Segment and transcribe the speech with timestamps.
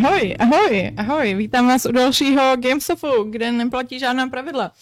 [0.00, 4.72] Ahoj, ahoj, ahoj, vítám vás u dalšího Gamesofu, kde neplatí žádná pravidla.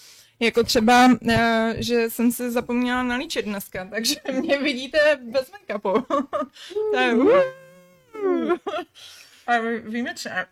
[0.41, 6.07] Jako třeba, eh, že jsem se zapomněla nalíčit dneska, takže mě vidíte bez make-upu.
[6.93, 7.15] to je,
[9.47, 10.47] a víme třeba.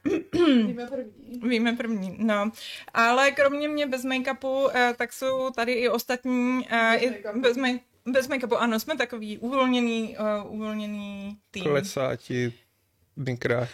[0.66, 1.40] Víme první.
[1.48, 2.50] Víme první, no.
[2.94, 7.40] Ale kromě mě bez make-upu, eh, tak jsou tady i ostatní eh, Bez i make-upu.
[7.40, 8.56] bez, make- bez make-upu.
[8.58, 11.62] Ano, jsme takový uvolněný, uh, uvolněný tým.
[11.62, 12.16] Klesá
[13.16, 13.68] ti mikrát.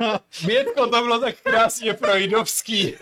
[0.46, 2.94] Bětko, to bylo tak krásně freudovský.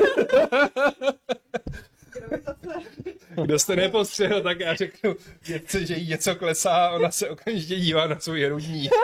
[3.42, 7.76] Kdo jste nepostřehl, tak já řeknu dětce, že jí něco klesá a ona se okamžitě
[7.76, 8.88] dívá na svůj hrudní.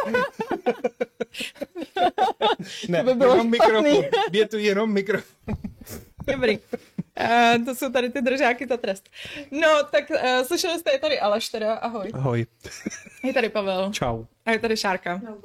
[2.88, 4.04] ne, by bylo jenom mikrofon.
[4.30, 5.54] Bětu jenom mikrofon.
[6.26, 6.58] Dobrý.
[7.20, 9.10] Uh, to jsou tady ty držáky za trest.
[9.50, 12.10] No, tak uh, slyšeli jste, je tady Aleš teda, ahoj.
[12.14, 12.46] Ahoj.
[13.24, 13.92] Je tady Pavel.
[13.92, 14.24] Čau.
[14.46, 15.20] A je tady Šárka.
[15.24, 15.38] No.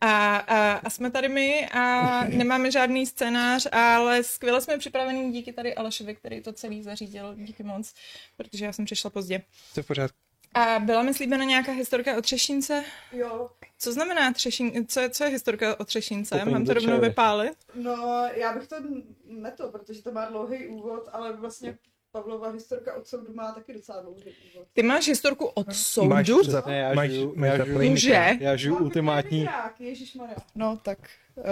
[0.00, 5.52] A, a, a jsme tady my a nemáme žádný scénář, ale skvěle jsme připravení díky
[5.52, 7.34] tady Alešovi, který to celý zařídil.
[7.34, 7.94] Díky moc,
[8.36, 9.42] protože já jsem přišla pozdě.
[9.74, 10.27] To je v pořádku.
[10.54, 12.84] A byla mi slíbena nějaká historka o Třešínce?
[13.12, 16.38] Jo, Co znamená Třešín, co je, co je historka o Třešínce?
[16.38, 17.52] Popím Mám to rovnou vypálit?
[17.74, 18.76] no já bych to
[19.24, 21.78] neto, protože to má dlouhý úvod, ale vlastně
[22.12, 24.22] Pavlova historka od soudu má taky docela dlouhý
[24.54, 24.66] úvod.
[24.72, 26.08] Ty máš historku od soudu?
[26.08, 28.36] Máš za, Ne, já máš, žiju- máš já žiju-.
[28.40, 29.48] Já žiju ultimátní...
[29.78, 30.36] Ježišmarja.
[30.54, 30.98] No, tak
[31.36, 31.44] uh,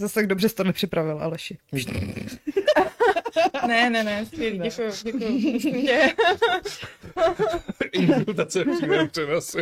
[0.00, 1.58] zase tak dobře jsi to nepřipravil, Aleši.
[3.66, 5.50] Ne, ne, ne, skvělý, děkuju, děkuju.
[5.50, 6.12] Prosím tě.
[7.92, 9.58] Infiltrace v přímém přenosu.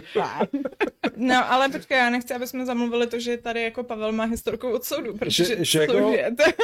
[1.17, 4.71] No, ale počkej, já nechci, aby jsme zamluvili to, že tady jako Pavel má historku
[4.71, 6.09] od soudu, protože Že- že jako-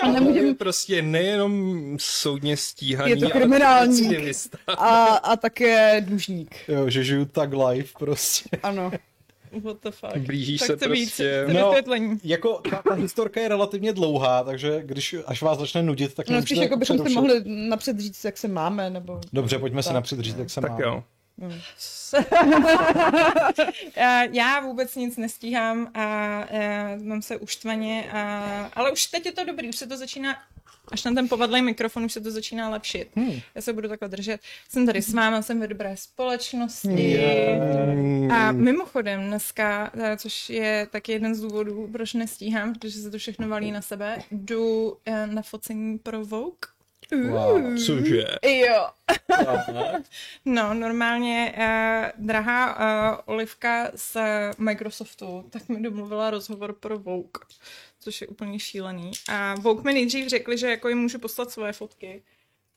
[0.03, 0.19] A.
[0.35, 3.29] Je prostě nejenom soudně stíhaný, Je to
[3.59, 4.59] recidivista.
[4.69, 6.55] A, a také dlužník.
[6.69, 8.49] Jo, že žiju tak live prostě.
[8.63, 8.93] Ano.
[9.63, 10.17] What the fuck.
[10.17, 11.67] Blížíš tak se víc, prostě- chci No.
[11.69, 12.19] vysvětlení.
[12.25, 16.43] Jako ta, ta historka je relativně dlouhá, takže když až vás začne nudit, tak No
[16.43, 19.21] spíš jako bychom si mohli napřed říct, jak se máme, nebo...
[19.33, 19.95] Dobře, pojďme si Tak.
[19.95, 20.85] napřed říct, jak se Tak máme.
[20.85, 21.03] jo.
[21.39, 21.51] Já-
[24.33, 29.45] Já vůbec nic nestíhám a eh, mám se uštvaně, a, ale už teď je to
[29.45, 30.37] dobrý, už se to začíná,
[30.93, 33.09] až na ten povadlý mikrofon už se to začíná lepšit.
[33.17, 33.33] Hmm.
[33.55, 34.41] Já se budu takhle držet.
[34.69, 37.03] Jsem tady s váma, jsem ve dobré společnosti.
[37.11, 38.33] Yeah.
[38.33, 43.19] A mimochodem dneska, eh, což je taky jeden z důvodů, proč nestíhám, protože se to
[43.19, 46.59] všechno valí na sebe, jdu eh, na focení pro Vogue.
[47.23, 47.77] Wow.
[47.87, 48.27] Cože?
[48.47, 48.89] Jo.
[50.45, 52.77] No, normálně uh, drahá
[53.13, 54.17] uh, Olivka z
[54.59, 57.43] Microsoftu, tak mi domluvila rozhovor pro Vogue,
[58.01, 59.11] což je úplně šílený.
[59.29, 62.23] A Vogue mi nejdřív řekli, že jako jim můžu poslat svoje fotky.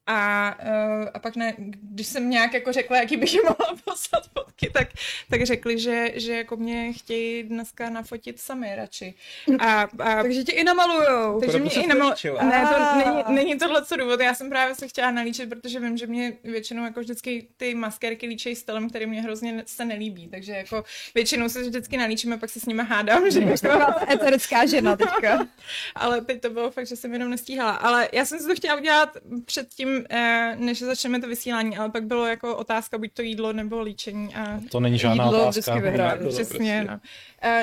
[0.07, 0.55] A,
[1.01, 4.69] uh, a pak ne, když jsem nějak jako řekla, jaký bych jim mohla poslat fotky,
[4.73, 4.87] tak,
[5.29, 9.13] tak řekli, že, že jako mě chtějí dneska nafotit sami radši.
[9.59, 9.87] A, a
[10.23, 11.39] Takže tě i namalujou.
[11.39, 12.43] takže Proto mě i nalíčila.
[12.43, 12.97] Ne, to Ah.
[13.05, 14.19] není, není tohle co důvod.
[14.19, 18.27] Já jsem právě se chtěla nalíčit, protože vím, že mě většinou jako vždycky ty maskérky
[18.27, 20.27] líčejí stylem, který mě hrozně ne- se nelíbí.
[20.27, 20.83] Takže jako
[21.15, 23.67] většinou se vždycky nalíčíme, pak se s nimi hádám, že jako,
[24.11, 25.47] Eterická žena teďka.
[25.95, 27.71] ale teď to bylo fakt, že jsem jenom nestíhala.
[27.71, 32.03] Ale já jsem si to chtěla udělat předtím, eh, než začneme to vysílání, ale pak
[32.03, 35.75] bylo jako otázka buď to jídlo nebo líčení a To není žádná Jídlo otázka.
[35.75, 36.83] Jídlo Přesně, prostě.
[36.87, 36.99] no.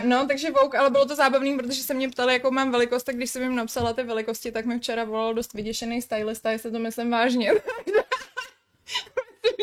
[0.00, 3.02] Uh, no, takže Vogue, ale bylo to zábavný, protože se mě ptali, jakou mám velikost,
[3.02, 6.70] tak když jsem jim napsala ty velikosti, tak mi včera volal dost vyděšený stylista, jestli
[6.70, 7.52] to myslím vážně.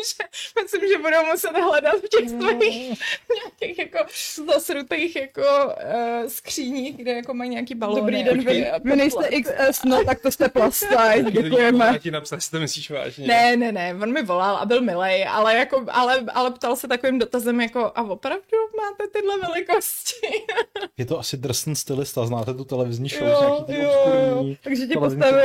[0.02, 2.98] Myslím, že, myslím, že budou muset hledat v těch svých
[3.34, 3.98] nějakých jako
[4.46, 8.00] zasrutých jako uh, skříních, kde jako mají nějaký balóny.
[8.00, 11.84] Dobrý den, vy, vy nejste XS, no tak to jste size, děkujeme.
[11.86, 13.26] Já ti napsal, jestli to myslíš vážně.
[13.26, 16.88] Ne, ne, ne, on mi volal a byl milej, ale, jako, ale, ale ptal se
[16.88, 18.42] takovým dotazem jako, a opravdu
[18.76, 20.26] máte tyhle velikosti?
[20.98, 24.58] Je to asi drsný stylista, znáte tu televizní show, Jo, jo, obskurní.
[24.62, 25.42] Takže tě televizní- postaví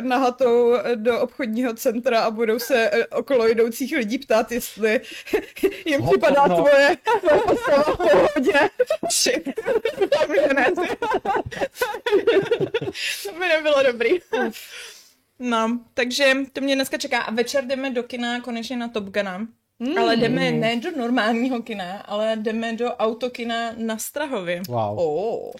[0.00, 5.00] nahatou do obchodního centra a budou se eh, okolo jdoucích lidí ptát, jestli
[5.86, 6.56] jim připadá no.
[6.56, 6.96] tvoje
[7.46, 8.70] postava v pohodě.
[9.12, 9.48] Shit.
[10.54, 10.66] Ne.
[13.22, 14.10] to by nebylo dobrý.
[15.38, 17.20] No, takže to mě dneska čeká.
[17.20, 19.46] A večer jdeme do kina konečně na Top Guna.
[19.80, 19.98] Mm.
[19.98, 24.62] Ale jdeme ne do normálního kina, ale jdeme do autokina na Strahově.
[24.68, 24.98] Wow.
[24.98, 25.50] Oh.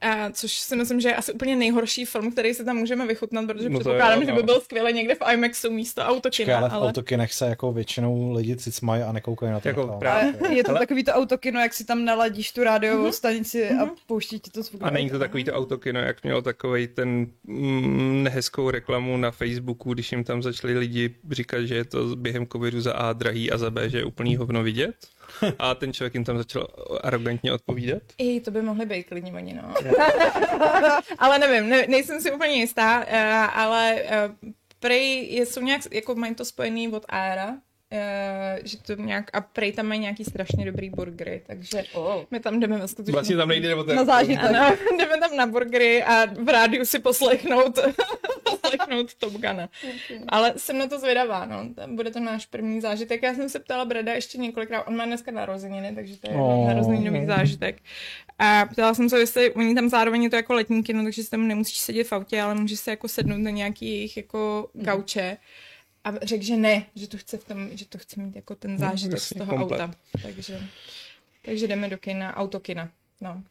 [0.00, 3.46] A což si myslím, že je asi úplně nejhorší film, který si tam můžeme vychutnat,
[3.46, 4.36] protože No předpokládám, že no.
[4.36, 6.30] by byl skvěle někde v IMAXu místo autokina.
[6.30, 6.88] Čekaj, ale v ale...
[6.88, 9.68] autokinech se jako většinou lidi cicmají a nekoukají na to.
[9.68, 10.34] Jako právě.
[10.48, 13.90] A je to Ale- takový to autokino, jak si tam naladíš tu rádiovou stanici a
[14.06, 14.82] pouští ti to zvuk.
[14.84, 19.94] A není to takový to autokino, jak mělo takový ten mm, nehezkou reklamu na Facebooku,
[19.94, 23.58] když jim tam začali lidi říkat, že je to během covidu za A drahý a
[23.58, 24.96] za za B, že je úplný hovno vidět.
[25.58, 26.66] A ten člověk jim tam začal
[27.00, 28.02] arrogantně odpovídat.
[28.18, 29.74] I to by mohly být klidně oni, no.
[31.18, 34.50] ale nevím, ne, nejsem si úplně jistá, uh, ale uh,
[34.80, 37.56] prej jsou nějak, jako mají to spojený od Aera,
[37.92, 42.24] Uh, že to nějak, a prej tam mají nějaký strašně dobrý burgery, takže Oh.
[42.30, 43.12] my tam jdeme ve skutečnosti.
[43.12, 43.96] Vlastně tam nejde o ten...
[43.96, 44.44] Na zážitek.
[44.44, 47.78] Ano, jdeme tam na burgery a v rádiu si poslechnout,
[48.44, 49.68] poslechnout Top Guna.
[50.28, 51.68] Ale jsem na to zvědavá, no.
[51.86, 53.22] Bude to náš první zážitek.
[53.22, 56.68] Já jsem se ptala Brada ještě několikrát, on má dneska narozeniny, takže to je Oh.
[56.68, 57.76] narozeninový zážitek.
[58.38, 61.30] A ptala jsem se, jestli oni tam zároveň je to jako letní kino, takže si
[61.30, 65.36] tam nemusíš sedět v autě, ale můžeš se jako sednout na nějaký jejich jako gauče.
[66.08, 68.78] A řekl, že ne, že to chce v tom, že to chce mít jako ten
[68.78, 69.80] zážitek z jasně, toho komplet.
[69.80, 69.94] auta.
[70.22, 70.60] Takže,
[71.44, 72.88] takže jdeme do kina, autokina.
[73.20, 73.42] No.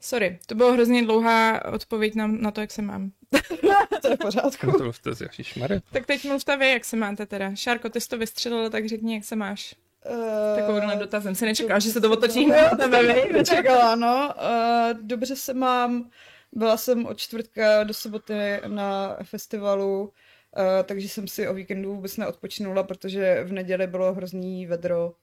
[0.00, 3.10] Sorry, to byla hrozně dlouhá odpověď na, na to, jak se mám.
[4.02, 4.72] To je v pořádku.
[5.02, 5.80] To ježišmarja.
[5.92, 7.54] Tak teď mluvte vy, jak se máte teda.
[7.54, 9.74] Šárko, ty jsi to vystřelila, tak řekni, jak se máš.
[10.06, 13.28] Eh, Takovouhle dotaz jsem si nečekala, že se to otočí na tebe, vej.
[13.32, 14.34] Nečekala, no.
[14.36, 16.10] Uh, dobře se mám.
[16.52, 20.08] Byla jsem od čtvrtka do soboty na festivalu, uh,
[20.84, 25.14] takže jsem si o víkendu vůbec neodpočinula, protože v neděli bylo hrozný vedro.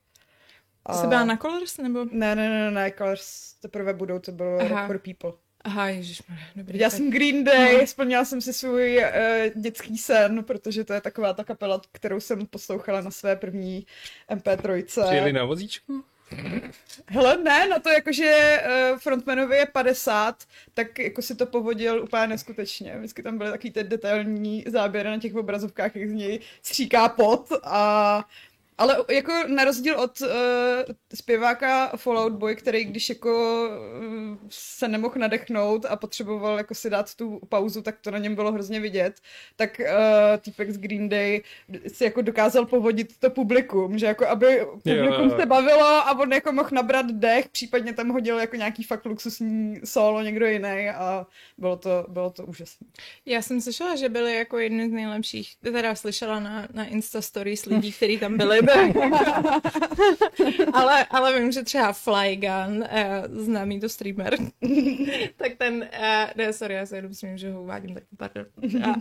[0.86, 0.94] A...
[0.94, 2.04] Jsi byla na Colors, nebo?
[2.04, 4.68] Ne, ne, ne, ne, Colors teprve budou, to bylo Aha.
[4.68, 5.32] Rock for People.
[5.64, 6.72] Aha, ježišmarja, dobrý.
[6.72, 11.32] Viděla jsem Green Day, splnila jsem si svůj uh, dětský sen, protože to je taková
[11.32, 13.86] ta kapela, kterou jsem poslouchala na své první
[14.30, 14.84] MP3.
[15.06, 16.04] Přijeli na vozíčku?
[17.06, 18.62] Hele, ne, na to jakože
[18.92, 20.44] uh, frontmanovi je 50,
[20.74, 22.96] tak jako si to povodil úplně neskutečně.
[22.98, 27.52] Vždycky tam byly takový ty detailní záběry na těch obrazovkách, jak z něj stříká pot
[27.62, 28.24] a
[28.78, 30.28] ale jako na rozdíl od uh,
[31.14, 33.68] zpěváka Fallout Boy, který když jako
[34.00, 38.34] uh, se nemohl nadechnout a potřeboval jako si dát tu pauzu, tak to na něm
[38.34, 39.20] bylo hrozně vidět,
[39.56, 39.86] tak uh,
[40.38, 41.42] týpek z Green Day
[41.88, 45.36] si jako dokázal povodit to publikum, že jako aby publikum Jo.
[45.40, 49.80] se bavilo a on jako mohl nabrat dech, případně tam hodil jako nějaký fakt luxusní
[49.84, 51.26] solo někdo jiný a
[51.58, 52.86] bylo to, bylo to úžasné.
[53.26, 57.66] Já jsem slyšela, že byli jako jedni z nejlepších, teda slyšela na, na Insta stories
[57.66, 58.63] lidí, kteří tam byli,
[60.72, 62.84] ale, ale vím, že třeba Flygun, uh,
[63.44, 64.36] známý to streamer,
[65.36, 68.46] tak ten, uh, ne, sorry, já se jenom smím, že ho uvádím, tak pardon.
[68.62, 68.72] Uh,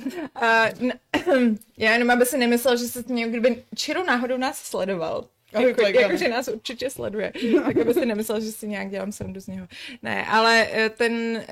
[1.28, 5.28] uh, já jenom, aby si nemyslel, že se někdo, kdyby Čiro náhodou nás sledoval,
[5.62, 7.34] jako, jako, že nás určitě sleduje,
[7.66, 9.68] tak aby si nemyslel, že si nějak dělám srandu z něho.
[10.04, 11.44] Ne, ale eh, ten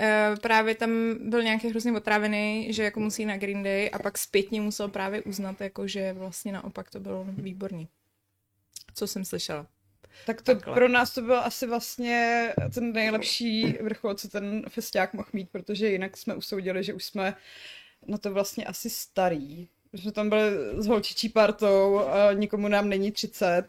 [0.41, 4.61] právě tam byl nějaký hrozně otrávený, že jako musí na Green Day a pak zpětně
[4.61, 7.87] musel právě uznat, jako že vlastně naopak to bylo výborný.
[8.93, 9.67] Co jsem slyšela.
[10.25, 10.73] Tak to Takhle.
[10.73, 15.89] pro nás to byl asi vlastně ten nejlepší vrchol, co ten festiák mohl mít, protože
[15.89, 17.35] jinak jsme usoudili, že už jsme
[18.07, 19.67] na to vlastně asi starý.
[19.93, 20.41] Že jsme tam byli
[20.77, 22.01] s holčičí partou,
[22.33, 23.63] nikomu nám není 30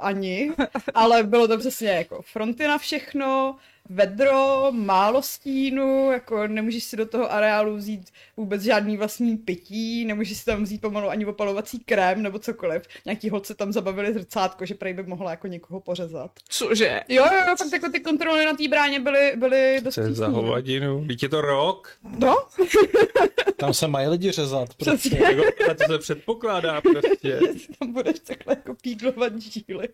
[0.00, 0.52] ani,
[0.94, 3.56] ale bylo to přesně jako fronty na všechno,
[3.90, 10.38] vedro, málo stínu, jako nemůžeš si do toho areálu vzít vůbec žádný vlastní pití, nemůžeš
[10.38, 12.82] si tam vzít pomalu ani opalovací krém nebo cokoliv.
[13.04, 16.30] Nějaký holce tam zabavili zrcátko, že prej by mohla jako někoho pořezat.
[16.48, 17.00] Cože?
[17.08, 21.04] Jo, jo, jo, fakt jako ty kontroly na té bráně byly, byly dost za hovadinu?
[21.06, 21.98] Teď je to rok.
[22.18, 22.36] No,
[23.56, 24.74] Tam se mají lidi řezat.
[24.74, 25.18] Prostě.
[25.18, 27.40] Jako, to se předpokládá prostě.
[27.78, 29.88] tam budeš takhle jako píglovat díly.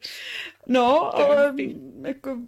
[0.66, 1.54] No, ale
[2.06, 2.38] jako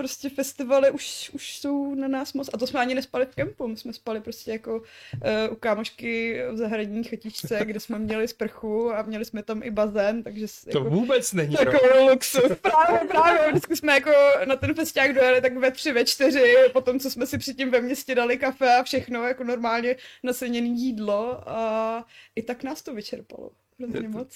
[0.00, 2.50] prostě festivaly už, už jsou na nás moc.
[2.52, 6.42] A to jsme ani nespali v kempu, my jsme spali prostě jako uh, u kámošky
[6.52, 10.78] v zahradní chatičce, kde jsme měli sprchu a měli jsme tam i bazén, takže To
[10.78, 11.56] jako, vůbec není.
[11.56, 12.52] Takový luxus.
[12.62, 13.48] Právě, právě.
[13.50, 14.10] Vždycky jsme jako
[14.44, 17.80] na ten festiák dojeli tak ve tři, ve čtyři, potom co jsme si předtím ve
[17.80, 22.04] městě dali kafe a všechno, jako normálně naseněný jídlo a
[22.36, 23.50] i tak nás to vyčerpalo.
[23.88, 24.28] Hrozně moc.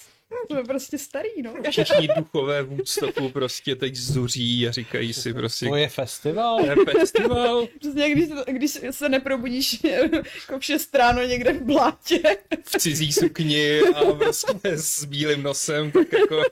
[0.48, 1.54] To je prostě starý, no.
[1.70, 6.58] Všichni duchové Woodstocku prostě teď zuří a říkají si prostě, To je festival.
[6.58, 12.20] to je festival Přesně, když, když se neprobudíš jako v šest ráno někde v blátě,
[12.64, 16.42] v cizí sukni a prostě s bílým nosem, tak jako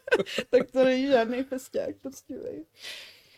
[0.50, 2.64] tak to není žádný festiák, poctivý.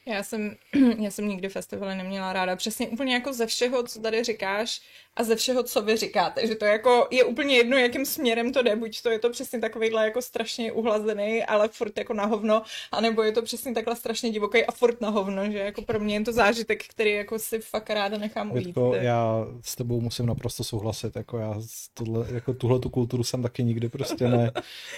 [0.06, 0.56] Já jsem,
[0.98, 2.56] já jsem nikdy festivaly neměla ráda.
[2.56, 4.80] Přesně úplně jako ze všeho, co tady říkáš
[5.16, 6.46] a ze všeho, co vy říkáte.
[6.46, 8.76] Že to jako je úplně jedno, jakým směrem to jde.
[8.76, 13.22] Buď to je to přesně takovýhle jako strašně uhlazený, ale furt jako na hovno, anebo
[13.22, 16.20] je to přesně takhle strašně divoký a furt na hovno, že jako pro mě je
[16.20, 18.66] to zážitek, který jako si fakt ráda nechám ujít.
[18.66, 23.24] Jirko, já s tebou musím naprosto souhlasit, jako já z tohle, jako tuhle tu kulturu
[23.24, 24.52] jsem taky nikdy prostě ne,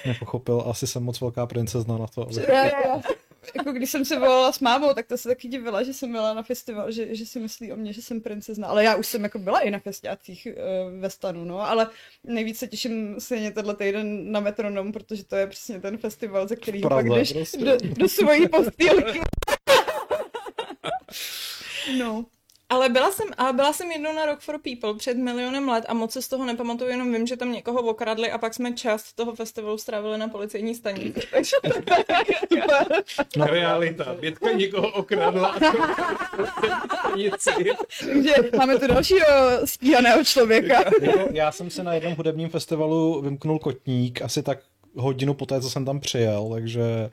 [0.07, 2.35] nepochopil, asi jsem moc velká princezna na to, aby...
[3.55, 6.35] jako když jsem se volala s mámou, tak to se taky divila, že jsem byla
[6.35, 8.69] na festival, že, že si myslí o mě, že jsem princezna.
[8.69, 11.91] Ale já už jsem jako byla i na festiácích uh, ve stanu, no, ale
[12.25, 16.57] nejvíc se těším stejně tenhle týden na Metronom, protože to je přesně ten festival, ze
[16.57, 17.65] kterého pak jdeš prostě.
[17.65, 19.21] do, do svojí postýlky.
[21.99, 22.25] no.
[22.69, 25.95] Ale byla jsem, ale byla jsem jednou na Rock for People před milionem let a
[25.95, 29.13] moc se z toho nepamatuju, jenom vím, že tam někoho okradli a pak jsme část
[29.13, 31.21] toho festivalu strávili na policejní stanici.
[31.31, 31.57] Takže.
[33.47, 34.17] Realita.
[34.21, 35.59] Bětka někoho okradla a.
[38.01, 39.27] Takže máme tu dalšího
[39.65, 40.75] stíhaného člověka.
[41.03, 44.59] jako, já jsem se na jednom hudebním festivalu vymknul kotník, asi tak
[44.97, 47.11] hodinu po té, co jsem tam přijel, takže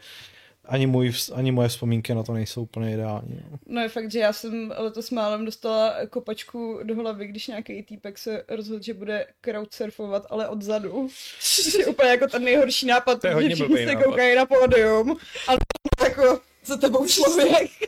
[0.65, 3.41] ani, můj, ani moje vzpomínky na to nejsou úplně ideální.
[3.51, 3.57] no.
[3.65, 8.17] No je fakt, že já jsem letos málem dostala kopačku do hlavy, když nějaký týpek
[8.17, 11.07] se rozhodl, že bude crowdsurfovat, ale odzadu.
[11.39, 14.45] Což je úplně jako ten nejhorší nápad, To je že hodně všichni se koukají na
[14.45, 15.17] pódium,
[15.47, 15.57] ale
[16.03, 17.71] jako za tebou člověk.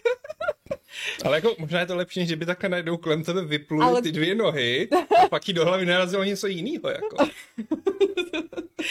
[1.26, 3.92] Ale jako možná je to lepší, než že by takhle najednou kolem tebe vypluly Ale-
[3.92, 4.02] Ale...
[4.02, 4.90] ty dvě nohy
[5.24, 6.90] a pak jí do hlavy narazilo něco jiného.
[6.90, 7.18] Jako.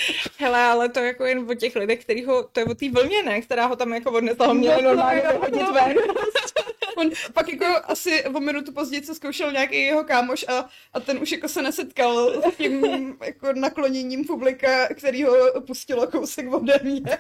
[0.39, 3.23] Hele, ale to jako jen o těch lidech, který ho, to je o té vlně,
[3.23, 5.97] ne, která ho tam jako odnesla, ho měli normálně hodit ven.
[6.97, 11.19] On pak jako asi o minutu později se zkoušel nějaký jeho kámoš a, a ten
[11.19, 12.85] už jako se nesetkal s tím
[13.25, 17.19] jako nakloněním publika, který ho pustilo kousek ode mě.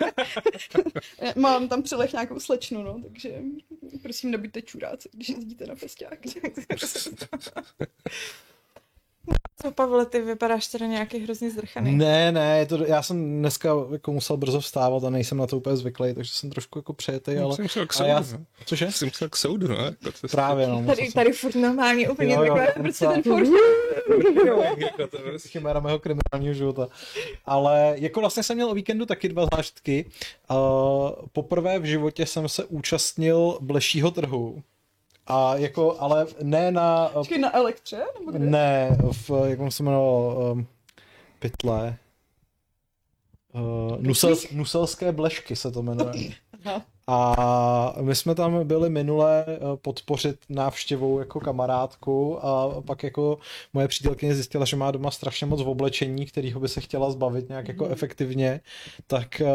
[1.36, 3.34] Mám tam přilech nějakou slečnu, no, takže
[4.02, 6.18] prosím nebuďte čuráci, když jezdíte na festiák.
[9.62, 11.96] Co, Pavle, ty vypadáš teda nějaký hrozně zdrchaný.
[11.96, 15.56] Ne, ne, je to, já jsem dneska jako musel brzo vstávat a nejsem na to
[15.56, 17.56] úplně zvyklý, takže jsem trošku jako přejetej, ale...
[17.56, 18.08] Jsem šel k a soudu.
[18.08, 18.44] já, no.
[18.64, 18.92] cože?
[18.92, 19.76] Jsem šel k soudu, no.
[19.76, 20.82] Jako to Právě, no.
[20.86, 23.48] Tady, jsem- tady furt normálně úplně Jo, jo, takhle, on prostě ten furt...
[25.48, 26.88] chiméra mého kriminálního života.
[27.44, 30.06] Ale jako vlastně jsem měl o víkendu taky dva zážitky.
[30.50, 30.56] Uh,
[31.32, 34.62] poprvé v životě jsem se účastnil blešího trhu.
[35.26, 37.08] A jako, ale ne na...
[37.08, 38.04] Počkej, na elektře?
[38.18, 38.46] Nebo kde?
[38.46, 40.66] Ne, v, jak on se jmenoval, um,
[41.38, 41.96] pytle.
[43.52, 46.32] Uh, nusels, nuselské blešky se to jmenuje.
[46.64, 46.82] Aha.
[47.06, 53.38] A my jsme tam byli minule eh, podpořit návštěvou jako kamarádku a pak jako
[53.72, 57.48] moje přítelkyně zjistila, že má doma strašně moc v oblečení, kterýho by se chtěla zbavit
[57.48, 58.60] nějak jako efektivně,
[59.06, 59.46] tak, eh,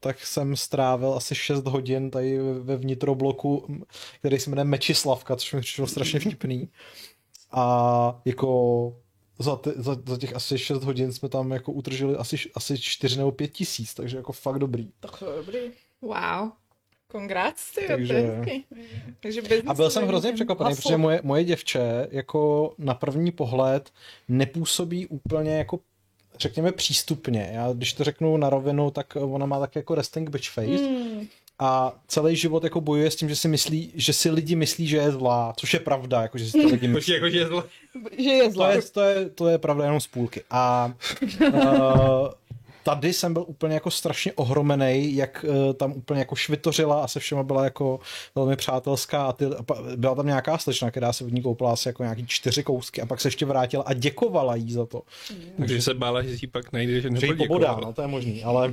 [0.00, 3.66] tak jsem strávil asi 6 hodin tady ve vnitrobloku,
[4.18, 6.68] který se jmenuje Mečislavka, což mi přišlo strašně vtipný.
[7.50, 8.96] A jako
[9.38, 13.18] za, ty, za, za těch asi 6 hodin jsme tam jako utržili asi, asi 4
[13.18, 14.90] nebo 5 tisíc, takže jako fakt dobrý.
[15.00, 15.58] Tak to je dobrý.
[16.02, 16.50] Wow.
[17.12, 18.50] Congrats, ty, Takže- to.
[19.20, 20.82] Takže A byl jsem to hrozně překvapený, Hustle.
[20.82, 23.90] protože moje, moje děvče jako na první pohled
[24.28, 25.80] nepůsobí úplně jako
[26.38, 27.50] řekněme přístupně.
[27.52, 31.26] Já když to řeknu na rovinu, tak ona má tak jako resting bitch face Hmm.
[31.58, 34.96] a celý život jako bojuje s tím, že si myslí, že si lidi myslí, že
[34.96, 37.12] je zlá, což je pravda, jako že si to lidi myslí.
[37.14, 37.62] Jako, že je zle.
[38.18, 38.70] Že je To zlá.
[38.70, 40.42] je, to, je, to je pravda jenom z půlky.
[40.50, 40.92] A
[41.40, 42.28] uh,
[42.86, 47.20] tady jsem byl úplně jako strašně ohromený, jak uh, tam úplně jako švitořila a se
[47.20, 48.00] všema byla jako
[48.34, 49.44] velmi přátelská a, ty,
[49.96, 53.06] byla tam nějaká slečna, která se v ní koupila asi jako nějaký čtyři kousky a
[53.06, 55.02] pak se ještě vrátila a děkovala jí za to.
[55.58, 58.44] Takže se bála, že si pak najde, že Že jí pobodá, no to je možný,
[58.44, 58.72] ale...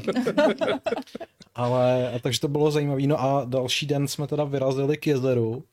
[1.56, 3.08] ale takže to bylo zajímavé.
[3.08, 5.64] No a další den jsme teda vyrazili k jezeru,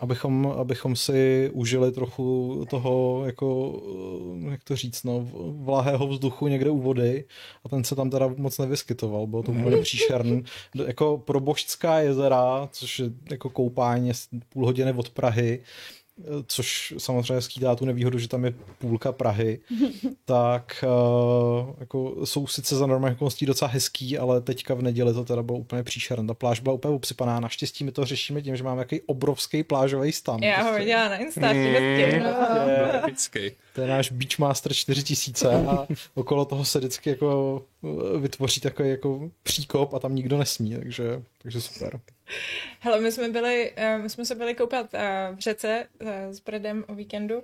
[0.00, 3.80] abychom, abychom si užili trochu toho, jako,
[4.46, 5.28] eh, jak to říct, no,
[5.64, 7.24] vlahého vzduchu někde u vody
[7.64, 10.44] a ten se tam teda moc nevyskytoval, bylo to úplně příšerný.
[10.86, 14.12] Jako pro Božská jezera, což je jako koupání
[14.48, 15.62] půl hodiny od Prahy,
[16.46, 19.60] což samozřejmě skýtá tu nevýhodu, že tam je půlka Prahy,
[20.24, 25.24] tak uh, jako jsou sice za normálních okolností docela hezký, ale teďka v neděli to
[25.24, 26.26] teda bylo úplně příšerné.
[26.26, 27.40] Ta pláž byla úplně obsypaná.
[27.40, 30.42] Naštěstí my to řešíme tím, že máme jaký obrovský plážový stan.
[30.42, 30.78] Já ho Prostě.
[30.78, 31.76] viděla na Instači,
[33.10, 33.56] hezky.
[33.74, 39.30] To je náš Beachmaster 4000 a okolo toho se vždycky jako eh, vytvoří takový jako
[39.42, 42.00] příkop a tam nikdo nesmí, takže, takže super.
[42.80, 45.86] Hele, my jsme byli, eh, my jsme se byli koupat eh, v řece
[46.30, 47.42] s Bredem o víkendu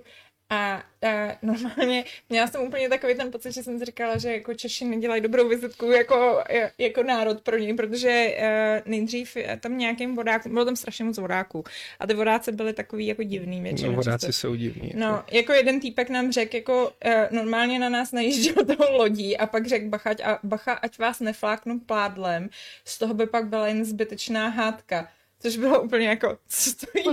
[0.49, 4.53] a eh, normálně měla jsem úplně takový ten pocit, že jsem si říkala, že jako
[4.53, 6.43] Češi nedělají dobrou vizitku jako,
[6.77, 11.63] jako národ pro něj, protože eh, nejdřív tam nějakým vodákům, bylo tam strašně moc vodáků
[11.99, 13.91] a ty vodáci byly takový jako divný většinou.
[13.91, 14.41] No, vodáci často.
[14.41, 14.91] jsou divní.
[14.95, 19.47] No, jako jeden týpek nám řekl, jako uh, normálně na nás najížděl tou lodí a
[19.47, 22.49] pak řekl bacha, a, bacha, ať vás nefláknu pládlem,
[22.85, 25.07] z toho by pak byla jen zbytečná hádka.
[25.39, 27.03] Což bylo úplně jako, co to je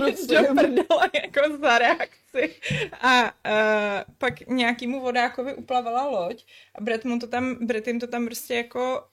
[0.41, 2.55] do prdele, jako za reakci.
[3.01, 8.07] A uh, pak nějakýmu vodákovi uplavala loď a Brett mu to tam, Brett jim to
[8.07, 9.03] tam prostě jako,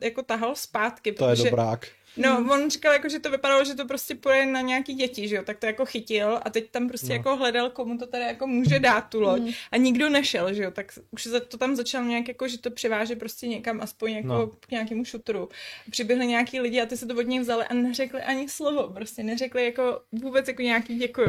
[0.00, 1.12] jako tahal zpátky.
[1.12, 1.86] To je dobrák.
[2.16, 5.36] No, on říkal, jako, že to vypadalo, že to prostě půjde na nějaký děti, že
[5.36, 7.14] jo, tak to jako chytil a teď tam prostě no.
[7.14, 10.70] jako hledal, komu to tady jako může dát tu loď a nikdo nešel, že jo,
[10.70, 14.46] tak už to tam začal nějak jako, že to přiváže prostě někam aspoň jako No.
[14.46, 15.48] k nějakému šutru.
[15.90, 19.22] Přiběhli nějaký lidi a ty se to od něj vzali a neřekli ani slovo, prostě
[19.22, 21.28] neřekli jako vůbec jako nějaký děkuju.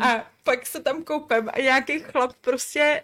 [0.00, 3.02] A pak se tam koupem a nějaký chlap prostě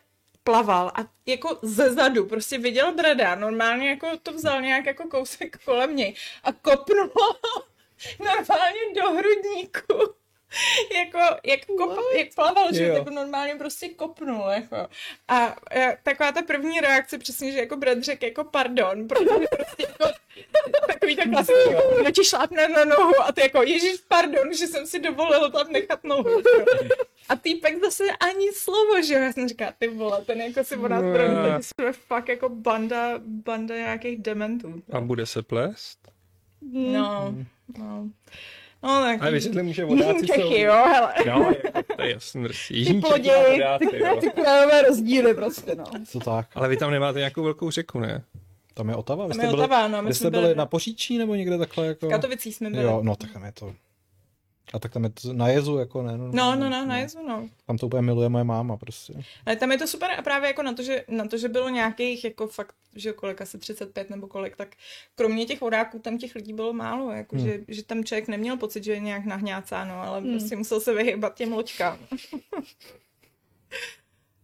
[0.49, 5.65] plaval a jako ze zadu prostě viděl Breda, normálně jako to vzal nějak jako kousek
[5.65, 6.15] kolem něj
[6.45, 7.13] a kopnul
[8.19, 10.18] normálně do hrudníku.
[10.95, 14.77] jako, jak, kop, jak plaval, že tak normálně prostě kopnul, jako.
[15.29, 19.83] A e, taková ta první reakce přesně, že jako Brad řekl jako pardon, protože prostě
[19.83, 20.05] jako
[20.87, 24.87] takový ta klasický, jako, ti šlápne na nohu a ty jako, ježiš, pardon, že jsem
[24.87, 26.43] si dovolil tam nechat nohu.
[26.59, 26.95] jako.
[27.29, 30.77] A týpek zase ani slovo, že jo, já jsem říkala, ty vole, ten jako si
[30.77, 31.13] o nás No.
[31.53, 31.63] no.
[31.63, 34.83] jsme fakt jako banda, banda nějakých dementů.
[34.93, 35.99] A bude se plést?
[36.73, 37.35] No,
[37.79, 38.11] no.
[38.83, 39.23] No tak.
[39.23, 40.35] Ale vysvětlím, že vodáci jsou...
[40.35, 41.15] Čechy, jo, hele.
[41.27, 44.17] No, jako, to je jasný, Jižní Čechy Ploděj, a vodáci, ty, jo.
[44.21, 45.85] ty krajové rozdíly prostě, no.
[46.13, 46.47] To tak.
[46.55, 48.25] Ale vy tam nemáte nějakou velkou řeku, ne?
[48.75, 49.27] Tam je Otava.
[49.27, 51.35] Vy Tam jste je byli, Otava, no, my jsme jste byli byli na Poříčí nebo
[51.35, 52.07] někde takhle jako...
[52.07, 52.83] v Katovicích jsme byli.
[52.83, 53.75] Jo, no tak tam je to...
[54.73, 56.19] A tak tam je to na jezu, jako ne?
[56.19, 57.49] No, no, no, na jezu, no.
[57.67, 59.15] Tam to úplně miluje moje máma prostě.
[59.47, 61.69] Ale tam je to super a právě jako na to, že, na to, že bylo
[61.69, 64.69] nějakých jako fakt, že kolik asi 35 nebo kolik, tak
[65.15, 67.47] kromě těch vodáků tam těch lidí bylo málo, jako Hmm.
[67.47, 71.35] že, že tam člověk neměl pocit, že je nějak nahňácáno, ale prostě musel se vyhybat
[71.35, 71.99] těm loďkám.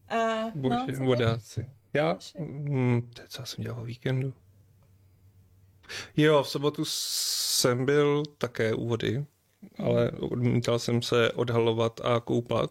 [0.09, 1.67] a, Bože, no, co vodáci.
[1.93, 2.19] Já?
[2.39, 4.33] Mm, to je, co já jsem dělal o víkendu.
[6.17, 9.25] Jo, v sobotu jsem byl také u vody,
[9.79, 12.71] ale odmítal jsem se odhalovat a koupat.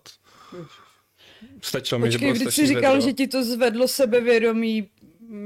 [1.62, 3.08] Stačilo mi, že bylo strašně jsi říkal, vedro.
[3.08, 4.88] že ti to zvedlo sebevědomí.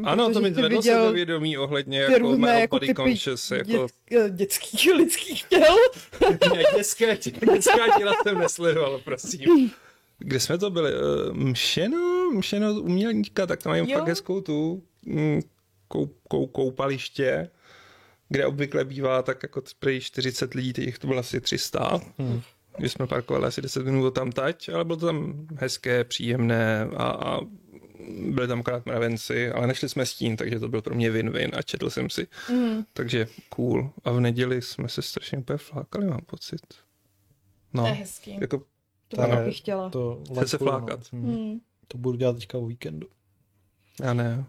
[0.03, 4.17] Ano, to mi zvedlo viděl sebevědomí ohledně jako různé mého jako body conscious, jako dět,
[4.25, 5.75] eh, dětských lidských těl.
[6.77, 7.17] dětské,
[7.53, 9.71] dětská těla jsem nesledoval, prosím.
[10.19, 10.91] Kde jsme to byli?
[10.93, 12.31] Eh, Mšeno?
[12.33, 13.97] Mšeno umělníka, tak tam mají Jo.
[13.97, 15.41] fakt hezkou tu mm,
[15.87, 17.49] kou, kou, koupaliště,
[18.29, 21.99] kde obvykle bývá tak jako prý 40 lidí, teď to bylo asi 300.
[22.17, 22.41] Hmm.
[22.79, 27.03] My jsme parkovali asi 10 minut tam tať, ale bylo to tam hezké, příjemné a,
[27.09, 27.39] a
[28.29, 31.49] byli tam akorát mravenci, ale nešli jsme s tím, takže to byl pro mě win-win
[31.57, 32.27] a četl jsem si.
[32.51, 32.83] Mm.
[32.93, 33.91] Takže cool.
[34.03, 36.61] A v neděli jsme se strašně úplně flákali, mám pocit.
[36.67, 38.37] To je No, hezký.
[38.41, 38.63] jako
[39.07, 39.89] To je- bych chtěla.
[39.89, 40.99] To, Chce se lajkuju, flákat.
[41.13, 41.19] No.
[41.19, 41.59] Hmm.
[41.87, 43.07] To budu dělat teďka o víkendu.
[44.03, 44.45] já ne.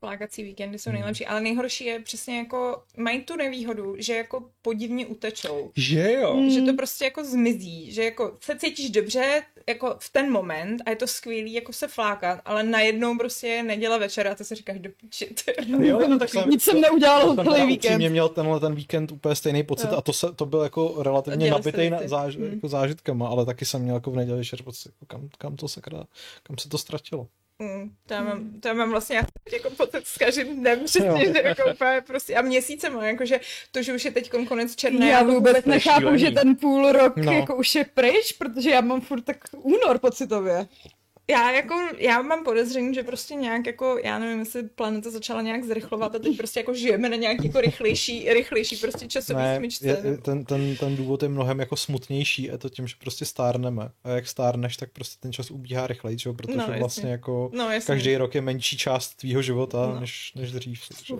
[0.00, 5.06] Plákací víkendy jsou nejlepší, ale nejhorší je přesně jako, mají tu nevýhodu, že jako podivně
[5.06, 5.70] utečou.
[5.76, 6.36] Že jo?
[6.36, 6.50] Mm.
[6.50, 10.90] Že to prostě jako zmizí, že jako se cítíš dobře jako v ten moment a
[10.90, 14.54] je to skvělý jako se flákat, ale najednou prostě je neděle večer a ty si
[14.54, 15.34] říkáš do piči.
[15.78, 17.90] Jo, No, tak nic jsem neudělal jsem celý víkend.
[17.90, 19.96] upřímně měl tenhle ten víkend úplně stejný pocit Jo.
[19.98, 22.52] a to, se, to byl jako relativně nabitý na, záž, Hmm.
[22.52, 25.68] jako zážitkama, ale taky jsem měl jako v neděli večer pocit, jako kam, kam to
[25.68, 26.04] sakra,
[26.42, 27.26] kam se to ztratilo.
[27.60, 29.16] Mm, to, já mám, to já mám vlastně
[29.52, 31.04] jako pocit s každým dnem že
[31.44, 33.40] jako úplně prostě a měsícem, jakože
[33.72, 35.08] to, že už je teď konec černé.
[35.08, 37.32] Já jako vůbec nechápu, že ten půl rok No.
[37.32, 40.66] jako už je pryč, protože já mám furt tak únor pocitově.
[41.30, 45.64] Já jako, já mám podezření, že prostě nějak jako, já nevím, jestli planeta začala nějak
[45.64, 49.86] zrychlovat a teď prostě jako žijeme na nějaký jako rychlejší, rychlejší prostě časový Ne, smyčce.
[49.88, 53.90] je, ten, ten, ten důvod je mnohem jako smutnější, je to tím, že prostě stárneme.
[54.04, 56.32] A jak stárneš, tak prostě ten čas ubíhá rychleji, že?
[56.32, 56.78] protože No, jasně.
[56.78, 57.86] vlastně jako No, jasně.
[57.86, 60.00] každý rok je menší část tvýho života, No.
[60.00, 60.82] než, než dřív.
[61.04, 61.14] že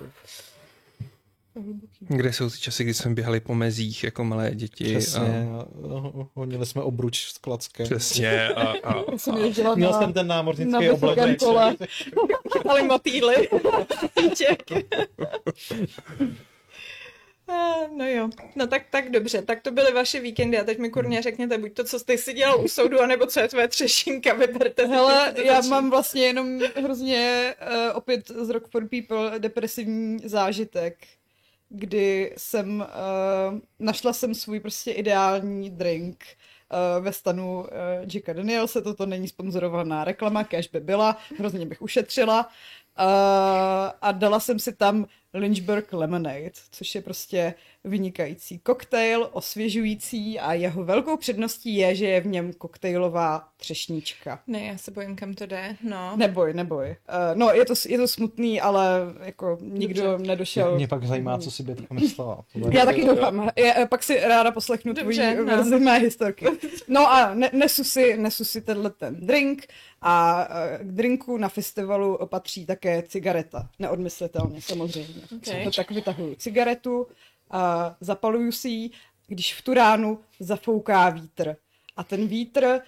[1.56, 1.62] jo.
[2.08, 4.84] Kde jsou ty časy, kdy jsme běhali po mezích jako malé děti?
[4.84, 5.48] Přesně.
[5.50, 5.60] A...
[5.60, 5.66] A...
[5.98, 7.86] ho- Honili jsme obruč s klackem.
[7.86, 8.48] Přesně.
[8.48, 11.38] A, a, Já jsem jezdila Měl na, jsem ten na námořnický oblek.
[11.38, 11.76] kole.
[12.52, 13.48] Chytali motýly.
[17.48, 20.90] Ah, No jo, no tak, tak dobře, tak to byly vaše víkendy a teď mi
[20.90, 24.34] kurně řekněte buď to, co jste si dělal u soudu, anebo co je tvoje třešínka,
[24.34, 30.94] vyberte Hele, já mám vlastně jenom hrozně uh, opět z Rock for People depresivní zážitek,
[31.70, 36.24] kdy jsem uh, našla jsem svůj prostě ideální drink
[36.72, 37.66] uh, ve stanu uh,
[38.14, 42.46] Jacka Danielse, toto není sponzorovaná reklama, cash by byla, hrozně bych ušetřila.
[42.46, 43.04] Uh,
[44.02, 50.84] a dala jsem si tam Lynchburg Lemonade, což je prostě vynikající koktejl, osvěžující a jeho
[50.84, 54.40] velkou předností je, že je v něm koktejlová třešnička.
[54.46, 56.16] Ne, já se bojím, kam to jde, no.
[56.16, 56.88] Neboj, neboj.
[56.88, 60.26] Uh, no, je to, je to smutný, ale jako nikdo Dobře.
[60.26, 60.76] nedošel.
[60.76, 62.44] Mě pak zajímá, co si by teďka myslela.
[62.70, 63.50] Já taky doufám.
[63.56, 65.56] Já, eh, pak si ráda poslechnu Dobře, tvoji no.
[65.56, 66.46] verzi mé historky.
[66.88, 69.66] No a ne, nesu, si, nesu si tenhle ten drink
[70.02, 73.68] a eh, k drinku na festivalu patří také cigareta.
[73.78, 75.19] Neodmyslitelně, samozřejmě.
[75.36, 75.64] Okay.
[75.64, 77.06] To tak vytahuju cigaretu,
[77.50, 78.90] a zapaluju si ji,
[79.26, 81.56] když v tu ránu zafouká vítr.
[81.96, 82.80] A ten vítr uh,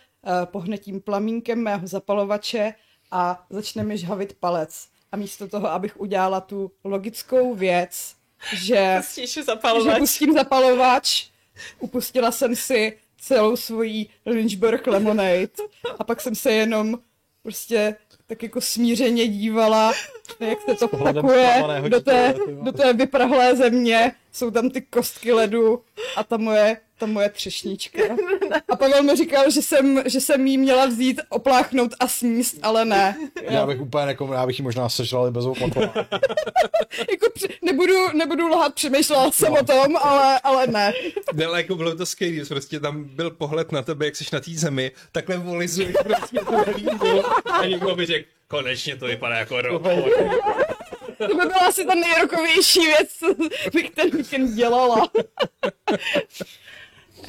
[0.45, 2.75] pohne tím plamínkem mého zapalovače
[3.11, 4.88] a začne mi žhavit palec.
[5.12, 8.14] A místo toho, abych udělala tu logickou věc,
[8.53, 9.99] že, že zapalovač.
[9.99, 11.27] pustím zapalovač,
[11.79, 15.49] upustila jsem si celou svoji Lynchburg Lemonade
[15.99, 16.99] a pak jsem se jenom
[17.42, 19.92] prostě tak jako smířeně dívala,
[20.40, 25.83] jak se to zklamaného do té, do té vyprahlé země, jsou tam ty kostky ledu
[26.16, 28.03] a ta moje, ta moje třešnička.
[28.68, 32.85] A Pavel mi říkal, že jsem, že jsem jí měla vzít, opláchnout a sníst, ale
[32.85, 33.16] ne.
[33.42, 35.92] Já bych úplně nekom, já bych ji možná sežral i bez opakování.
[37.11, 40.92] Jako při, nebudu, nebudu lhat, přemýšlela jsem o tom, ale, ale ne.
[41.33, 44.40] Ne, ale jako bylo to skvělé, prostě tam byl pohled na tebe, jak jsi na
[44.40, 49.83] té zemi, takhle volizuješ prostě to a někdo by řekl, konečně to vypadá jako rok.
[51.19, 53.35] To by byla asi ta nejrokovější věc, co
[53.73, 55.09] bych ten víkend dělala.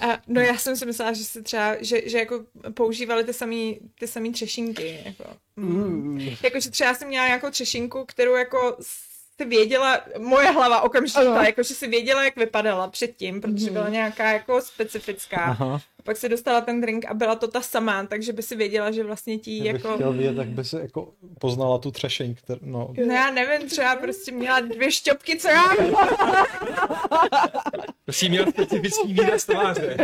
[0.02, 3.80] A, no já jsem si myslela, že si třeba, že, že jako používali ty samý,
[4.00, 5.24] ty samý třešinky, jako.
[5.56, 6.20] Mm.
[6.44, 8.78] Jako, že třeba jsem měla nějakou třešinku, kterou jako
[9.38, 11.42] si věděla, moje hlava okamžitě, Ano.
[11.42, 15.38] jako že si věděla, jak vypadala předtím, protože byla nějaká jako specifická.
[15.38, 15.82] Aha.
[16.04, 18.92] A pak si dostala ten drink a byla to ta samá, takže by si věděla,
[18.92, 19.96] že vlastně ti Já bych jako...
[19.96, 22.94] chtěl vědět, jak by si jako poznala tu třešeň, který, no.
[23.06, 25.63] No já nevím, třeba prostě měla dvě šťopky, co já.
[28.06, 29.98] Prostě měl specifický výraz tváře.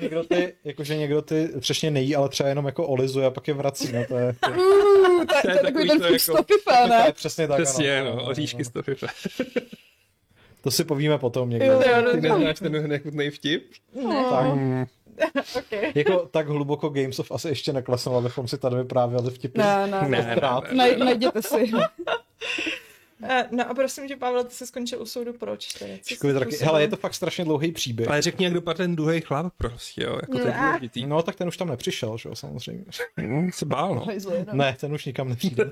[0.00, 3.54] Někdo ty, jakože někdo ty třešně nejí, ale třeba jenom jako olizuje a pak je
[3.54, 4.56] vrací, no to je, to, Uh,
[5.26, 7.02] to, to, je je takový ten jako- stopifé, to ne?
[7.06, 9.12] je přesně tak, Přesně, no, oříšky piva.
[10.62, 11.66] To si povíme potom někdy.
[11.66, 13.70] Jo, Jo, no, Ty no, neznáš ten nechutný vtip?
[14.30, 14.46] Tak,
[15.58, 15.92] okay.
[15.94, 19.58] jako tak hluboko Gamesov asi ještě neklesnul, abychom si tady vyprávěli vtipy.
[19.58, 20.76] Ne, ne, Ne, ne, ne.
[20.76, 21.70] Naj, najděte si.
[23.22, 25.72] Eh, No a prosím tě, Pavel, ty se skončil u soudu proč?
[25.72, 26.00] Tedy?
[26.38, 26.56] Taky.
[26.64, 28.08] Hele, je to fakt strašně dlouhý příběh.
[28.08, 30.66] Ale řekni, jak dopadl ten druhý chlap prostě, jo, jako to je Ne.
[30.66, 31.06] důležitý.
[31.06, 32.84] No, tak ten už tam nepřišel, že jo, samozřejmě.
[33.20, 34.06] Hm, se bál, no.
[34.52, 35.64] Ne, ten už nikam nepřijde.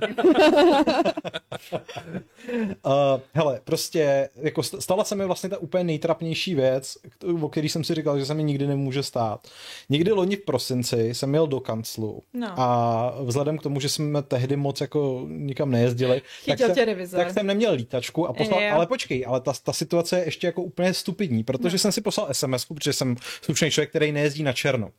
[2.84, 2.92] uh,
[3.34, 6.94] hele, prostě, jako st- stala se mi vlastně ta úplně nejtrapnější věc,
[7.42, 9.48] o který jsem si říkal, že se mi nikdy nemůže stát.
[9.88, 12.60] Někdy loni v prosinci jsem jel do kanclu No.
[12.60, 16.84] a vzhledem k tomu, že jsme tehdy moc jako nikam nejezdili, tak Chytil jsem, tě
[16.84, 17.20] revizor.
[17.24, 18.74] tak jsem neměl lítačku a poslal, Jo.
[18.74, 21.78] ale počkej, ale ta, ta situace je ještě jako úplně stupidní, protože No.
[21.78, 24.90] jsem si poslal SMS, protože jsem slušný člověk, který nejezdí na černo.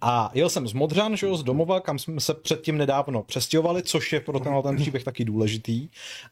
[0.00, 3.82] A jel jsem z Modřan, že jo, z domova, kam jsme se předtím nedávno přestěhovali,
[3.82, 5.88] což je pro tenhle ten příběh taky důležitý.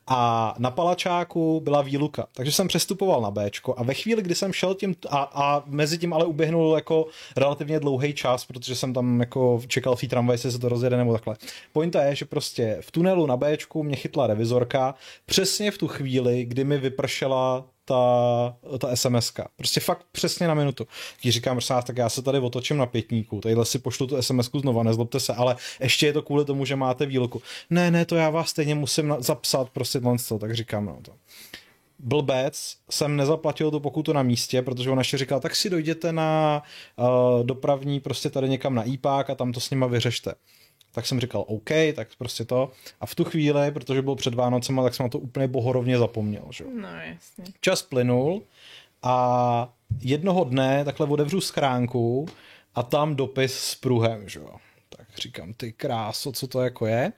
[0.07, 4.53] A na Palačáku byla výluka, takže jsem přestupoval na Bčko a ve chvíli, kdy jsem
[4.53, 9.21] šel tím, a, a mezi tím ale uběhnul jako relativně dlouhý čas, protože jsem tam
[9.21, 11.37] jako čekal v té tramvaji, jestli se to rozjede nebo takhle.
[11.73, 14.95] Pointa je, že prostě v tunelu na Bčku mě chytla revizorka
[15.27, 19.33] přesně v tu chvíli, kdy mi vypršela ta, ta sms.
[19.57, 20.87] Prostě fakt přesně na minutu.
[21.22, 24.22] Když říkám, prosím vás, tak já se tady otočím na pětníku, tadyhle si pošlu tu
[24.22, 27.42] sms znova, nezlobte se, ale ještě je to kvůli tomu, že máte výluku.
[27.70, 31.12] Ne, ne, to já vás stejně musím na- zapsat, prostě to, tak říkám, no to.
[31.98, 36.62] Blbec jsem nezaplatil tu pokutu na místě, protože ona ještě říkala, tak si dojděte na
[36.96, 40.35] uh, dopravní prostě tady někam na IPák a tam to s nima vyřešte.
[40.92, 42.70] Tak jsem říkal, OK, tak prostě to.
[43.00, 46.44] A v tu chvíli, protože byl před Vánocema, tak jsem na to úplně bohorovně zapomněl.
[46.50, 46.64] Že?
[46.74, 47.44] No jasně.
[47.61, 48.42] Čas plynul
[49.03, 52.29] a jednoho dne takhle otevřu schránku
[52.74, 54.57] a tam dopis s pruhem, že jo.
[54.88, 57.12] Tak říkám, ty kráso, co to jako je.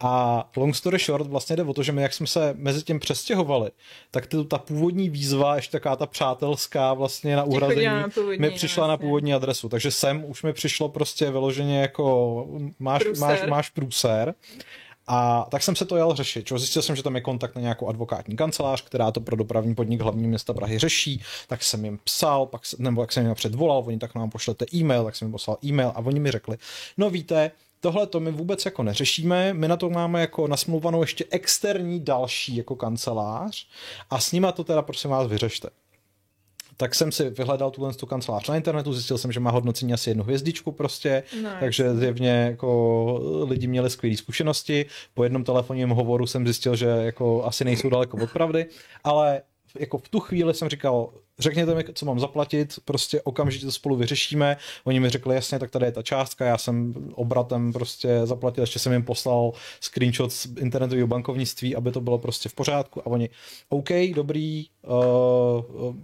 [0.00, 3.00] A long story short vlastně jde o to, že my jak jsme se mezi tím
[3.00, 3.70] přestěhovali,
[4.10, 8.08] tak ty, ta původní výzva, ještě taková ta přátelská vlastně na uhrazení, na
[8.38, 9.06] mi přišla na jasně.
[9.06, 9.68] původní adresu.
[9.68, 12.46] Takže sem už mi přišlo prostě vyloženě jako
[12.78, 13.20] máš, Průser.
[13.28, 14.34] máš, máš průser.
[15.10, 16.46] A tak jsem se to jel řešit.
[16.46, 16.58] Čo?
[16.58, 20.00] Zjistil jsem, že tam je kontakt na nějakou advokátní kancelář, která to pro dopravní podnik
[20.00, 21.22] hlavní města Prahy řeší.
[21.46, 25.04] Tak jsem jim psal, pak, nebo jak jsem jim předvolal, oni tak nám pošlete e-mail,
[25.04, 26.56] tak jsem jim poslal e-mail a oni mi řekli,
[26.96, 27.50] no víte,
[27.80, 32.56] tohle to my vůbec jako neřešíme, my na to máme jako nasmluvanou ještě externí další
[32.56, 33.66] jako kancelář
[34.10, 35.68] a s nima to teda prosím vás vyřešte.
[36.76, 40.10] Tak jsem si vyhledal tuhle tu kancelář na internetu, zjistil jsem, že má hodnocení asi
[40.10, 44.86] jednu hvězdičku prostě, No, takže zjevně jako lidi měli skvělé zkušenosti.
[45.14, 48.66] Po jednom telefonním hovoru jsem zjistil, že jako asi nejsou daleko od pravdy,
[49.04, 49.42] ale
[49.78, 53.96] jako v tu chvíli jsem říkal, řekněte mi, co mám zaplatit, prostě okamžitě to spolu
[53.96, 54.56] vyřešíme.
[54.84, 58.78] Oni mi řekli, jasně, tak tady je ta částka, já jsem obratem prostě zaplatil, ještě
[58.78, 63.28] jsem jim poslal screenshot z internetového bankovnictví, aby to bylo prostě v pořádku a oni,
[63.68, 65.94] OK, dobrý, uh,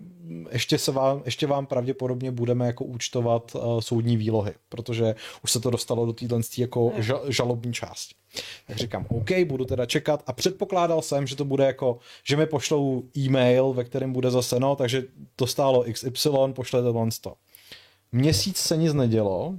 [0.51, 5.61] ještě, se vám, ještě vám pravděpodobně budeme jako účtovat uh, soudní výlohy, protože už se
[5.61, 8.15] to dostalo do téhle jako ža, žalobní části.
[8.67, 12.47] Tak říkám, OK, budu teda čekat a předpokládal jsem, že to bude jako, že mi
[12.47, 15.03] pošlou e-mail, ve kterém bude zase, no, takže
[15.37, 16.89] to stálo XY, pošlete
[17.21, 17.35] to.
[18.13, 19.55] Měsíc se nic nedělo,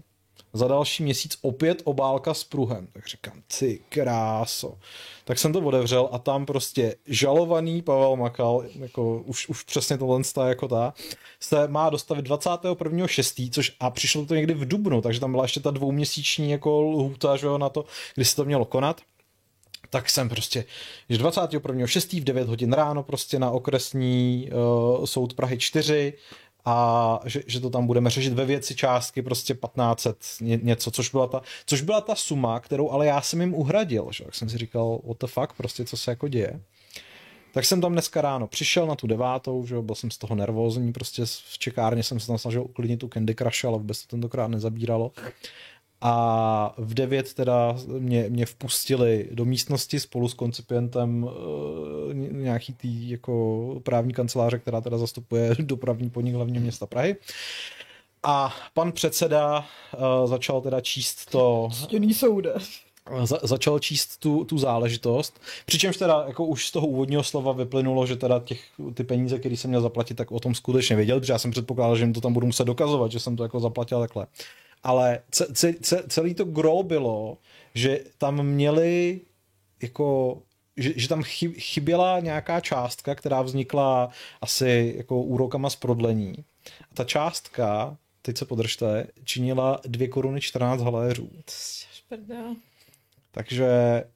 [0.55, 2.87] za další měsíc opět obálka s pruhem.
[2.93, 4.77] Tak říkám, ty kráso.
[5.25, 10.21] Tak jsem to otevřel a tam prostě žalovaný Pavel Makal, jako už, už přesně tohle
[10.47, 10.93] jako ta,
[11.39, 15.59] se má dostavit 21.6., což a přišlo to někdy v Dubnu, takže tam byla ještě
[15.59, 19.01] ta dvouměsíční jako lhůta, že jo, na to, kdy se to mělo konat
[19.89, 20.65] tak jsem prostě,
[21.09, 22.21] že 21.6.
[22.21, 24.49] v 9 hodin ráno prostě na okresní
[24.97, 26.13] uh, soud Prahy 4
[26.65, 31.09] a že, že to tam budeme řešit ve věci částky prostě 1500 ně, něco, což
[31.09, 34.23] byla, ta, což byla ta suma, kterou ale já jsem jim uhradil, že?
[34.23, 36.59] tak jsem si říkal, what the fuck, prostě co se jako děje.
[37.53, 40.93] Tak jsem tam dneska ráno přišel na tu devátou, že byl jsem z toho nervózní,
[40.93, 44.47] prostě v čekárně jsem se tam snažil uklidnit tu Candy Crush, ale vůbec to tentokrát
[44.47, 45.11] nezabíralo
[46.01, 51.31] a v 9 teda mě, mě vpustili do místnosti spolu s koncipientem uh,
[52.45, 57.15] nějaký tý jako právní kanceláře, která teda zastupuje dopravní podnik hlavního města Prahy.
[58.23, 61.69] A pan předseda uh, začal teda číst to...
[61.73, 62.53] Stěný soude.
[63.23, 68.05] Za, začal číst tu, tu záležitost, přičemž teda jako už z toho úvodního slova vyplynulo,
[68.05, 68.61] že teda těch,
[68.93, 71.95] ty peníze, které jsem měl zaplatit, tak o tom skutečně věděl, protože já jsem předpokládal,
[71.95, 74.27] že jim to tam budu muset dokazovat, že jsem to jako zaplatil takhle
[74.85, 75.19] ale
[76.07, 77.37] celý to gro bylo,
[77.75, 79.21] že tam měli
[79.81, 80.37] jako
[80.77, 81.23] že, že tam
[81.57, 84.09] chyběla nějaká částka, která vznikla
[84.41, 86.35] asi jako úrokama z prodlení.
[86.91, 91.29] A ta částka, teď se podržte, činila 2 koruny 14 haléřů.
[93.31, 93.67] Takže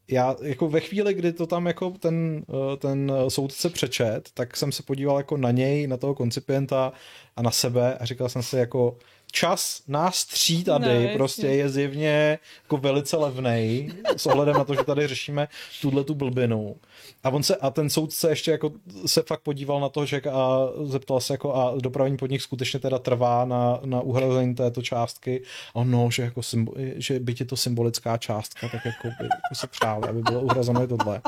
[0.08, 2.46] já jako ve chvíli, kdy to tam jako ten,
[2.78, 6.94] ten soudce přečet, tak jsem se podíval jako na něj, na toho koncipienta
[7.36, 8.98] a na sebe a říkal jsem si jako
[9.32, 14.76] čas nás tří tady no, prostě je zjevně jako velice levný s ohledem na to,
[14.76, 15.48] že tady řešíme
[15.82, 16.76] tuhle tu blbinu.
[17.24, 18.72] A on se, a ten soudce ještě jako
[19.06, 23.00] se fakt podíval na to, že a zeptal se jako a dopravní podnik skutečně teda
[23.00, 25.44] trvá na, na uhrazení této částky.
[25.76, 29.56] A no, že jako symbol, že by je to symbolická částka, tak jako by jako
[29.56, 31.22] se přáli, aby bylo uhrazeno tohle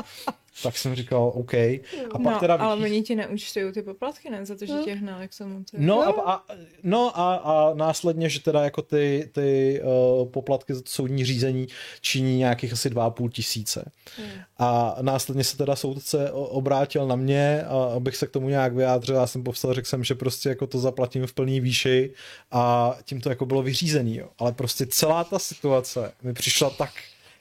[0.62, 1.54] tak jsem říkal OK.
[1.54, 1.80] A
[2.12, 4.46] pak no, teda ale oni ti neúčtují ty poplatky, ne?
[4.46, 4.84] Za to, že no.
[4.84, 5.64] tě hnali k tomu.
[5.72, 6.44] No, a, a,
[6.82, 9.80] no a, a, následně, že teda jako ty, ty
[10.20, 11.66] uh, poplatky za soudní řízení
[12.00, 13.90] činí nějakých asi 2,5 tisíce.
[14.16, 14.28] Hmm.
[14.58, 19.14] A následně se teda soudce obrátil na mě, a abych se k tomu nějak vyjádřil.
[19.14, 22.14] Já jsem povstal, řekl jsem, že prostě jako to zaplatím v plný výši
[22.50, 24.16] a tím to jako bylo vyřízený.
[24.16, 24.28] Jo.
[24.38, 26.90] Ale prostě celá ta situace mi přišla tak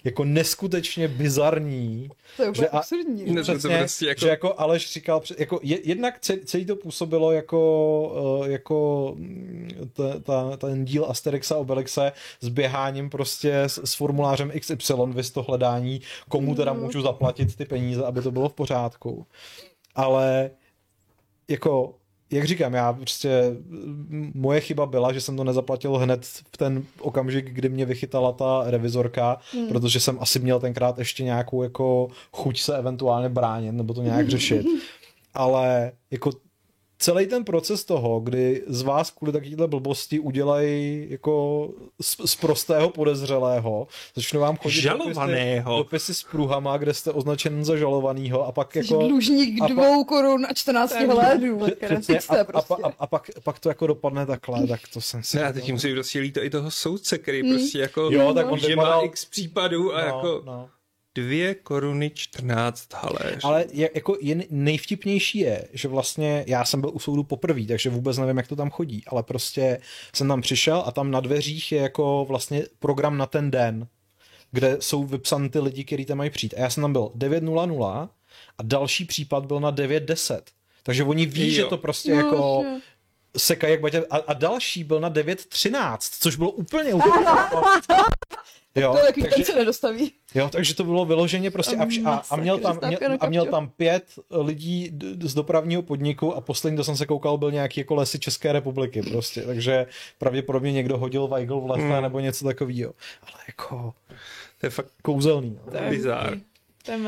[0.03, 2.09] jako neskutečně bizarní.
[2.37, 3.39] To je úplně že absurdní.
[3.39, 4.19] A, přesně, to prostě jako...
[4.19, 10.57] Že jako Aleš říkal, jako jednak celý to působilo jako, eh, jako mm, ta, ta,
[10.57, 12.11] ten díl Asterixa Obelixe
[12.41, 16.81] s běháním prostě s, s formulářem XY, vys to hledání, komu teda mhm.
[16.81, 19.25] můžu zaplatit ty peníze, aby to bylo v pořádku.
[19.95, 20.51] Ale
[21.47, 21.95] jako
[22.31, 23.55] jak říkám, já prostě,
[24.33, 28.63] moje chyba byla, že jsem to nezaplatil hned v ten okamžik, kdy mě vychytala ta
[28.65, 29.67] revizorka, hmm.
[29.67, 34.29] protože jsem asi měl tenkrát ještě nějakou jako chuť se eventuálně bránit nebo to nějak
[34.29, 34.65] řešit.
[35.33, 36.31] Ale jako
[37.01, 41.69] celý ten proces toho, kdy z vás kvůli takovéhle blbosti udělají jako
[42.01, 45.77] z, z prostého podezřelého, začnou vám chodit žalovaného.
[45.77, 49.07] Dopisy, dopisy s pruhama, kde jste označen za žalovanýho a pak jako...
[49.07, 51.63] dlužník a dvou pak, korun a 14 hlédů.
[51.63, 52.19] A, a, prostě.
[52.83, 55.37] a, a, pak, pak to jako dopadne takhle, tak to jsem si...
[55.37, 57.51] Ne, a teď musí prostě líto i toho soudce, který hmm.
[57.51, 58.09] prostě jako...
[58.11, 59.01] Jo, tak on že vypadal...
[59.01, 60.41] má x případů a no, jako...
[60.45, 60.69] No
[61.15, 63.43] dvě koruny 14 haléř.
[63.43, 67.89] Ale je, jako je nejvtipnější je, že vlastně já jsem byl u soudu poprvé, takže
[67.89, 69.81] vůbec nevím, jak to tam chodí, ale prostě
[70.13, 73.87] jsem tam přišel a tam na dveřích je jako vlastně program na ten den,
[74.51, 76.53] kde jsou vypsané ty lidi, kteří tam mají přijít.
[76.57, 78.09] A já jsem tam byl 9.00
[78.57, 80.41] a další případ byl na 9.10.
[80.83, 81.53] Takže oni ví, jo.
[81.53, 82.81] že to prostě no, jako že
[83.37, 84.05] sekají jak batě.
[84.09, 87.25] A, a další byl na 9.13, což bylo úplně úplně.
[88.75, 90.11] Jo, to jaký takže, se nedostaví.
[90.35, 93.69] Jo, takže to bylo vyloženě prostě a, a, a, měl tam, měl, a měl tam
[93.69, 98.19] pět lidí z dopravního podniku a poslední, to jsem se koukal, byl nějaký jako lesy
[98.19, 99.85] České republiky prostě, takže
[100.17, 102.01] pravděpodobně někdo hodil Weigl v lese hmm.
[102.01, 102.93] nebo něco takového.
[103.21, 103.93] Ale jako,
[104.59, 105.59] to je fakt kouzelný.
[105.65, 105.71] No.
[105.71, 106.37] To je bizár.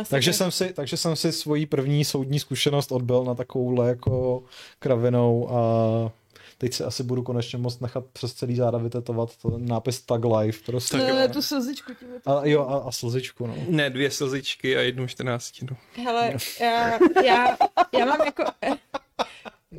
[0.10, 4.44] takže jsem, si, takže jsem si svoji první soudní zkušenost odbil na takovouhle jako
[4.80, 6.23] kravinou a
[6.64, 10.64] teď si asi budu konečně moct nechat přes celý záda vytetovat ten nápis Tag Life.
[10.66, 10.98] Prostě.
[10.98, 11.92] Ne, ne, tu slzičku.
[12.26, 13.56] A, jo, a, a slzičku, no.
[13.70, 15.78] Ne, dvě slzičky a jednu čtrnáctinu.
[16.04, 17.58] Hele, já, já,
[18.00, 18.44] já mám jako...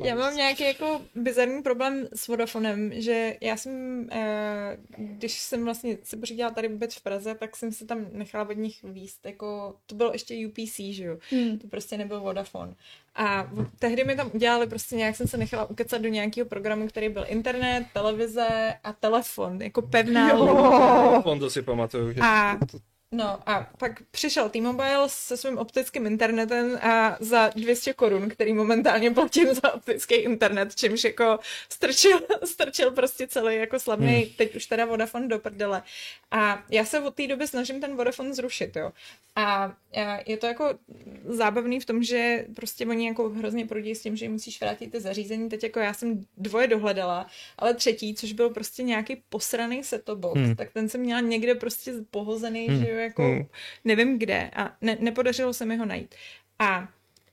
[0.03, 5.97] Já mám nějaký jako bizarní problém s Vodafonem, že já jsem, eh, když jsem vlastně
[6.03, 9.75] se pořídila tady vůbec v Praze, tak jsem se tam nechala od nich výst, jako
[9.85, 11.59] to bylo ještě UPC, že jo, Hmm.
[11.59, 12.73] to prostě nebyl Vodafone.
[13.15, 17.09] A tehdy mi tam udělali prostě nějak jsem se nechala ukecat do nějakého programu, který
[17.09, 21.25] byl internet, televize a telefon, jako pevná linka.
[21.25, 22.57] On to si pamatuju, že A
[23.11, 29.11] No a pak přišel T-Mobile se svým optickým internetem a za 200 korun, který momentálně
[29.11, 31.39] platím za optický internet, čímž jako
[31.69, 34.33] strčil, strčil prostě celý jako slavný, hmm.
[34.37, 35.83] teď už teda Vodafone do prdele.
[36.31, 38.91] A já se od té doby snažím ten Vodafone zrušit, jo.
[39.35, 39.75] A
[40.25, 40.77] je to jako
[41.25, 44.91] zábavný v tom, že prostě oni jako hrozně prudí s tím, že jim musíš vrátit
[44.91, 45.49] ty zařízení.
[45.49, 50.39] Teď jako já jsem dvoje dohledala, ale třetí, což byl prostě nějaký posraný set box,
[50.39, 50.55] hmm.
[50.55, 52.79] tak ten jsem měla někde prostě pohozený, hmm.
[52.79, 53.45] že jo, jako Hmm.
[53.83, 56.15] nevím kde a ne, nepodařilo se mi ho najít.
[56.59, 56.87] A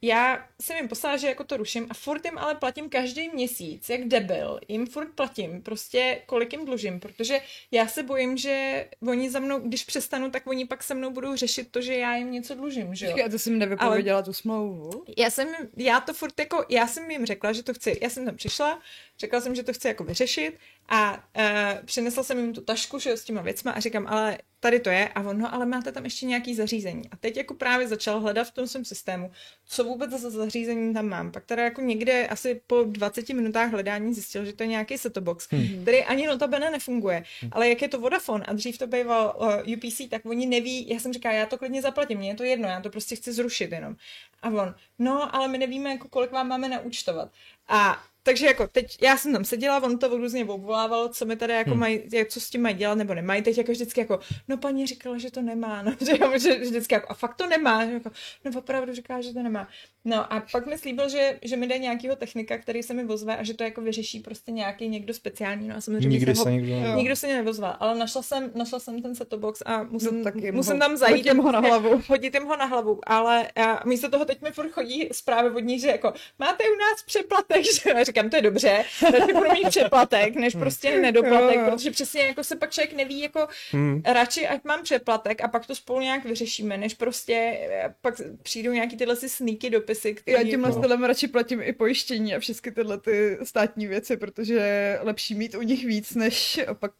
[0.04, 3.88] já jsem jim poslala, že jako to ruším a furt jim ale platím každý měsíc,
[3.88, 7.38] jak debil, jim furt platím, prostě kolik jim dlužím, protože
[7.70, 11.36] já se bojím, že oni za mnou, když přestanu, tak oni pak se mnou budou
[11.36, 13.16] řešit to, že já jim něco dlužím, že jo.
[13.26, 14.24] A to jsem nevypověděla ale...
[14.24, 15.04] tu smlouvu.
[15.18, 18.24] Já jsem, já to furt jako, já jsem jim řekla, že to chci, já jsem
[18.24, 18.82] tam přišla,
[19.22, 20.58] řekla jsem, že to chci jako vyřešit
[20.88, 24.38] a uh, přinesla jsem jim tu tašku, že jo, s těma věcma a říkám, ale
[24.60, 27.02] tady to je a on, no ale máte tam ještě nějaký zařízení.
[27.10, 29.30] A teď jako právě začal hledat v tom svém systému,
[29.66, 31.32] co vůbec za zařízení tam mám.
[31.32, 35.18] Pak teda jako někde asi po 20 minutách hledání zjistil, že to je nějaký set
[35.18, 35.82] box, hmm.
[35.82, 37.24] který ani notabene nefunguje.
[37.40, 37.50] Hmm.
[37.54, 41.00] Ale jak je to Vodafone a dřív to býval uh, UPC, tak oni neví, já
[41.00, 43.72] jsem říkala, já to klidně zaplatím, mně je to jedno, já to prostě chci zrušit
[43.72, 43.96] jenom.
[44.42, 47.30] A on, no, ale my nevíme, jako kolik vám máme naúčtovat.
[47.68, 51.52] A takže jako teď, já jsem tam seděla, on to různě obvolával, co mi tady
[51.52, 51.80] jako hmm.
[51.80, 53.42] mají, jak, co s tím mají dělat nebo nemají.
[53.42, 57.06] Teď jako vždycky jako, no paní říkala, že to nemá, no, že, že vždycky jako,
[57.10, 58.10] a fakt to nemá, že jako,
[58.44, 59.68] no opravdu říká, že to nemá.
[60.04, 63.36] No a pak mi slíbil, že, že mi jde nějakýho technika, který se mi vozve
[63.36, 66.50] a že to jako vyřeší prostě nějaký někdo speciální, no a samozřejmě Nikdy se, ho,
[66.50, 66.96] nikdo nevozval.
[66.96, 70.24] nikdo se mě nevozval, ale našla jsem, našla jsem ten set box a musím, No,
[70.24, 71.28] tak jim musím ho- tam zajít.
[71.32, 72.02] ho na hlavu.
[72.08, 75.60] Hodit jim ho na hlavu, ale a místo toho teď mi furt chodí zprávy od
[75.60, 79.50] ní, že jako máte u nás přeplatek, že já říkám, to je dobře, radši budu
[79.52, 81.70] mít přeplatek, než prostě nedoplatek, Jo, jo.
[81.70, 84.02] protože přesně jako se pak člověk neví, jako Hmm.
[84.04, 88.72] radši ať mám přeplatek a pak to spolu nějak vyřešíme, než prostě eh, pak přijdou
[88.72, 90.38] nějaký tyhle si sneaky dopisy, které...
[90.38, 94.98] Já tímhle stylem radši platím i pojištění a všechny tyhle ty státní věci, protože je
[95.02, 96.92] lepší mít u nich víc, než pak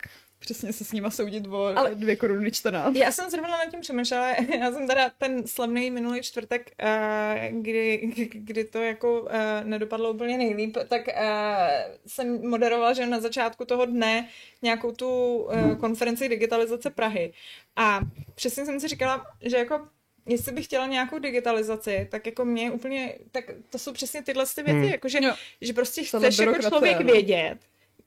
[0.43, 2.97] přesně se s nima soudit o Ale- dvě koruny 14.
[2.97, 4.29] Já jsem zrovna nad tím přemýšlela,
[4.59, 10.39] já jsem teda ten slavný minulý čtvrtek, eh, kdy, kdy to jako eh, nedopadlo úplně
[10.39, 14.29] nejlíp, tak eh, jsem moderovala, že na začátku toho dne
[14.63, 17.33] nějakou tu eh, konferenci digitalizace Prahy.
[17.77, 18.01] A
[18.35, 19.81] přesně jsem si říkala, že jako
[20.27, 24.63] jestli bych chtěla nějakou digitalizaci, tak jako mě úplně, tak to jsou přesně tyhle ty
[24.63, 24.89] věci, Hmm.
[24.89, 25.35] jako že, Jo.
[25.61, 27.13] že prostě chceš jako člověk no.
[27.13, 27.59] vědět,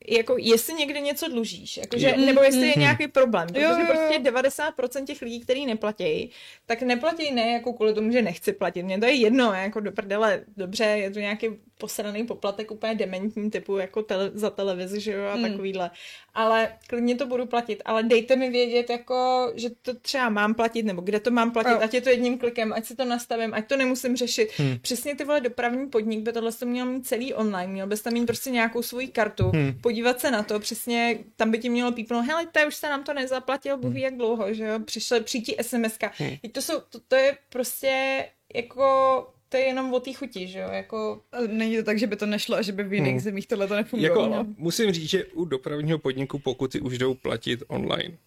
[0.07, 2.25] jako jestli někde něco dlužíš, jakože, Jo.
[2.25, 2.79] nebo jestli je Mhm.
[2.79, 3.85] nějaký problém, protože Jo, jo, jo.
[3.85, 6.31] prostě 90% těch lidí, kteří neplatí,
[6.65, 8.83] tak neplatí ne jako kvůli tomu, že nechci platit.
[8.83, 13.51] Mně to je jedno, jako do prdele, dobře, je to nějaký posraný poplatek úplně dementní
[13.51, 15.43] typu jako tele, za televizi, že jo, a Mm.
[15.51, 15.91] takovýhle.
[16.35, 20.83] Ale klidně to budu platit, ale dejte mi vědět, jako, že to třeba mám platit,
[20.83, 23.67] nebo kde to mám platit, ať je to jedním klikem, ať si to nastavím, ať
[23.67, 24.49] to nemusím řešit.
[24.57, 24.79] Hmm.
[24.81, 28.13] Přesně ty vole dopravní podnik by tohle to měl mít celý online, měl bys tam
[28.13, 29.73] mít prostě nějakou svoji kartu, hmm.
[29.81, 33.03] podívat se na to, přesně tam by ti mělo pípnout, hele, to už se nám
[33.03, 36.11] to nezaplatil, bůh ví jak dlouho, že jo, přišel, přijít SMS-ka.
[36.17, 36.37] Hmm.
[36.51, 40.69] To, jsou, to, to je prostě jako, to je jenom o té chuti, že jo,
[40.71, 43.19] jako Není to tak, že by to nešlo a že by v jiných Hmm.
[43.19, 44.35] zemích tohle to nefungovalo.
[44.35, 48.17] Jako, musím říct, že u dopravního podniku pokuty už jdou platit online.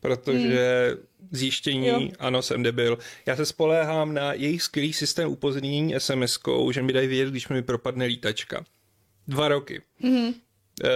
[0.00, 0.96] Protože
[1.30, 2.00] zjištění, Jo.
[2.18, 2.98] ano, jsem debil.
[3.26, 7.62] Já se spoléhám na jejich skvělý systém upozornění SMS-kou, že mi dají vědět, když mi
[7.62, 8.64] propadne lítačka.
[9.28, 9.82] Dva roky.
[10.00, 10.34] Mhm.
[10.84, 10.88] Eh,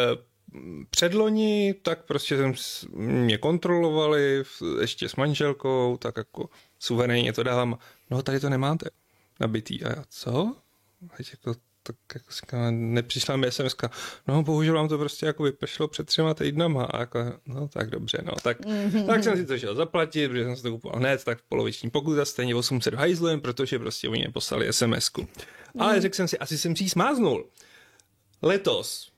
[0.90, 2.54] Předloni, tak prostě jsem
[2.96, 4.42] mě kontrolovali
[4.80, 7.78] ještě s manželkou, tak jako suverénně to dávám.
[8.10, 8.90] No tady to nemáte
[9.40, 9.84] nabitý.
[9.84, 10.56] A já, co?
[11.16, 13.76] Teď jako, tak jako říkám, nepřišla mi sms
[14.28, 16.84] no bohužel vám to prostě jako vypršelo před třema týdnama.
[16.84, 19.06] A jako, no tak dobře, no tak, mm-hmm.
[19.06, 22.24] tak jsem si to šel zaplatit, protože jsem si to kupoval hned, tak poloviční pokuta,
[22.24, 25.28] stejně 800 hajzlem, protože prostě oni mě poslali SMS-ku.
[25.78, 27.46] Ale řekl jsem si, asi jsem si ji smáznul.
[28.42, 29.15] Letos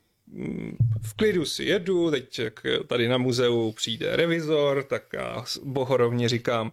[1.02, 6.28] v klidu si jedu, teď jak tady na muzeu přijde revizor, tak já s- bohorovně
[6.28, 6.72] říkám,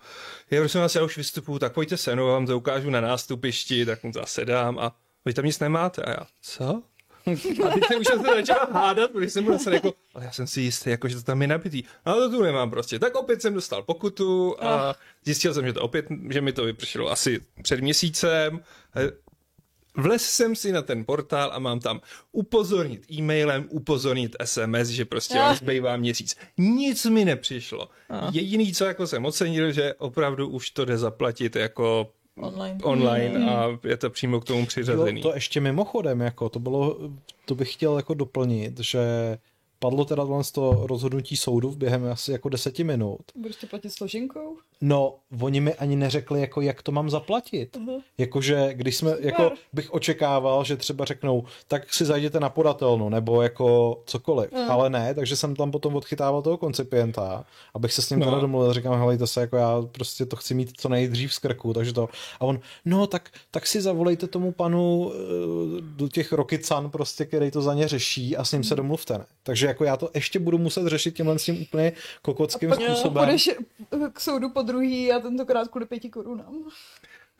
[0.52, 3.86] já prosím vás, já už vystupuju, tak pojďte se mnou, vám to ukážu na nástupišti,
[3.86, 4.96] tak mu zase dám a
[5.26, 6.02] vy tam nic nemáte.
[6.02, 6.82] A já, co?
[7.66, 10.48] A teď jsem už jsem se začal hádat, protože jsem byl jako, ale já jsem
[10.48, 11.84] si jistý, jako, že to tam je nabitý.
[12.06, 13.00] A to tu nemám prostě.
[13.00, 14.96] Tak opět jsem dostal pokutu a
[15.26, 18.60] zjistil jsem, že to opět, že mi to vypršelo asi před měsícem.
[19.98, 25.06] A Vlez jsem si na ten portál a mám tam upozornit e-mailem, upozornit SMS, že
[25.06, 26.36] prostě vám zbývá měsíc.
[26.58, 27.90] Nic mi nepřišlo.
[28.32, 32.80] Jediný, co jako jsem ocenil, že opravdu už to jde zaplatit jako Online.
[32.84, 35.22] online a je to přímo k tomu přiřazený.
[35.22, 36.98] Jo, to ještě mimochodem, jako to bylo,
[37.46, 39.00] to bych chtěl jako doplnit, že
[39.86, 40.24] padlo teda
[40.54, 43.22] toho rozhodnutí soudu v během asi jako deseti minut.
[43.36, 44.58] Budeš to platit složenkou?
[44.82, 47.78] No, oni mi ani neřekli, jako jak to mám zaplatit.
[47.78, 48.02] Uh-huh.
[48.18, 53.42] Jakože, když jsme, jako bych očekával, že třeba řeknou, tak si zajděte na podatelnu, nebo
[53.42, 54.52] jako cokoliv.
[54.52, 54.72] Uh-huh.
[54.72, 58.26] Ale ne, takže jsem tam potom odchytával toho koncipienta, abych se s ním no.
[58.26, 61.74] teda domluvil, říkám, helejte se, jako já prostě to chci mít co nejdřív z krku,
[61.74, 62.10] takže to.
[62.40, 65.18] A on, no, tak, tak si zavolejte tomu panu eh,
[65.82, 69.26] do těch Rokycan, prostě, který to za ně řeší a s ním se domluvte, ne?
[69.44, 73.26] Takže jako já to ještě budu muset řešit tímhle s tím úplně kokockým a způsobem.
[73.26, 73.50] Půjdeš
[74.14, 76.70] k soudu po druhý a tentokrát kvůli pěti korunám.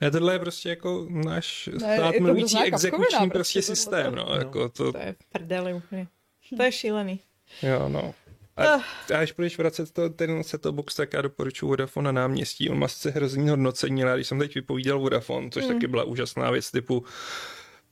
[0.00, 4.34] Ne, tohle je prostě jako náš stát mluvící exekuční prostě systém, no, no.
[4.34, 4.92] Jako to...
[4.92, 6.08] to je prdeli úplně.
[6.56, 7.20] To je šílený.
[7.62, 8.14] Jo, no.
[8.56, 8.80] A, a
[9.18, 12.70] až budeš vracet to, ten set box, tak já doporučuji Vodafone na náměstí.
[12.70, 15.72] On má sice hrozný hodnocení, ale když jsem teď vypovídal Vodafone, což mm.
[15.72, 17.04] taky byla úžasná věc typu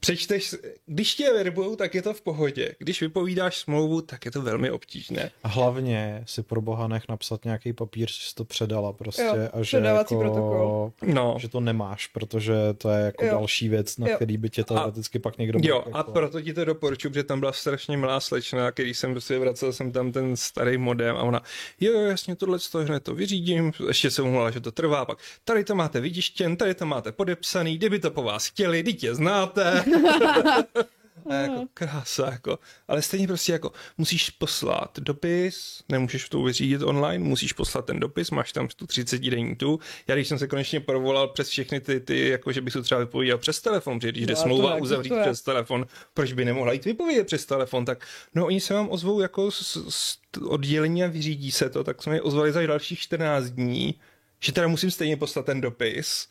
[0.04, 0.54] přečteš,
[0.86, 2.74] když tě verbujou, tak je to v pohodě.
[2.78, 5.30] Když vypovídáš smlouvu, tak je to velmi obtížné.
[5.42, 9.48] A hlavně si pro boha nech napsat nějaký papír, že jsi to předala prostě jo,
[9.52, 10.92] a že, jako, protokol.
[11.02, 11.36] No.
[11.38, 13.30] že to nemáš, protože to je jako jo.
[13.30, 14.16] další věc, na jo.
[14.16, 15.98] který by tě teoreticky pak někdo Jo, jako...
[15.98, 19.72] a proto ti to doporučuji, protože tam byla strašně milá slečna, když jsem prostě vracel
[19.72, 21.42] jsem tam ten starý modem a ona,
[21.80, 25.18] jo, jo jasně, tohle to hned to vyřídím, ještě jsem mluvila, že to trvá, pak
[25.44, 29.84] tady to máte vytištěn, tady to máte podepsaný, kdyby to po vás chtěli, dítě znáte.
[31.30, 32.58] A jako krása, jako.
[32.88, 38.30] Ale stejně prostě jako musíš poslat dopis, nemůžeš to vyřídit online, musíš poslat ten dopis,
[38.30, 39.80] máš tam tu 30 denní tu.
[40.06, 43.00] Já když jsem se konečně provolal přes všechny ty, ty jako že bych to třeba
[43.00, 47.26] vypovídal přes telefon, protože když jde smlouva uzavřít přes telefon, proč by nemohla jít vypovědět
[47.26, 51.70] přes telefon, tak no oni se vám ozvou jako z, z oddělení a vyřídí se
[51.70, 54.00] to, tak jsme je ozvali za dalších 14 dní,
[54.40, 56.28] že teda musím stejně poslat ten dopis.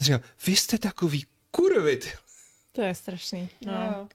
[0.00, 2.08] Říkám, vy jste takový kurvy, ty
[2.74, 3.48] to je strašný.
[3.66, 3.72] No.
[3.72, 4.08] no.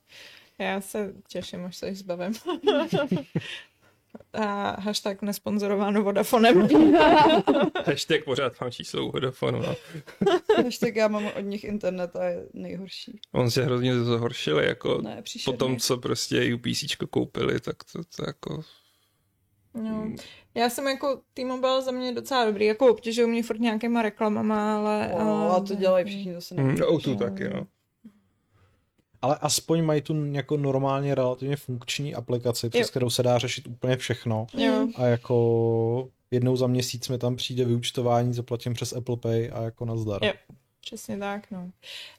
[0.58, 2.32] Já se těším, až se jich zbavím.
[4.32, 6.68] A hashtag nesponzorováno Vodafonem.
[7.86, 9.62] hashtag pořád mám číslo Vodafonu.
[9.62, 9.76] No.
[10.64, 13.20] hashtag já mám od nich internet a je nejhorší.
[13.32, 18.24] On se hrozně zhoršili, jako ne, po tom, co prostě UPC koupili, tak to, to
[18.26, 18.62] jako...
[19.74, 20.12] No.
[20.54, 25.10] Já jsem jako T-Mobile za mě docela dobrý, jako obtěžují mě furt nějakýma reklamama, ale...
[25.14, 26.54] Oh, a to dělají všichni zase.
[26.54, 27.66] Mm, no, tu taky, no
[29.22, 32.90] ale aspoň mají tu jako normálně relativně funkční aplikaci, přes jo.
[32.90, 34.46] kterou se dá řešit úplně všechno.
[34.54, 34.88] Jo.
[34.96, 39.84] A jako jednou za měsíc mi tam přijde vyučtování, zaplatím přes Apple Pay a jako
[39.84, 40.24] nazdar.
[40.24, 40.32] Jo.
[40.80, 41.70] Přesně tak, no.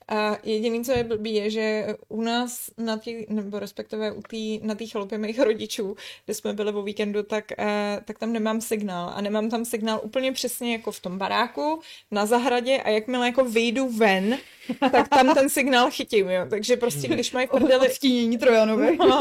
[0.08, 4.60] A jediný, co je blbý, je, že u nás na tý, nebo respektive u tý,
[4.64, 5.95] na té chalupě mých rodičů,
[6.26, 7.66] kde jsme byli o víkendu, tak, uh,
[8.06, 9.12] tak tam nemám signál.
[9.16, 11.82] A nemám tam signál úplně přesně jako v tom baráku,
[12.12, 14.38] na zahradě a jakmile jako vyjdu ven,
[14.91, 16.45] tak tam ten signál chytím, jo.
[16.49, 17.89] Takže prostě, když mají prdeli...
[17.89, 18.97] Stínění Trojanovi.
[18.97, 19.20] No,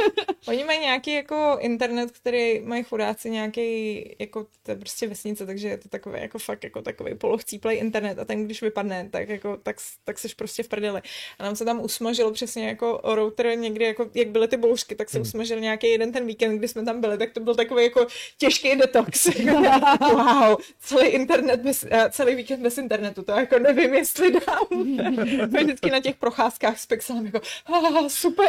[0.48, 5.68] oni mají nějaký jako internet, který mají chudáci nějaký, jako to je prostě vesnice, takže
[5.68, 9.56] je to takový jako fakt jako takový polohcíplej internet a ten, když vypadne, tak jako,
[9.62, 11.00] tak, tak seš prostě v prdeli.
[11.38, 15.10] A nám se tam usmažil přesně jako router někdy, jako jak byly ty bouřky, tak
[15.10, 15.22] se hmm.
[15.22, 18.06] usmažil nějaký jeden ten víkend, kdy jsme tam byli, tak to byl takový jako
[18.38, 19.28] těžký detox.
[20.12, 24.98] wow, celý internet bez, celý víkend bez internetu, to jako nevím, jestli dám.
[25.46, 28.46] vždycky na těch procházkách s pixelem jako ah, super.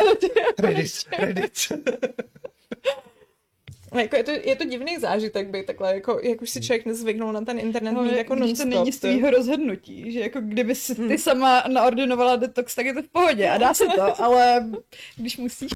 [0.60, 1.72] Reddit, Reddit.
[4.00, 7.34] jako je, to, je to divný zážitek být takhle, jako, jak už si člověk nezvyknul
[7.34, 10.76] na ten internet no, mít jako non to není z tvýho rozhodnutí, že jako kdyby
[10.76, 11.18] si ty hmm.
[11.18, 14.70] sama naordinovala detox, tak je to v pohodě a dá se to, ale
[15.16, 15.72] když musíš.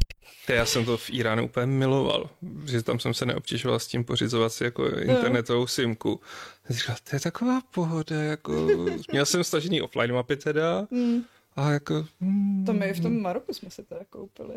[0.48, 2.30] Já jsem to v Iránu úplně miloval,
[2.66, 6.22] že tam jsem se neobtěžoval s tím pořizovat si jako internetovou simku.
[6.70, 8.68] Říkal, to je taková pohoda, jako
[9.12, 11.22] měl jsem stažený offline mapy teda, mm.
[11.56, 12.06] a jako...
[12.20, 14.56] Mm, to my v tom Maroku jsme se teda koupili.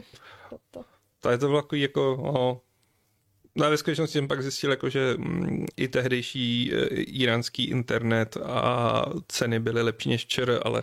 [1.21, 2.61] To je to bylo jako, no,
[3.59, 8.37] No a ve skutečnosti jsem pak zjistil, jako, že mm, i tehdejší e, iránský internet
[8.45, 10.83] a ceny byly lepší než včera, ale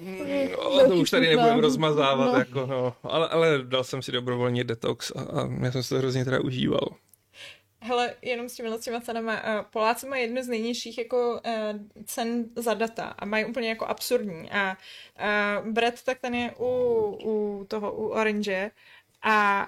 [0.00, 2.38] No, to už tady nebudeme rozmazávat, no.
[2.38, 2.94] jako, no.
[3.02, 6.40] Ale, ale dal jsem si dobrovolně detox a, a já jsem se to hrozně teda
[6.40, 6.88] užíval.
[7.82, 9.66] Hele, jenom s těmi těma cenama.
[9.70, 14.50] Poláci mají jednu z nejnižších jako uh, cen za data a mají úplně jako absurdní.
[14.50, 14.76] A
[15.60, 16.66] uh, Brad tak ten je u,
[17.24, 18.70] u toho, u Orange
[19.22, 19.66] A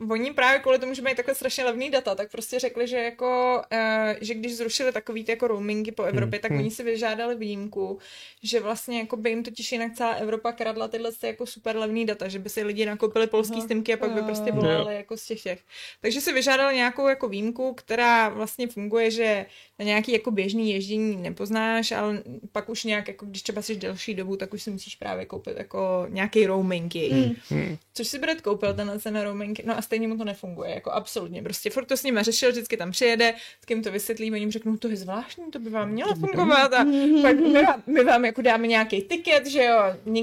[0.00, 2.96] uh, oni právě kvůli tomu, že mají takhle strašně levný data, tak prostě řekli, že
[2.96, 6.42] jako, uh, že když zrušili takový ty jako roamingy po Evropě, hmm.
[6.42, 6.60] tak hmm.
[6.60, 7.98] oni si vyžádali výjimku,
[8.42, 12.28] že vlastně jako by jim totiž jinak celá Evropa kradla tyhle jako super levný data,
[12.28, 13.64] že by si lidi nakoupili polský uh-huh.
[13.64, 15.60] stimky a pak by prostě volali jako z těch těch.
[16.00, 19.46] Takže si vyžádali nějakou jako výjimku, která vlastně funguje, že
[19.78, 22.22] na nějaký jako běžný ježdění nepoznáš, ale
[22.52, 25.56] pak už nějak, jako když třeba jsi delší dobu, tak už si musíš právě koupit
[25.56, 27.34] jako nějaký roaming hmm.
[27.48, 27.76] hmm.
[27.94, 31.42] Což si bude koupil tenhle ten roaming, no a stejně mu to nefunguje, jako absolutně.
[31.42, 34.50] Prostě furt to s ním řešil, vždycky tam přijede, s kým to vysvětlí, oni jim
[34.50, 36.84] řeknou, to je zvláštní, to by vám mělo fungovat a
[37.22, 39.78] pak my vám, my vám jako dáme nějaký tiket, že jo,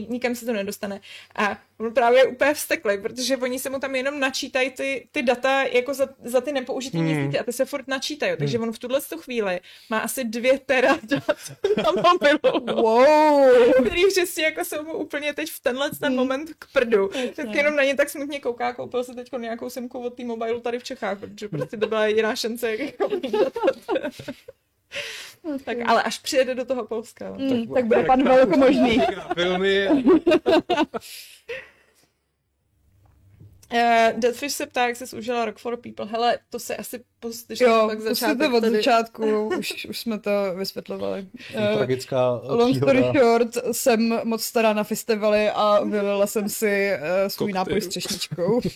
[0.10, 1.02] nikam se to nedostane.
[1.36, 5.64] A on právě úplně vsteklý, protože oni se mu tam jenom načítají ty, ty data
[5.64, 7.08] jako za, za ty nepoužitý hmm.
[7.08, 8.68] měsíce a ty se furt načítají, takže hmm.
[8.68, 9.60] on v tuhle chvíli
[9.90, 11.24] má asi dvě tera dat
[11.78, 12.82] na mobilu.
[12.82, 13.72] Wow.
[13.86, 16.16] Který přesně jako jsou mu úplně teď v tenhle ten hmm.
[16.16, 17.10] moment k prdu.
[17.36, 20.60] Tak jenom na ně tak smutně kouká, koupil se teď nějakou simku od té mobilu
[20.60, 23.10] tady v Čechách, protože prostě to byla jediná šance, jak jako
[25.44, 25.60] Okay.
[25.60, 27.32] Tak, ale až přijede do toho Polska.
[27.32, 29.02] Mm, tak, tak bude pan velko možný.
[29.34, 29.90] Filmy.
[33.74, 36.06] Uh, Deadfish se ptá, jak jsi užila Rock for People.
[36.06, 38.52] Hele, to se asi postiš jo, tak začátek.
[38.52, 38.76] Jo, od tady...
[38.76, 41.28] začátku, už, už jsme to vysvětlovali.
[41.56, 47.28] Uh, Tragická Long story short, jsem moc stará na festivaly a vylila jsem si uh,
[47.28, 47.66] svůj Cocktail.
[47.66, 48.62] nápoj s třešničkou.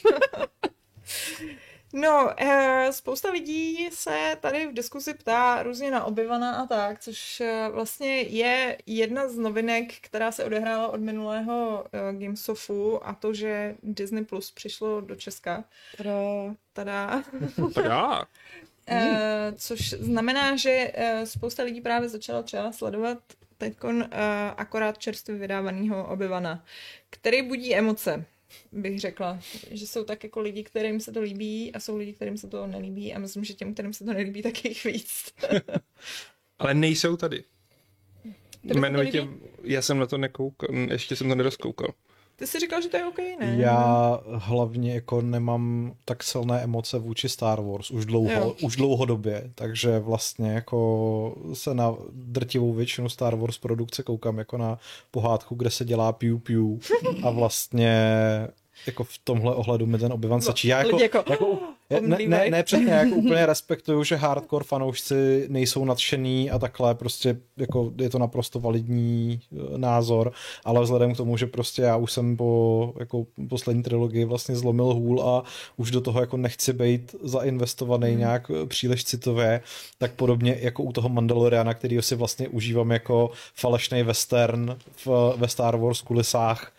[1.94, 7.42] No, eh, spousta lidí se tady v diskuzi ptá různě na obyvana a tak, což
[7.42, 13.34] eh, vlastně je jedna z novinek, která se odehrála od minulého eh, Gamesofu a to,
[13.34, 15.64] že Disney Plus přišlo do Česka.
[15.98, 16.12] Tada.
[16.74, 17.24] Tada.
[17.74, 18.26] Tada.
[18.88, 23.18] Eh, což znamená, že eh, spousta lidí právě začala třeba sledovat
[23.58, 24.08] teď eh,
[24.58, 26.66] akorát čerstvě vydávaného obyvana,
[27.10, 28.26] který budí emoce
[28.72, 29.40] bych řekla,
[29.72, 32.68] že jsou tak jako lidi, kterým se to líbí a jsou lidi, kterým se to
[32.68, 35.34] nelíbí a myslím, že těm, kterým se to nelíbí, tak jich víc.
[36.60, 37.44] Ale nejsou tady.
[38.64, 39.28] Jmenovitě,
[39.64, 41.94] já jsem na to nekoukal, ještě jsem to nerozkoukal.
[42.36, 43.56] Ty jsi říkal, že to je OK, ne?
[43.58, 50.00] Já hlavně jako nemám tak silné emoce vůči Star Wars už, dlouho, už dlouhodobě, takže
[50.00, 54.80] vlastně jako se na drtivou většinu Star Wars produkce koukám jako na
[55.12, 56.80] pohádku, kde se dělá piu piu
[57.24, 57.94] a vlastně
[58.86, 60.68] jako v tomhle ohledu mi ten obyvan stačí.
[60.68, 61.60] Já jako, jako, jako
[62.02, 67.38] ne, ne, ne, přesně, jako úplně respektuju, že hardcore fanoušci nejsou nadšený a takhle prostě
[67.58, 70.32] jako je to naprosto validní eh, názor,
[70.66, 74.86] ale vzhledem k tomu, že prostě já už jsem po jako poslední trilogii vlastně zlomil
[74.86, 75.44] hůl a
[75.78, 78.20] už do toho jako nechci být zainvestovaný hmm.
[78.20, 79.62] nějak eh, příliš citově,
[79.98, 85.48] tak podobně jako u toho Mandaloriana, který si vlastně užívám jako falešný western v, ve
[85.48, 86.73] Star Wars kulisách,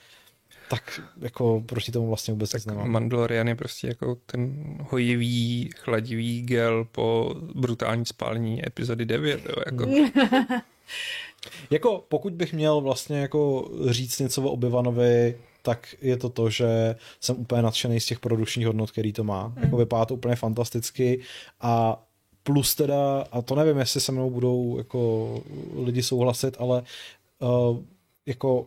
[0.74, 2.90] tak jako proti tomu vlastně vůbec tak nic nemám.
[2.90, 9.40] Mandalorian je prostě jako ten hojivý, chladivý gel po brutální spálení epizody 9.
[9.48, 9.86] Jo, jako.
[11.70, 16.96] jako pokud bych měl vlastně jako říct něco o Obi-Wanovi, tak je to to, že
[17.20, 19.48] jsem úplně nadšený z těch produkčních hodnot, který to má.
[19.48, 19.62] Mm.
[19.62, 21.20] Jako vypadá to úplně fantasticky
[21.60, 22.02] a
[22.42, 25.42] plus teda, a to nevím, jestli se mnou budou jako
[25.84, 26.82] lidi souhlasit, ale
[27.38, 27.78] uh,
[28.26, 28.66] jako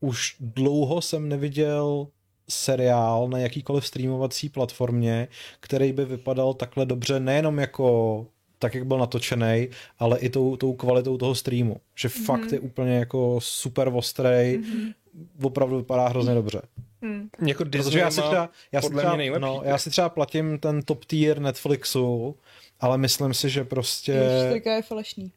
[0.00, 2.06] už dlouho jsem neviděl
[2.48, 5.28] seriál na jakýkoliv streamovací platformě,
[5.60, 8.26] který by vypadal takhle dobře nejenom jako
[8.58, 9.68] tak, jak byl natočený,
[9.98, 11.80] ale i tou, tou kvalitou toho streamu.
[11.94, 12.24] Že mm-hmm.
[12.24, 14.94] fakt je úplně jako super ostrej, mm-hmm.
[15.42, 16.62] opravdu vypadá hrozně dobře.
[17.00, 17.28] Mm.
[17.46, 21.04] Jako Protože já si třeba, já si třeba, no, já si třeba platím ten top
[21.04, 22.36] tier Netflixu,
[22.80, 24.12] ale myslím si, že prostě...
[24.12, 25.32] Je, je falešný.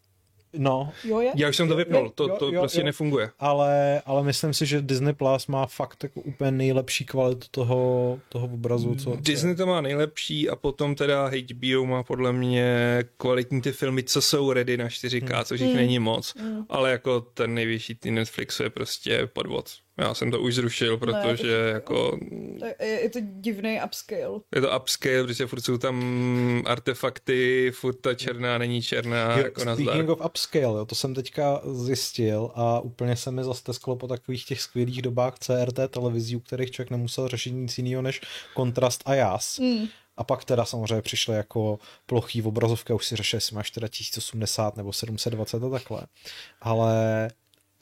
[0.54, 0.92] No.
[1.04, 1.32] Jo, je?
[1.36, 2.86] Já už jsem to vypnul, jo, to, to jo, prostě jo.
[2.86, 3.32] nefunguje.
[3.40, 8.46] Ale, ale myslím si, že Disney Plus má fakt jako úplně nejlepší kvalitu toho, toho
[8.46, 8.96] obrazu.
[8.96, 14.04] Co, Disney to má nejlepší a potom teda HBO má podle mě kvalitní ty filmy,
[14.04, 15.46] co jsou ready na 4K, hmm.
[15.46, 15.78] což jich hmm.
[15.78, 16.36] není moc.
[16.38, 16.66] Hmm.
[16.70, 19.70] Ale jako ten největší ty Netflixu je prostě podvod.
[20.00, 22.20] Já jsem to už zrušil, protože ne, to, jako...
[22.80, 24.40] Je, je to divný upscale.
[24.56, 29.62] Je to upscale, protože furt jsou tam artefakty, furt ta černá není černá, jo, jako
[29.62, 34.46] Speaking of upscale, jo, to jsem teďka zjistil a úplně se mi zastesklo po takových
[34.46, 38.22] těch skvělých dobách CRT televizí, u kterých člověk nemusel řešit nic jiného než
[38.54, 39.60] kontrast a jas.
[39.60, 39.88] Mm.
[40.18, 43.88] A pak teda samozřejmě přišly jako plochý v obrazovce, už si řešil, jestli máš teda
[43.88, 46.02] 1080 nebo 720 a takhle.
[46.62, 47.30] Ale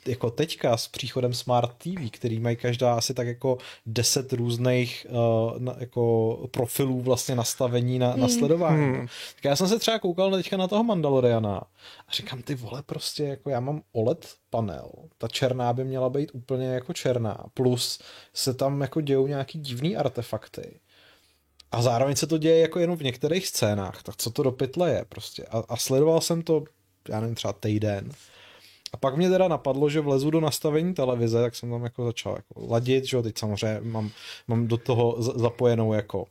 [0.05, 5.59] jako teďka s příchodem Smart TV, který mají každá asi tak jako deset různých uh,
[5.59, 8.21] na, jako profilů vlastně nastavení na, hmm.
[8.21, 8.85] na sledování.
[8.85, 9.07] Hmm.
[9.35, 11.57] Tak já jsem se třeba koukal teďka na toho Mandaloriana
[12.07, 16.31] a říkám, ty vole, prostě jako já mám OLED panel, ta černá by měla být
[16.33, 17.99] úplně jako černá, plus
[18.33, 20.79] se tam jako dějou nějaký divný artefakty.
[21.71, 24.91] A zároveň se to děje jako jenom v některých scénách, tak co to do pytle
[24.91, 25.45] je prostě.
[25.45, 26.63] A, a sledoval jsem to,
[27.09, 28.11] já nevím, třeba týden.
[28.93, 32.35] A pak mě teda napadlo, že vlezu do nastavení televize, tak jsem tam jako začal
[32.35, 34.11] jako ladit, že jo, teď samozřejmě mám,
[34.47, 36.25] mám do toho zapojenou jako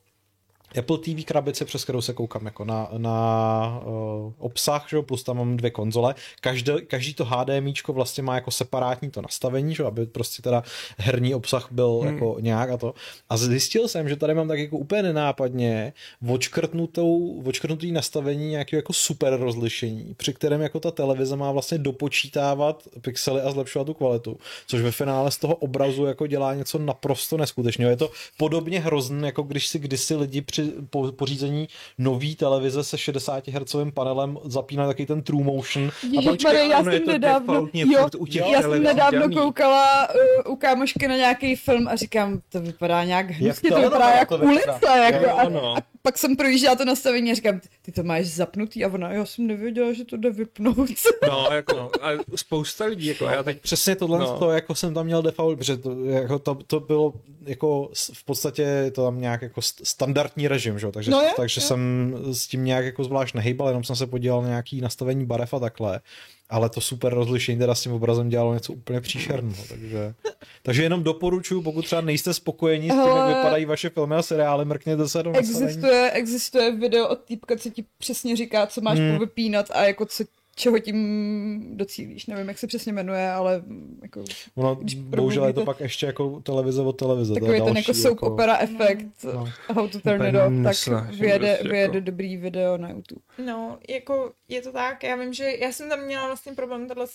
[0.78, 5.02] Apple TV krabice, přes kterou se koukám jako na, na uh, obsah, že?
[5.02, 6.14] plus tam mám dvě konzole.
[6.40, 9.84] Každý, každý to HDMIčko vlastně má jako separátní to nastavení, že?
[9.84, 10.62] aby prostě teda
[10.98, 12.14] herní obsah byl hmm.
[12.14, 12.94] jako nějak a to.
[13.28, 15.92] A zjistil jsem, že tady mám tak jako úplně nenápadně
[16.28, 22.82] odškrtnutou, odškrtnutý nastavení nějakého jako super rozlišení, při kterém jako ta televize má vlastně dopočítávat
[23.00, 27.36] pixely a zlepšovat tu kvalitu, což ve finále z toho obrazu jako dělá něco naprosto
[27.36, 27.90] neskutečného.
[27.90, 32.98] Je to podobně hrozné, jako když si kdysi lidi při po, pořízení nový televize se
[32.98, 35.90] 60 Hz panelem zapíná taky ten True Motion.
[36.02, 38.08] Ježiš, a počkej, já jsem nedávno, jo,
[38.50, 40.08] já jsem nedávno koukala
[40.46, 44.10] uh, u kámošky na nějaký film a říkám, to vypadá nějak hnusně, to, to vypadá
[44.10, 44.70] jak ulice.
[45.12, 45.42] Jako, a,
[45.78, 49.26] a, pak jsem projížděla to nastavení a říkám, ty to máš zapnutý a ona, já
[49.26, 50.90] jsem nevěděla, že to jde vypnout.
[51.28, 53.60] No, jako, a spousta lidí, jako já teď...
[53.60, 54.38] Přesně tohle, no.
[54.38, 57.12] to, jako jsem tam měl default, protože to, jako to, to bylo
[57.46, 60.92] jako v podstatě to tam nějak jako standardní režim, že?
[60.92, 61.62] takže, no je, takže je.
[61.62, 65.54] jsem s tím nějak jako zvlášť nehejbal, jenom jsem se podíval na nějaký nastavení barev
[65.54, 66.00] a takhle
[66.48, 70.14] ale to super rozlišení teda s tím obrazem dělalo něco úplně příšerného, takže,
[70.62, 74.22] takže jenom doporučuji, pokud třeba nejste spokojeni s tím, Hele, jak vypadají vaše filmy a
[74.22, 78.98] seriály, mrkněte se do existuje, existuje video od týpka, co ti přesně říká, co máš
[78.98, 79.14] hmm.
[79.14, 80.24] povypínat a jako co
[80.56, 82.26] čeho tím docílíš.
[82.26, 83.62] Nevím, jak se přesně jmenuje, ale
[84.02, 84.24] jako...
[84.54, 87.34] Ono, bohužel je to pak ještě jako televize od televize.
[87.34, 88.26] Takový ten jako soap jako...
[88.26, 89.48] opera efekt, no.
[89.68, 92.04] how to turn it off, tak vyjede, prostě vyjede jako...
[92.04, 93.20] dobrý video na YouTube.
[93.44, 97.06] No, jako je to tak, já vím, že já jsem tam měla vlastně problém tohle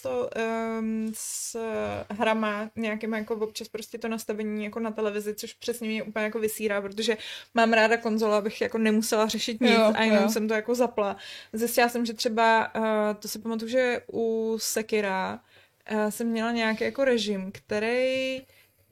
[0.80, 1.58] um, s
[2.10, 6.40] hrama, nějakým jako občas prostě to nastavení jako na televizi, což přesně mě úplně jako
[6.40, 7.18] vysírá, protože
[7.54, 10.30] mám ráda konzole, abych jako nemusela řešit nic jo, a jenom jo.
[10.30, 11.16] jsem to jako zapla.
[11.54, 12.84] Zjistila jsem, že třeba uh,
[13.20, 15.40] to si pamatuju, že u Sekira
[15.92, 18.42] uh, jsem měla nějaký jako režim, který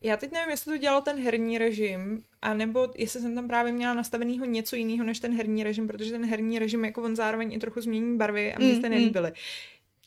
[0.02, 3.94] já teď nevím, jestli to dělal ten herní režim, anebo jestli jsem tam právě měla
[3.94, 7.60] nastavenýho něco jiného než ten herní režim, protože ten herní režim jako on zároveň i
[7.60, 9.30] trochu změní barvy a mě mm, se nelíbily.
[9.30, 9.36] Mm.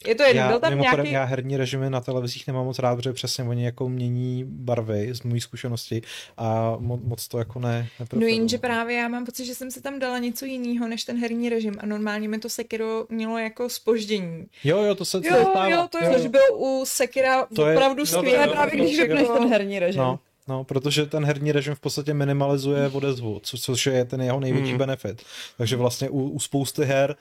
[0.07, 1.13] Je to jedno, já, byl tam nějaký...
[1.13, 5.23] Já herní režimy na televizích nemám moc rád, protože přesně oni jako mění barvy z
[5.23, 6.03] mojí zkušenosti
[6.37, 7.89] a mo, moc to jako ne.
[8.13, 11.21] No jenže právě já mám pocit, že jsem si tam dala něco jiného než ten
[11.21, 14.47] herní režim a normálně mi to Sekiro mělo jako spoždění.
[14.65, 15.69] Jo, jo, to se jo, stává.
[15.69, 19.49] Jo, to je, což byl u Sekira to opravdu skvělé, no, právě když vypneš ten
[19.49, 20.01] herní režim.
[20.01, 20.19] No.
[20.49, 24.69] No, protože ten herní režim v podstatě minimalizuje odezvu, co, což je ten jeho největší
[24.69, 24.79] hmm.
[24.79, 25.23] benefit.
[25.59, 27.17] Takže vlastně u, u spousty her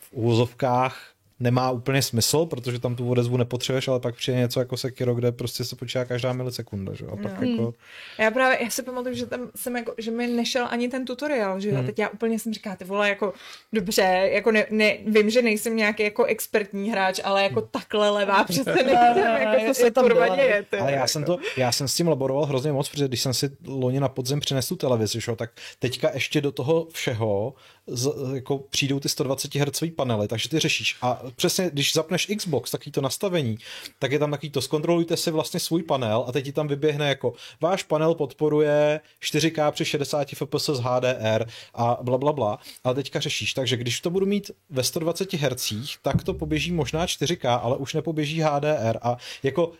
[0.00, 4.76] v úvozovkách nemá úplně smysl, protože tam tu odezvu nepotřebuješ, ale pak přijde něco jako
[4.76, 7.06] Sekiro, kde prostě se počítá každá milisekunda, že?
[7.06, 7.50] A pak no.
[7.50, 7.74] jako...
[8.18, 11.60] Já právě, já si pamatuju, že tam jsem jako, že mi nešel ani ten tutoriál,
[11.60, 11.86] že jo, hmm.
[11.86, 13.32] teď já úplně jsem říká, ty vole, jako
[13.72, 17.68] dobře, jako ne, ne, vím, že nejsem nějaký jako expertní hráč, ale jako hmm.
[17.70, 20.66] takhle levá přece nejsem, jako to se kurva děje.
[20.80, 23.50] Ale já jsem to, já jsem s tím laboroval hrozně moc, protože když jsem si
[23.66, 25.36] loni na podzem přinesl televizi, že?
[25.36, 27.54] tak teďka ještě do toho všeho
[27.86, 30.96] z, jako přijdou ty 120 Hz panely, takže ty řešíš.
[31.02, 33.58] A přesně, když zapneš Xbox, takový to nastavení,
[33.98, 37.08] tak je tam takový to, zkontrolujte si vlastně svůj panel a teď ti tam vyběhne
[37.08, 42.58] jako váš panel podporuje 4K při 60 fps z HDR a bla, bla, bla.
[42.84, 45.72] Ale teďka řešíš, takže když to budu mít ve 120 Hz,
[46.02, 49.72] tak to poběží možná 4K, ale už nepoběží HDR a jako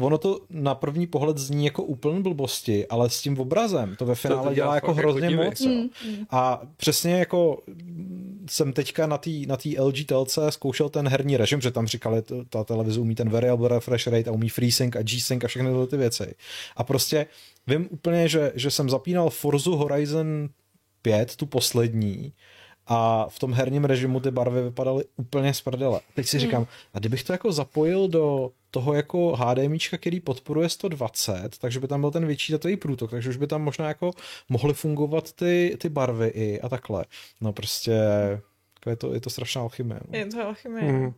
[0.00, 4.14] ono to na první pohled zní jako úplný blbosti, ale s tím obrazem to ve
[4.14, 5.60] finále to, to dělá, dělá jako hrozně jako moc.
[5.60, 6.26] Mm, mm.
[6.30, 7.62] A přesně jako
[8.50, 12.22] jsem teďka na té na tý LG telce zkoušel ten herní režim, že tam říkali,
[12.50, 15.86] ta televize umí ten variable refresh rate a umí FreeSync a G-Sync a všechny tyhle
[15.86, 16.34] ty věci.
[16.76, 17.26] A prostě
[17.66, 20.48] vím úplně, že, že jsem zapínal Forzu Horizon
[21.02, 22.32] 5, tu poslední,
[22.86, 26.00] a v tom herním režimu ty barvy vypadaly úplně z prdele.
[26.14, 26.46] Teď si hmm.
[26.46, 31.88] říkám, a kdybych to jako zapojil do toho jako HDMIčka, který podporuje 120, takže by
[31.88, 34.10] tam byl ten větší datový průtok, takže už by tam možná jako
[34.48, 37.04] mohly fungovat ty, ty barvy i a takhle.
[37.40, 38.00] No prostě
[38.90, 40.00] je, to, je to strašná alchymie.
[40.08, 40.18] No.
[40.18, 40.92] Je to alchymie.
[40.92, 41.14] Mm.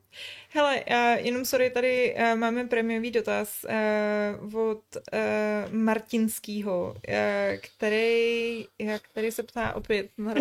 [0.51, 6.95] Hele, uh, jenom sorry, tady uh, máme prémiový dotaz uh, od uh, Martinskýho, uh,
[7.61, 10.41] který, uh, který se ptá opět na uh,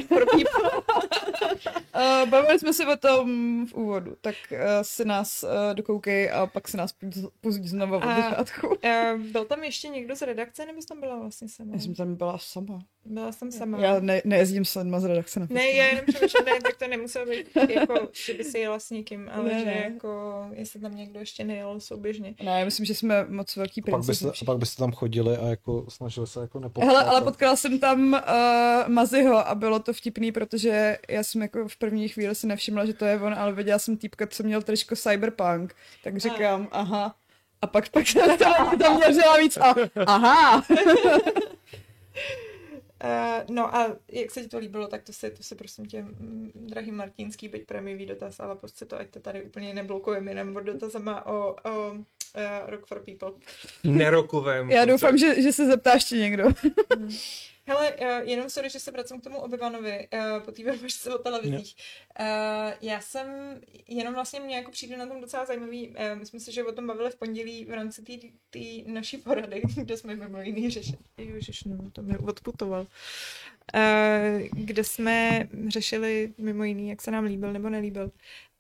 [2.30, 6.68] Bavili jsme se o tom v úvodu, tak uh, si nás uh, dokoukej a pak
[6.68, 6.96] si nás
[7.42, 8.68] pustí znovu od začátku.
[8.68, 11.74] Uh, byl tam ještě někdo z redakce, nebo jsi tam byla vlastně sama?
[11.74, 12.80] Já jsem tam byla sama.
[13.10, 13.80] Byla jsem sama.
[13.80, 16.88] Já ne, nejezdím s lidma z redakce na Ne, já jenom přemýšlím, ne, tak to
[16.88, 19.90] nemuselo být jako, že by si jela s někým, ale ne, že ne.
[19.94, 22.36] jako, jestli tam někdo ještě nejel souběžně.
[22.44, 25.38] Ne, já myslím, že jsme moc velký a pak byste, a pak byste tam chodili
[25.38, 26.94] a jako snažili se jako nepotkat.
[26.94, 31.68] Hele, ale potkala jsem tam uh, Maziho a bylo to vtipný, protože já jsem jako
[31.68, 34.62] v první chvíli si nevšimla, že to je on, ale viděla jsem týpka, co měl
[34.62, 37.16] tričko Cyberpunk, tak říkám, aha.
[37.62, 40.64] A pak, pak jsem tam, tam měřila víc a aha.
[43.04, 46.06] Uh, no a jak se ti to líbilo, tak to si, to si prosím tě,
[46.56, 51.26] drahý Martinský, byť prémiový dotaz, ale prostě to, ať to tady úplně neblokujeme jenom dotazama
[51.26, 51.98] o, o
[52.36, 53.32] uh, Rock for People.
[53.84, 54.72] Nerokovém.
[54.72, 56.44] Já doufám, že, že se zeptáš ještě někdo.
[56.98, 57.18] Hmm.
[57.68, 61.18] Hele, uh, jenom sorry, že se vracím k tomu Obi-Wanovi uh, po té verbačce o
[61.18, 61.76] televizích.
[62.20, 62.26] Uh,
[62.82, 63.28] já jsem,
[63.88, 66.72] jenom vlastně mě jako přijde na tom docela zajímavý, uh, my jsme se že o
[66.72, 68.04] tom bavili v pondělí v rámci
[68.50, 72.88] té naší porady, kde jsme mimo jiný řešili, ježiš, no, to mě odputoval,
[73.76, 78.12] uh, kde jsme řešili mimo jiný, jak se nám líbil nebo nelíbil.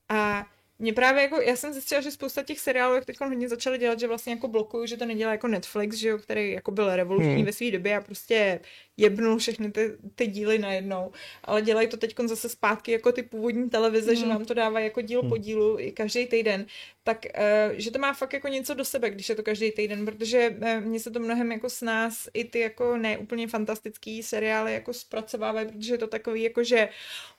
[0.09, 0.45] A
[0.80, 4.00] mě právě jako, já jsem zjistila, že spousta těch seriálů, jak teď hodně začaly dělat,
[4.00, 7.36] že vlastně jako blokují, že to nedělá jako Netflix, že jo, který jako byl revoluční
[7.36, 7.46] hmm.
[7.46, 8.60] ve své době a prostě
[8.98, 11.12] jebnul všechny ty, ty díly najednou,
[11.43, 14.20] ale dělají to teď zase zpátky jako ty původní televize, hmm.
[14.20, 15.30] že nám to dává jako díl hmm.
[15.30, 16.66] po dílu i každý týden,
[17.04, 20.06] tak uh, že to má fakt jako něco do sebe, když je to každý týden,
[20.06, 24.74] protože uh, mně se to mnohem jako s nás i ty jako neúplně fantastický seriály
[24.74, 26.89] jako zpracovávají, protože je to takový jako, že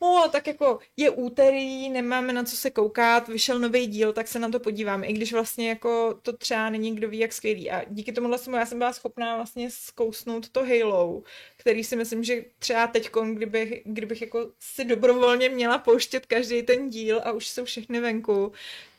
[0.00, 4.38] o, tak jako je úterý, nemáme na co se koukat, vyšel nový díl, tak se
[4.38, 7.84] na to podívám, i když vlastně jako to třeba není kdo ví jak skvělý a
[7.88, 11.22] díky tomu já jsem byla schopná vlastně zkousnout to Halo,
[11.56, 16.90] který si myslím, že třeba teď, kdybych, kdybych jako si dobrovolně měla pouštět každý ten
[16.90, 18.52] díl a už jsou všechny venku,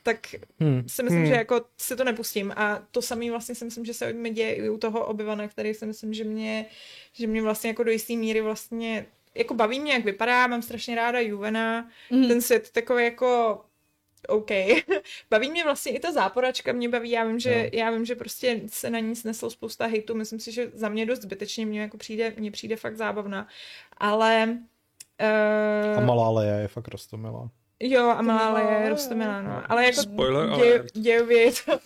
[0.04, 0.28] tak
[0.60, 0.84] hmm.
[0.88, 1.30] si myslím, hmm.
[1.30, 2.54] že jako si to nepustím.
[2.56, 5.74] A to samé vlastně si myslím, že se mi děje i u toho obyvana, který
[5.74, 6.66] si myslím, že mě,
[7.14, 10.95] že mě vlastně jako do jisté míry vlastně jako baví mě, jak vypadá, mám strašně
[10.95, 12.28] ráda Juvena, hmm.
[12.28, 13.62] ten svět takový jako
[14.28, 14.51] OK.
[15.30, 18.61] baví mě vlastně i ta záporačka, mě baví, já vím, že, já vím, že prostě
[18.67, 21.97] se na ní sneslo spousta hejtu, myslím si, že za mě dost zbytečně, mě jako
[21.97, 23.47] přijde, mně přijde fakt zábavná,
[23.97, 24.57] ale...
[25.22, 25.97] Uh...
[25.97, 27.49] A malá Leia je fakt rostomilá.
[27.84, 29.72] Jo, a malá je rostomilá, no.
[29.72, 31.80] Ale jako Spoiler, děj, dějově, je to,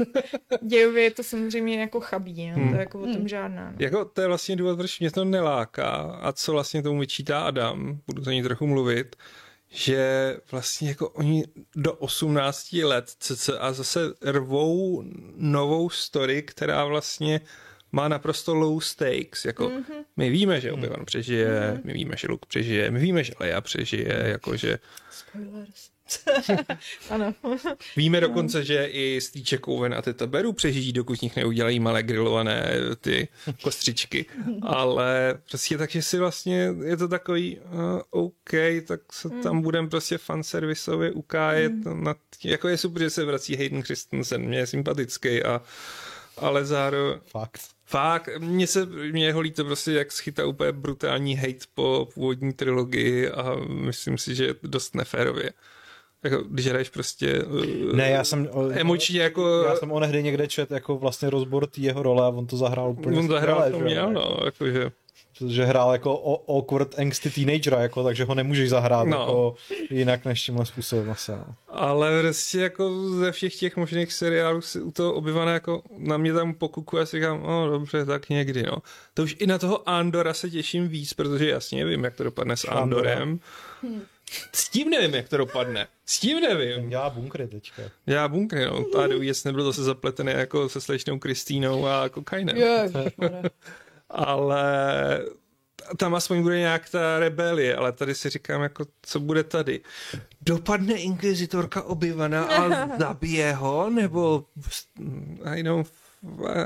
[0.61, 2.55] dějově je to samozřejmě jako chabí, no.
[2.55, 2.69] hmm.
[2.69, 3.27] to je jako o tom hmm.
[3.27, 3.71] žádná.
[3.71, 3.77] No.
[3.79, 7.99] Jako to je vlastně důvod, proč mě to neláká a co vlastně tomu vyčítá Adam,
[8.07, 9.15] budu za ní trochu mluvit,
[9.73, 11.43] že vlastně jako oni
[11.75, 13.15] do 18 let
[13.59, 15.03] a zase rvou
[15.35, 17.41] novou story, která vlastně
[17.93, 19.45] má naprosto low stakes.
[19.45, 20.03] Jako, mm-hmm.
[20.17, 21.81] My víme, že Obi-Wan přežije, mm-hmm.
[21.83, 24.79] my víme, že Luke přežije, my víme, že Leia přežije, jakože...
[25.09, 25.93] Spoilers.
[27.09, 27.33] ano.
[27.95, 32.03] Víme dokonce, že i Stýček Owen a Teta Beru přežijí, dokud z nich neudělají malé
[32.03, 33.27] grilované ty
[33.63, 34.25] kostřičky.
[34.61, 38.51] Ale prostě takže si vlastně je to takový uh, OK,
[38.87, 41.73] tak se tam budeme prostě fanservisově ukájet.
[41.73, 42.03] Mm.
[42.03, 45.61] Nad, jako je super, že se vrací Hayden Christensen, mě je sympatický a
[46.37, 47.19] ale zároveň...
[47.27, 47.61] Fakt.
[47.93, 53.29] Fakt, mně se, mě jeho líto prostě, jak schytá úplně brutální hate po původní trilogii
[53.29, 55.49] a myslím si, že je dost neférově.
[56.23, 59.63] Jako, když hraješ prostě uh, ne, já jsem, emočně jako...
[59.63, 63.19] Já jsem onehdy někde čet jako vlastně rozbor jeho role a on to zahrál úplně
[63.19, 64.91] On zahrál to měl, no, jakože
[65.47, 69.19] že hrál jako awkward angsty teenagera, jako, takže ho nemůžeš zahrát no.
[69.19, 69.55] jako
[69.89, 71.31] jinak než tímhle způsobem asi.
[71.31, 71.45] No.
[71.69, 76.33] Ale prostě jako ze všech těch možných seriálů si u toho obyvané jako na mě
[76.33, 78.77] tam pokukuje a si říkám, no dobře, tak někdy, no.
[79.13, 82.57] To už i na toho Andora se těším víc, protože jasně vím, jak to dopadne
[82.57, 83.39] s Andorem.
[83.81, 84.01] Hmm.
[84.53, 85.87] S tím nevím, jak to dopadne.
[86.05, 86.91] S tím nevím.
[86.91, 87.81] Já bunkry teďka.
[88.07, 88.85] Já bunkry, no.
[88.99, 92.57] A důvěc nebyl zase zapletený jako se slečnou Kristýnou a kokainem.
[94.13, 94.63] Ale
[95.97, 99.81] tam aspoň bude nějak ta rebelie, ale tady si říkám, jako, co bude tady.
[100.41, 104.45] Dopadne inkvizitorka obyvaná a zabije ho, nebo
[105.45, 105.91] I don't,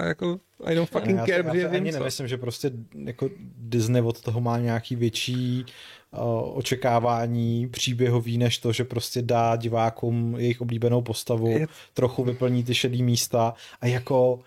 [0.07, 2.71] jako, I don't fucking care, já, já, ani nemyslím, že prostě
[3.03, 5.65] jako Disney od toho má nějaký větší
[6.11, 11.67] uh, očekávání příběhový, než to, že prostě dá divákům jejich oblíbenou postavu, je...
[11.93, 14.39] trochu vyplní ty šedý místa a jako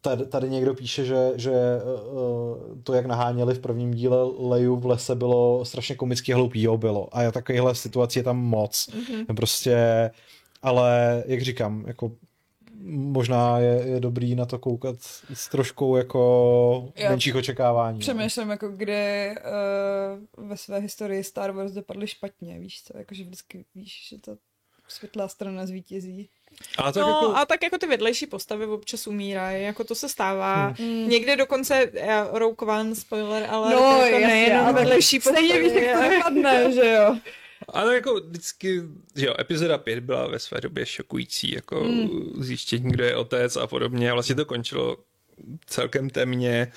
[0.00, 4.86] tady, tady někdo píše, že, že uh, to, jak naháněli v prvním díle Leju v
[4.86, 7.16] lese, bylo strašně komicky hloupý, jo, bylo.
[7.16, 8.88] A takovýchhle situací je tam moc.
[8.88, 9.34] Mm-hmm.
[9.34, 10.10] Prostě,
[10.62, 12.12] ale jak říkám, jako
[12.90, 14.96] možná je, je dobrý na to koukat
[15.34, 17.98] s troškou jako Já menších očekávání.
[17.98, 18.00] No.
[18.00, 19.34] Přemýšlím, jako kde
[20.38, 24.32] uh, ve své historii Star Wars dopadly špatně, víš co, jakože vždycky víš, že ta
[24.88, 26.28] světlá strana zvítězí.
[26.78, 27.36] A tak, no, jako...
[27.36, 30.74] a tak jako ty vedlejší postavy občas umírají, jako to se stává.
[30.78, 31.08] Hmm.
[31.08, 35.48] Někde dokonce uh, Rogue One, spoiler, ale no, jako jasně, nejenom vedlejší postavy.
[35.48, 37.16] Stejně víš, jak to dopadne, že jo.
[37.68, 38.82] Ale jako vždycky,
[39.16, 42.32] že jo, epizoda 5 byla ve své době šokující, jako mm.
[42.42, 44.10] zjištění, kdo je otec a podobně.
[44.10, 44.96] A vlastně to končilo
[45.66, 46.72] celkem temně.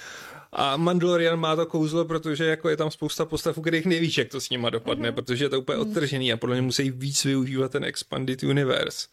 [0.53, 4.29] A Mandalorian má to kouzlo, protože jako je tam spousta postav, u kterých nevíš, jak
[4.29, 5.15] to s nima dopadne, mm-hmm.
[5.15, 9.07] protože je to úplně odtržený a podle mě musí víc využívat ten Expanded Universe.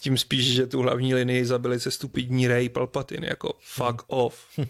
[0.00, 4.58] Tím spíš, že tu hlavní linii zabili se stupidní Ray Palpatine, jako fuck off.
[4.58, 4.64] Uh,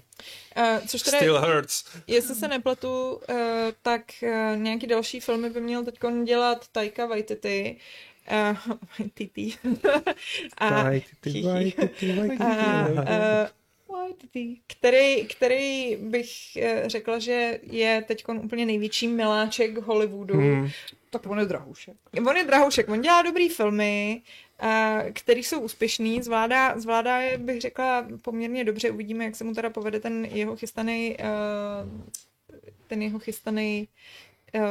[0.86, 1.84] což teda, Still hurts.
[2.06, 3.36] Jestli se nepletu, uh,
[3.82, 7.76] tak uh, nějaký další filmy by měl teď dělat Taika Waititi.
[8.50, 9.54] Uh, Waititi.
[10.58, 12.12] a, Waititi, Waititi,
[14.66, 16.28] Který, který bych
[16.86, 20.34] řekla, že je teď úplně největší miláček Hollywoodu.
[20.34, 20.68] Hmm.
[21.10, 21.96] Tak on je drahoušek.
[22.26, 24.22] On je drahoušek, on dělá dobrý filmy,
[25.12, 28.90] který jsou úspěšný, zvládá, zvládá je, bych řekla, poměrně dobře.
[28.90, 31.16] Uvidíme, jak se mu teda povede ten jeho chystaný
[32.86, 33.88] ten jeho chystaný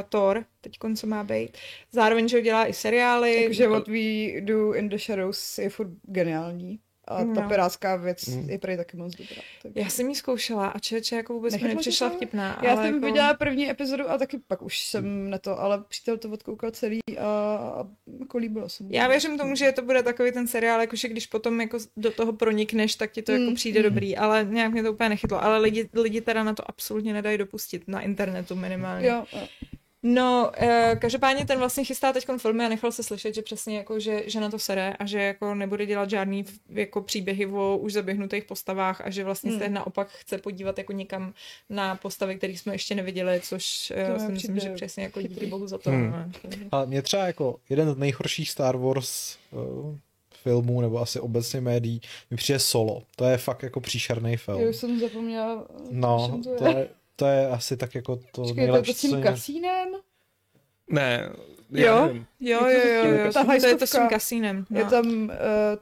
[0.09, 1.57] Thor, teď co má být.
[1.91, 3.43] Zároveň, že dělá i seriály.
[3.43, 6.80] Takže What We Do in the Shadows je furt geniální.
[7.08, 7.49] A ta no.
[7.49, 8.49] pirátská věc mm.
[8.49, 9.41] je prý taky moc dobrá.
[9.64, 9.72] Tak.
[9.76, 12.60] Já jsem ji zkoušela a čeče jako vůbec mi nepřišla vtipná.
[12.64, 13.06] Já jsem jako...
[13.06, 16.99] viděla první epizodu a taky pak už jsem na to, ale přítel to odkoukal celý
[17.20, 17.88] a, a
[18.20, 21.62] jako líbilo se Já věřím tomu, že to bude takový ten seriál, jakože když potom
[21.62, 23.56] jako do toho pronikneš, tak ti to jako mm.
[23.56, 23.84] přijde mm.
[23.84, 25.43] dobrý, ale nějak mě to úplně nechytlo.
[25.43, 29.08] Ale lidi, lidi teda na to absolutně nedají dopustit, na internetu minimálně.
[29.08, 29.47] Jo, jo.
[30.08, 33.99] No, uh, každopádně ten vlastně chystá teď filmy a nechal se slyšet, že přesně jako,
[33.99, 37.93] že, že na to sere a že jako nebude dělat žádný jako příběhy o už
[37.93, 39.60] zaběhnutých postavách a že vlastně hmm.
[39.60, 41.34] se naopak chce podívat jako někam
[41.70, 45.68] na postavy, které jsme ještě neviděli, což uh, si myslím, že přesně jako díky bohu
[45.68, 45.89] za to.
[45.89, 46.12] Hmm.
[46.12, 46.32] No.
[46.72, 49.95] A mě třeba jako jeden z nejhorších Star Wars uh,
[50.43, 52.01] filmů nebo asi obecně médií
[52.32, 53.03] mi přijde Solo.
[53.16, 54.62] To je fakt jako příšerný film.
[54.62, 55.68] Já už jsem zapomněla.
[55.91, 56.58] No, to je.
[56.58, 59.22] To je to je asi tak jako to Počkej, nejlepší, to je to s tím
[59.22, 59.88] kasínem?
[60.89, 61.30] Ne,
[61.70, 62.09] jo?
[62.39, 64.66] jo, jo, jo, jo, ta to je to s tím kasínem.
[64.70, 64.80] No.
[64.80, 65.30] Je tam uh,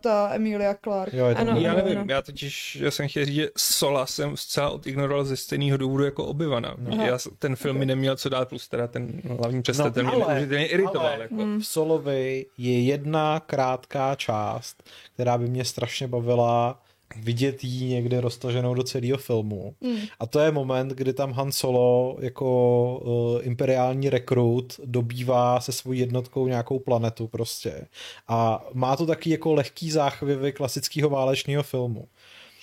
[0.02, 1.14] ta Emilia Clark.
[1.14, 2.06] Jo, je tam ano, já nevím, ano.
[2.10, 6.26] já totiž, já jsem chtěl říct, že Sola jsem zcela odignoroval ze stejného důvodu jako
[6.26, 6.76] Obyvana.
[6.78, 7.06] No.
[7.06, 10.44] Já ten film mi neměl co dát, plus teda ten hlavní představitel no, mě ale,
[10.46, 11.08] iritoval.
[11.08, 11.36] Ale, jako.
[11.36, 16.83] v Solovi je jedna krátká část, která by mě strašně bavila
[17.16, 19.76] vidět jí někde roztaženou do celého filmu.
[19.82, 19.98] Mm.
[20.20, 26.00] A to je moment, kdy tam Han Solo jako uh, imperiální rekrut dobývá se svojí
[26.00, 27.88] jednotkou nějakou planetu prostě.
[28.28, 32.08] A má to taky jako lehký záchvěvy klasického válečného filmu.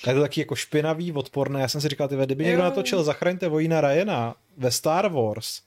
[0.05, 1.61] A je to taky jako špinavý, odporné.
[1.61, 5.61] Já jsem si říkal, ty kdyby někdo natočil Zachraňte vojína Ryana ve Star Wars,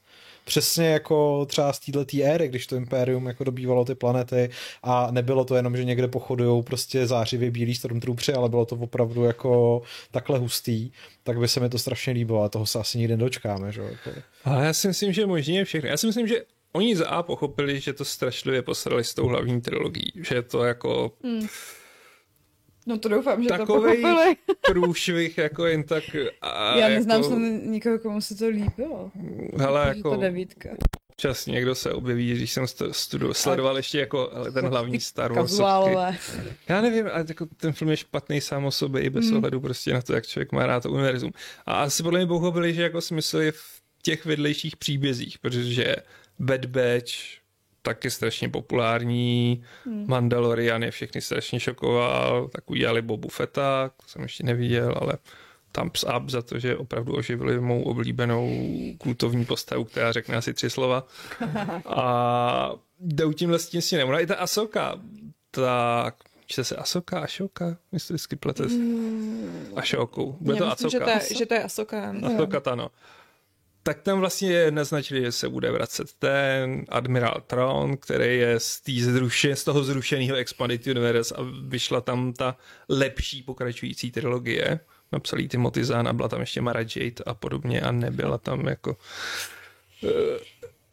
[0.44, 4.50] přesně jako třeba z této éry, když to Imperium jako dobývalo ty planety
[4.84, 9.24] a nebylo to jenom, že někde pochodují prostě zářivě bílý Stormtroopři, ale bylo to opravdu
[9.24, 9.82] jako
[10.12, 10.92] takhle hustý,
[11.24, 13.82] tak by se mi to strašně líbilo, ale toho se asi nikdy nedočkáme, že?
[13.82, 14.20] Jako.
[14.44, 15.90] Ale já si myslím, že možně všechno.
[15.90, 16.36] Já si myslím, že
[16.72, 21.12] oni za A pochopili, že to strašlivě posrali s tou hlavní trilogií, že to jako...
[21.24, 21.48] Hmm
[22.86, 24.36] No to doufám, že Takovej to pochopili.
[24.68, 26.04] průšvih jako jen tak...
[26.42, 27.30] A Já neznám jako...
[27.30, 29.12] jsem nikoho, komu se to líbilo.
[29.58, 30.16] Hele, jako...
[30.16, 30.70] To devítka.
[31.18, 35.60] Čas někdo se objeví, když jsem studu, sledoval ještě jako ten hlavní Star Wars.
[36.70, 39.38] Já nevím, ale jako ten film je špatný sám o sobě i bez mm.
[39.38, 41.32] ohledu prostě na to, jak člověk má rád to univerzum.
[41.66, 45.96] A asi podle mě pochopili, že jako smysl je v těch vedlejších příbězích, protože
[46.40, 47.43] Bad Batch,
[47.84, 49.64] taky strašně populární.
[49.86, 50.06] Hmm.
[50.08, 55.14] Mandalorian je všechny strašně šokoval, tak udělali Bobu Fetta, to jsem ještě neviděl, ale
[55.72, 58.50] thumbs up za to, že opravdu oživili mou oblíbenou
[58.98, 61.08] kultovní postavu, která řekne asi tři slova.
[61.86, 65.00] A jdou tím vlastně s tím i ta Asoka,
[65.52, 66.16] tak
[66.46, 67.78] čte se Asoka, Ašoka?
[67.92, 69.74] Myslím, vždycky plete mm.
[69.76, 70.38] Ašokou.
[70.40, 70.90] Bude to myslím, Asoka.
[70.90, 72.16] Že to, je, že to je Asoka.
[72.24, 72.90] Asoka, ano
[73.84, 79.56] tak tam vlastně naznačili, že se bude vracet ten Admiral Tron, který je z, zruše,
[79.56, 82.58] z toho zrušeného Expanded Universe a vyšla tam ta
[82.90, 84.80] lepší pokračující trilogie.
[85.12, 88.98] Napsal Timothy Zahn a byla tam ještě Mara Jade a podobně a nebyla tam jako
[90.04, 90.10] uh,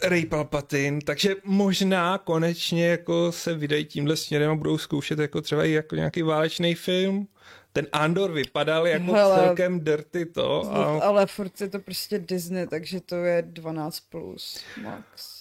[0.03, 5.65] Ray Palpatine, takže možná konečně jako se vydají tímhle směrem a budou zkoušet jako třeba
[5.65, 7.29] i jako nějaký válečný film,
[7.73, 10.75] ten Andor vypadal jako Hele, celkem dirty to.
[10.75, 11.01] A...
[11.01, 15.41] Ale furt je to prostě Disney, takže to je 12 plus max.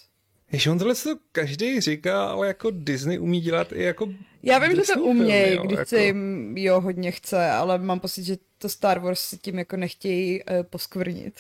[0.52, 4.10] Jež on tohle to každý říká, ale jako Disney umí dělat i jako
[4.44, 5.90] Já vím, Disney že to umějí, když jako...
[5.90, 9.78] se jim jo hodně chce, ale mám pocit, že to Star Wars si tím jako
[9.78, 11.40] nechtějí uh, poskvrnit.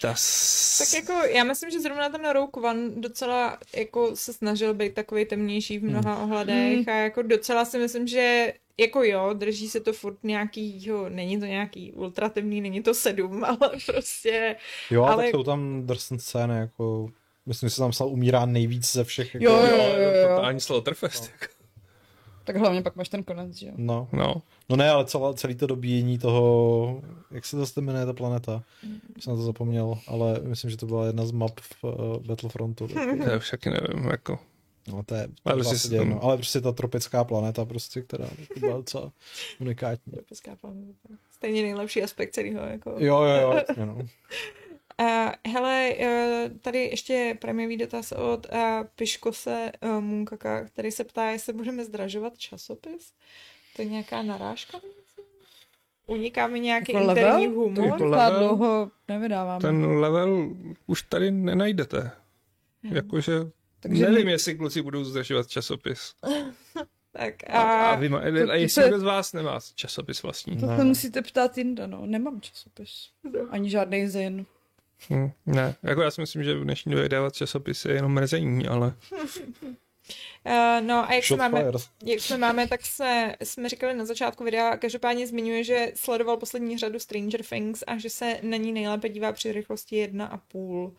[0.00, 0.78] Tas...
[0.78, 5.24] Tak jako já myslím, že zrovna ten Rogue One docela jako se snažil být takový
[5.24, 6.24] temnější v mnoha hmm.
[6.24, 6.88] ohledech hmm.
[6.88, 11.40] a jako docela si myslím, že jako jo, drží se to furt nějaký, jo, není
[11.40, 14.56] to nějaký ultratemný, není to sedm, ale prostě...
[14.90, 15.24] Jo, ale...
[15.24, 17.08] tak jsou tam drsné scény, jako
[17.46, 19.34] myslím, že se tam stal umírá nejvíc ze všech.
[19.34, 19.44] Jako...
[19.44, 20.28] Jo, jo, jo, jo, jo.
[20.28, 21.22] Totální slaughterfest.
[21.22, 21.28] No.
[21.40, 21.60] Jako.
[22.44, 23.72] Tak hlavně pak máš ten konec, že jo?
[23.76, 24.08] No.
[24.12, 24.42] no.
[24.68, 28.62] No ne, ale celá, celý to dobíjení toho, jak se to jmenuje ta planeta?
[28.82, 29.00] Mm.
[29.18, 32.88] Jsem na to zapomněl, ale myslím, že to byla jedna z map v uh, Battlefrontu.
[33.26, 34.38] Já už taky nevím, jako.
[34.88, 36.18] No to je ale, prostě tam...
[36.22, 39.12] ale prostě ta tropická planeta, prostě, která byla docela
[39.60, 40.12] unikátní.
[40.12, 41.08] Tropická planeta.
[41.30, 42.60] Stejně nejlepší aspekt celého.
[42.60, 42.90] Jako...
[42.98, 43.86] Jo, jo, jo.
[43.86, 43.98] no.
[45.00, 48.58] Uh, hele, uh, tady ještě prémiový dotaz od uh,
[48.96, 53.12] Piškose uh, Munkaka, který se ptá, jestli budeme zdražovat časopis.
[53.76, 54.80] To je nějaká narážka?
[56.06, 57.60] Uniká mi nějaký jako interní level?
[57.60, 57.98] humor?
[57.98, 59.60] To level, dlouho nevydáváme.
[59.60, 60.54] Ten level
[60.86, 62.10] už tady nenajdete.
[62.82, 62.96] Hmm.
[62.96, 63.32] Jakože
[63.80, 64.32] takže nevím, my...
[64.32, 66.14] jestli kluci budou zdražovat časopis.
[67.12, 67.90] tak a...
[67.90, 68.18] A, vy má,
[68.50, 70.56] a jestli kdo z vás nemá časopis vlastní?
[70.56, 72.06] To se musíte ptát jinde, no.
[72.06, 73.08] Nemám časopis.
[73.50, 74.46] Ani žádný zen.
[75.08, 78.68] Hmm, ne, jako já si myslím, že v dnešní době dávat časopisy je jenom mrzení,
[78.68, 78.94] ale...
[80.46, 81.64] Uh, no a jak, se máme,
[82.04, 86.78] jak jsme máme, tak jsme, jsme říkali na začátku videa, každopádně zmiňuje, že sledoval poslední
[86.78, 90.92] řadu Stranger Things a že se na ní nejlépe dívá při rychlosti 1,5.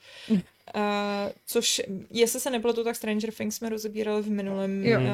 [0.75, 4.99] Uh, což, jestli se nepletu, tak Stranger Things jsme rozebírali v minulém jo.
[4.99, 5.05] Uh,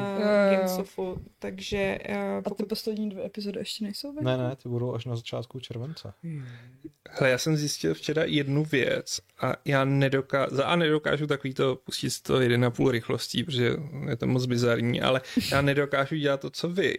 [0.52, 1.98] Gamesofu, takže...
[2.08, 2.60] Uh, pokud...
[2.60, 4.24] A ty poslední dvě epizody ještě nejsou venku?
[4.24, 6.12] Ne, ne, ty budou až na začátku července.
[7.10, 11.76] Hele, já jsem zjistil včera jednu věc a já nedokážu, za a nedokážu takový to
[11.76, 13.76] pustit z toho 1,5 rychlostí, protože
[14.08, 15.20] je to moc bizarní, ale
[15.52, 16.94] já nedokážu dělat to, co vy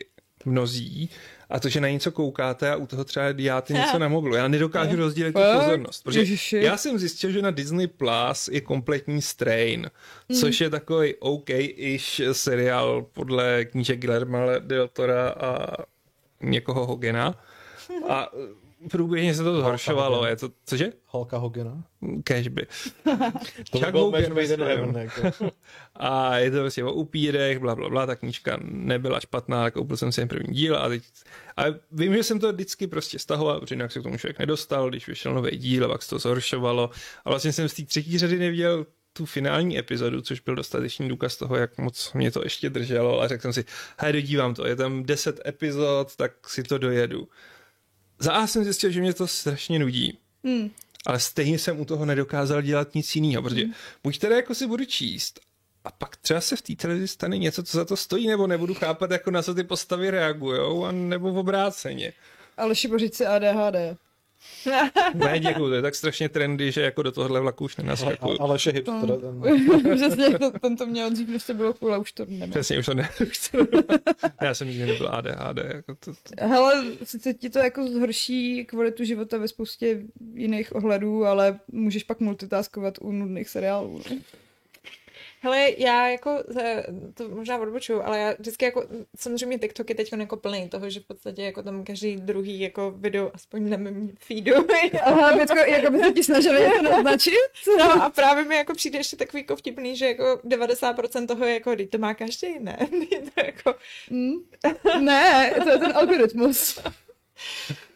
[0.45, 1.09] mnozí,
[1.49, 4.36] a to, že na něco koukáte a u toho třeba děláte něco na mobilu.
[4.36, 6.03] Já nedokážu rozdělit tu pozornost.
[6.03, 9.91] Protože já jsem zjistil, že na Disney Plus je kompletní Strain,
[10.30, 10.36] mm.
[10.36, 15.76] což je takový OK-ish seriál podle knížek Guillermo del Tora a
[16.41, 17.43] někoho Hogena.
[18.09, 18.30] A
[18.91, 20.25] průběžně se to zhoršovalo.
[20.25, 20.91] Je to, cože?
[21.05, 21.84] Holka Hogena?
[22.23, 22.67] Cashby.
[23.71, 24.95] to by byl Hogan heaven.
[24.95, 25.51] Jako.
[25.95, 30.11] A je to prostě o upírech, bla, bla, bla, ta knížka nebyla špatná, koupil jsem
[30.11, 31.03] si jen první díl a teď
[31.57, 34.89] a vím, že jsem to vždycky prostě stahoval, protože jinak se k tomu člověk nedostal,
[34.89, 36.89] když vyšel nový díl a pak se to zhoršovalo.
[37.25, 41.38] A vlastně jsem z té třetí řady neviděl tu finální epizodu, což byl dostatečný důkaz
[41.38, 43.65] toho, jak moc mě to ještě drželo a řekl jsem si,
[43.97, 47.27] hej, dodívám to, je tam 10 epizod, tak si to dojedu.
[48.20, 50.17] Za A jsem zjistil, že mě to strašně nudí.
[50.43, 50.70] Hmm.
[51.05, 53.74] Ale stejně jsem u toho nedokázal dělat nic jiného, protože hmm.
[54.03, 55.39] buď teda jako si budu číst
[55.86, 58.74] a pak třeba se v té televizi stane něco, co za to stojí, nebo nebudu
[58.74, 62.13] chápat, jako na co ty postavy reagují, a nebo v obráceně.
[62.57, 63.97] Ale šibořit si ADHD.
[65.13, 68.19] ne, děkuju, to je tak strašně trendy, že jako do tohohle vlaku už nenaskakuju.
[68.21, 69.09] Ale, ale že hipster.
[69.19, 69.95] Ten...
[69.95, 72.47] Přesně, to, ten to měl dřív, než to bylo cool, už to nemá.
[72.51, 73.09] Přesně, už to ne.
[74.41, 75.57] Já jsem nikdy nebyl ADHD.
[75.57, 76.47] Jako to, to...
[76.47, 80.01] Hele, sice ti to jako zhorší kvalitu života ve spoustě
[80.33, 84.01] jiných ohledů, ale můžeš pak multitaskovat u nudných seriálů.
[84.09, 84.17] Ne?
[85.41, 86.43] Hele, já jako,
[87.13, 88.83] to možná odbočuju, ale já vždycky jako,
[89.15, 92.91] samozřejmě TikTok je teď jako plný toho, že v podstatě jako tam každý druhý jako
[92.91, 94.53] video, aspoň na mém feedu.
[95.03, 97.33] Aha, Bětko, jako by se ti snažili to naznačit?
[97.77, 101.53] No a právě mi jako přijde ještě takový jako vtipný, že jako 90% toho je
[101.53, 102.77] jako, to má každý, ne?
[103.35, 103.75] to jako...
[104.09, 104.33] Mm.
[105.01, 106.79] Ne, to je ten algoritmus.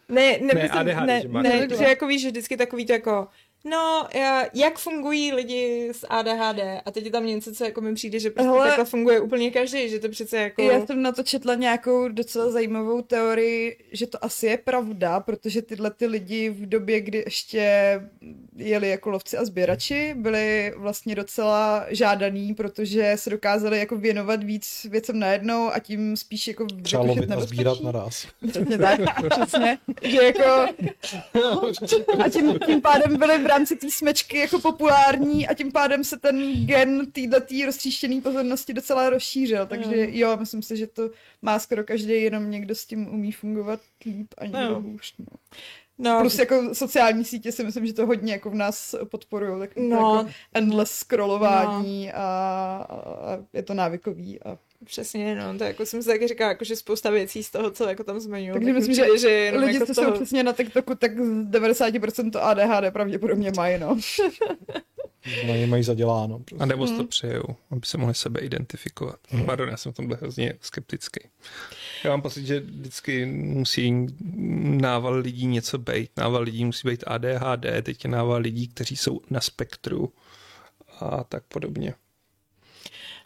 [0.08, 3.28] Ne, ne, ne, ADHD, ne, ne, že jako víš, že vždycky takový to jako
[3.66, 4.08] No,
[4.54, 6.60] jak fungují lidi s ADHD?
[6.84, 9.50] A teď je tam něco, co jako mi přijde, že prostě Hele, takhle funguje úplně
[9.50, 10.62] každý, že to přece jako...
[10.62, 15.62] Já jsem na to četla nějakou docela zajímavou teorii, že to asi je pravda, protože
[15.62, 18.00] tyhle ty lidi v době, kdy ještě
[18.56, 24.86] jeli jako lovci a sběrači, byli vlastně docela žádaný, protože se dokázali jako věnovat víc
[24.90, 28.26] věcem najednou a tím spíš jako Třeba lovit a sbírat naraz.
[28.48, 29.00] Přesně tak,
[29.30, 29.78] přesně.
[30.02, 30.66] Že jako...
[32.24, 36.18] A tím, tím pádem byli v rámci té smečky jako populární a tím pádem se
[36.18, 40.12] ten gen této roztříštěné pozornosti docela rozšířil, takže mm.
[40.12, 41.10] jo, myslím si, že to
[41.42, 44.80] má skoro každý, jenom někdo s tím umí fungovat líp a někdo no.
[44.80, 45.14] hůř.
[45.18, 45.26] No.
[45.98, 46.20] No.
[46.20, 49.96] Plus jako sociální sítě si myslím, že to hodně jako v nás podporují, tak no.
[49.96, 52.12] jako endless scrollování no.
[52.14, 56.64] a, a je to návykový a Přesně, no, to jako jsem si taky říkala, jako,
[56.64, 58.52] že spousta věcí z toho, co jako tam zmiňují.
[58.52, 60.10] Takže tak myslím, že, že jenom lidi, jako co toho...
[60.10, 63.98] jsou přesně na TikToku, tak z 90% to ADHD pravděpodobně mají, no.
[65.46, 66.34] Na ně mají zaděláno.
[66.34, 66.66] A Prostě.
[66.66, 69.16] nebo si to přejou, aby se mohli sebe identifikovat.
[69.46, 71.20] Pardon, já jsem v tomhle hrozně skeptický.
[72.04, 74.06] Já mám pocit, že vždycky musí
[74.80, 76.10] nával lidí něco být.
[76.16, 80.12] Nával lidí musí být ADHD, teď je nával lidí, kteří jsou na spektru
[81.00, 81.94] a tak podobně.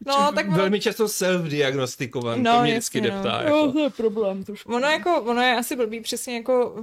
[0.06, 3.06] No, tak ono, Velmi často self-diagnostikovan, No, to mě jasně, vždycky no.
[3.10, 3.42] deptá.
[3.42, 3.72] Jako.
[3.72, 4.74] to je problém trošku.
[4.74, 6.74] ono, jako, ono je asi blbý přesně jako,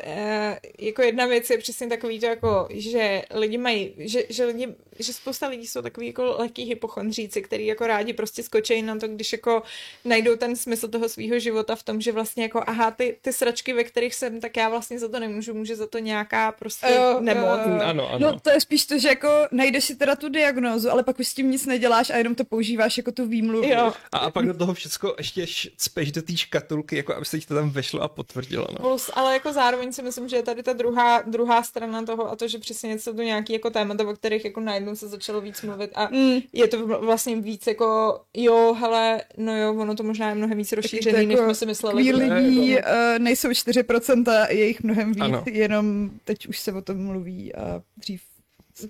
[0.00, 4.68] eh, jako jedna věc je přesně takový to jako, že lidi mají, že, že, lidi,
[4.98, 9.08] že spousta lidí jsou takový jako lehký hypochondříci, který jako rádi prostě skočí na to,
[9.08, 9.62] když jako
[10.04, 13.72] najdou ten smysl toho svého života v tom, že vlastně jako aha, ty, ty sračky,
[13.72, 17.16] ve kterých jsem, tak já vlastně za to nemůžu, může za to nějaká prostě Jo,
[17.20, 17.60] nemoc.
[17.66, 17.80] jo, jo.
[17.82, 18.18] Ano, ano.
[18.32, 21.28] No to je spíš to, že jako najdeš si teda tu diagnózu, ale pak už
[21.28, 23.64] s tím nic neděláš a jenom to používáš jako tu výmluvu.
[23.68, 25.46] Jo, A, a pak do toho všecko ještě
[25.76, 28.66] cpeš do té škatulky, jako aby se ti to tam vešlo a potvrdilo.
[28.72, 28.76] No.
[28.78, 32.36] Plus, ale jako zároveň si myslím, že je tady ta druhá, druhá strana toho a
[32.36, 35.62] to, že přesně něco to nějaký jako témata, o kterých jako najednou se začalo víc
[35.62, 36.38] mluvit a Mm.
[36.52, 40.58] je to vl- vlastně víc jako jo, hele, no jo, ono to možná je mnohem
[40.58, 42.02] víc rozšířený, to než jako jsme si mysleli.
[42.04, 42.82] Queer lidí uh,
[43.18, 45.44] nejsou 4%, je jich mnohem víc, Ano.
[45.50, 48.22] jenom teď už se o tom mluví a dřív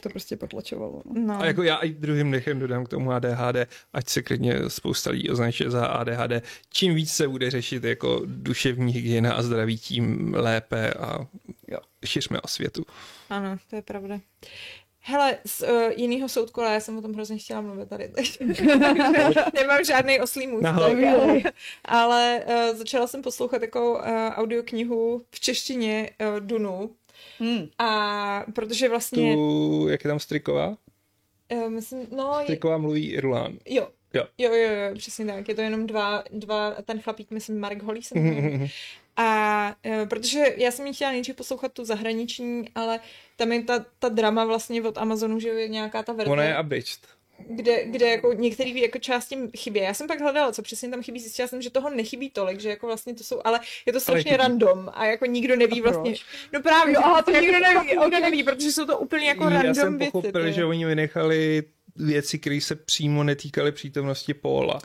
[0.00, 1.02] to prostě potlačovalo.
[1.04, 1.20] No.
[1.26, 1.40] No.
[1.40, 3.56] A jako já i druhým dechem dodám k tomu ADHD,
[3.92, 6.42] ať se klidně spousta lidí označuje za ADHD.
[6.70, 11.26] Čím víc se bude řešit jako duševní hygiena a zdraví, tím lépe a
[11.68, 11.78] Jo.
[12.04, 12.84] šiřme o světu.
[13.30, 14.20] Ano, to je pravda.
[15.04, 18.40] Hele, z uh, jiného soudkola, já jsem o tom hrozně chtěla mluvit tady teď.
[19.54, 21.42] Nemám žádný oslý můstek, ale,
[21.84, 26.90] ale uh, začala jsem poslouchat jako uh, audioknihu v češtině uh, Dunu.
[27.42, 27.68] Hmm.
[27.78, 30.76] A protože vlastně, Tu, jak je tam striková?
[31.52, 33.58] uh, myslím, no, je, Striková mluví Irlán.
[33.66, 34.24] jo, Jo.
[34.38, 35.48] Jo, jo, jo, přesně tak.
[35.48, 38.14] Je to jenom dva, dva ten chlapík, myslím, Mark Holly se.
[39.16, 43.00] A e, protože já jsem ji chtěla nejdřív poslouchat tu zahraniční, ale
[43.36, 46.56] tam je ta, ta drama vlastně od Amazonu, že je nějaká ta verze, Ona je
[46.56, 47.00] abridged.
[47.48, 49.80] Kde, kde jako některé jako části chybí.
[49.80, 52.68] Já jsem pak hledala, co přesně tam chybí, zjistila jsem, že toho nechybí tolik, že
[52.68, 55.94] jako vlastně to jsou, ale je to strašně random a jako nikdo neví A proč?
[55.94, 56.14] vlastně.
[56.52, 59.44] No právě, že aha, to jako nikdo neví, Nikdo neví, protože jsou to úplně jako
[59.44, 60.12] Já random jsem věci.
[60.12, 60.52] pochopil, ty.
[60.52, 61.62] že oni vynechali
[61.96, 64.80] věci, které se přímo netýkaly přítomnosti Paula.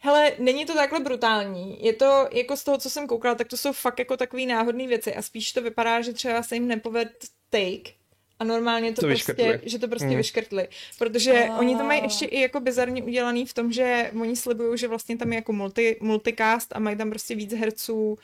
[0.00, 1.84] Hele, není to takhle brutální.
[1.84, 4.86] Je to, jako z toho, co jsem koukala, tak to jsou fakt jako takový náhodné
[4.88, 7.08] věci a spíš to vypadá, že třeba se jim nepoved
[7.50, 7.90] take
[8.42, 9.70] a normálně to, To prostě, vyškrtli.
[9.70, 10.16] že to prostě Hmm.
[10.16, 10.68] vyškrtli.
[10.98, 11.58] Protože A.
[11.58, 15.16] oni to mají ještě i jako bizarně udělaný v tom, že oni slibují, že vlastně
[15.16, 18.18] tam je jako multi, multicast a mají tam prostě víc herců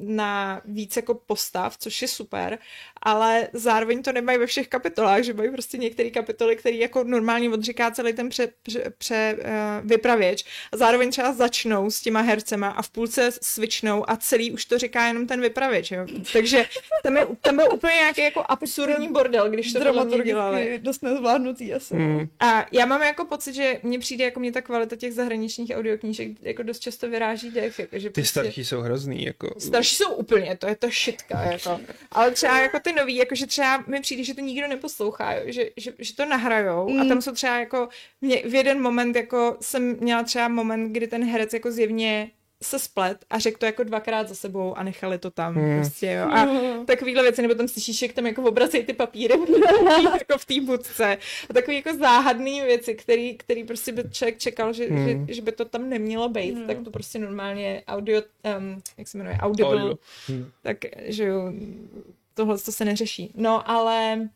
[0.00, 2.58] na víc jako postav, což je super,
[3.02, 7.50] ale zároveň to nemají ve všech kapitolách, že mají prostě některé kapitoly, které jako normálně
[7.50, 12.68] odříká celý ten pře, pře, pře uh, vypravěč a zároveň třeba začnou s těma hercema
[12.68, 16.06] a v půlce switchnou a celý už to říká jenom ten vypravěč, jo.
[16.32, 16.66] Takže
[17.02, 20.18] tam, je, tam byl úplně nějaký jako absurdní bordel, když to mě dělali.
[20.24, 21.94] Dramaturgicky dost nezvládnutý asi.
[21.94, 22.28] Hmm.
[22.40, 26.28] A já mám jako pocit, že mně přijde, jako mě ta kvalita těch zahraničních audioknížek
[26.42, 28.40] jako dost často vyráží dech, jako, že Ty prostě...
[28.40, 29.54] starší jsou hrozný, jako...
[29.58, 31.80] Starší jsou úplně, to je to šitka, jako.
[32.12, 35.70] Ale třeba jako ty nový, jakože třeba mi přijde, že to nikdo neposlouchá, jo, že,
[35.76, 37.00] že, že to nahrajou mm.
[37.00, 37.88] a tam jsou třeba jako,
[38.20, 42.30] mě, v jeden moment jako jsem měla třeba moment, kdy ten herec jako zjevně
[42.62, 45.80] se splet a řekl to jako dvakrát za sebou a nechali to tam hmm.
[45.80, 46.28] prostě, jo.
[46.32, 46.48] A
[46.84, 49.34] takovýhle věci, nebo tam slyšíš, jak tam jako obracejí ty papíry
[50.18, 51.18] jako v té budce.
[51.50, 55.26] A takový jako záhadný věci, který, který prostě by člověk čekal, že, hmm.
[55.26, 56.66] že, že, by to tam nemělo být, hmm.
[56.66, 58.22] tak to prostě normálně audio,
[58.58, 59.98] um, jak se jmenuje, audible, Audio.
[60.26, 60.50] hmm.
[60.62, 61.52] tak, že jo,
[62.34, 63.32] tohle to se neřeší.
[63.34, 64.28] No, ale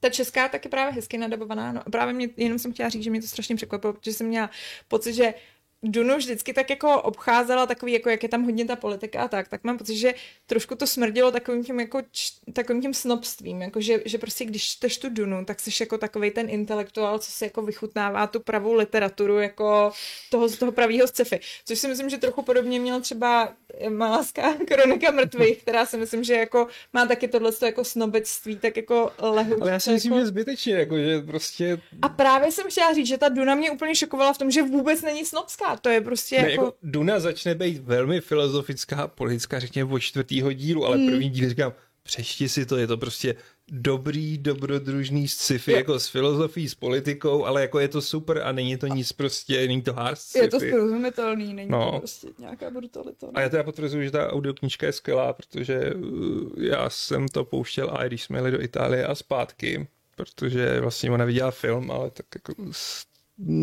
[0.00, 1.72] ta česká tak je právě hezky nadabovaná.
[1.72, 4.26] No a právě mě, jenom jsem chtěla říct, že mě to strašně překvapilo, protože jsem
[4.26, 4.50] měla
[4.88, 5.34] pocit, že
[5.82, 9.48] Dunu vždycky tak jako obcházela takový, jako jak je tam hodně ta politika a tak,
[9.48, 10.14] tak mám pocit, že
[10.46, 14.64] trošku to smrdilo takovým tím, jako, č, takovým tím snobstvím, jako že, že prostě když
[14.64, 18.74] čteš tu Dunu, tak jsi jako takový ten intelektuál, co si jako vychutnává tu pravou
[18.74, 19.92] literaturu, jako
[20.30, 21.40] toho, toho pravýho sci-fi.
[21.64, 23.52] Což si myslím, že trochu podobně měl třeba
[23.88, 29.12] Maláská kronika mrtvých, která si myslím, že jako má taky tohle jako snobectví, tak jako
[29.18, 29.62] lehu.
[29.62, 30.20] Ale já si myslím, jako...
[30.20, 31.80] že zbytečně, jako, že prostě...
[32.02, 35.02] A právě jsem chtěla říct, že ta Duna mě úplně šokovala v tom, že vůbec
[35.02, 35.75] není snobská.
[35.80, 36.64] To je prostě Ne, jako...
[36.64, 41.06] jako Duna začne být velmi filozofická, politická, řekněme, od čtvrtýho dílu, ale Hmm.
[41.10, 41.72] první díl říkám,
[42.02, 43.34] přečti si to, je to prostě
[43.68, 45.76] dobrý, dobrodružný sci-fi, Jo.
[45.76, 49.66] jako s filozofií, s politikou, ale jako je to super a není to nic prostě,
[49.66, 50.44] není to hard sci-fi.
[50.44, 51.90] Je to srozumitelný, není No.
[51.92, 53.26] to prostě nějaká brutalita.
[53.34, 57.90] A já teda potvrzuji, že ta audioknižka je skvělá, protože uh, já jsem to pouštěl
[57.92, 62.26] a když jsme jeli do Itálie a zpátky, protože vlastně ona viděla film, ale tak
[62.34, 62.72] jako mm,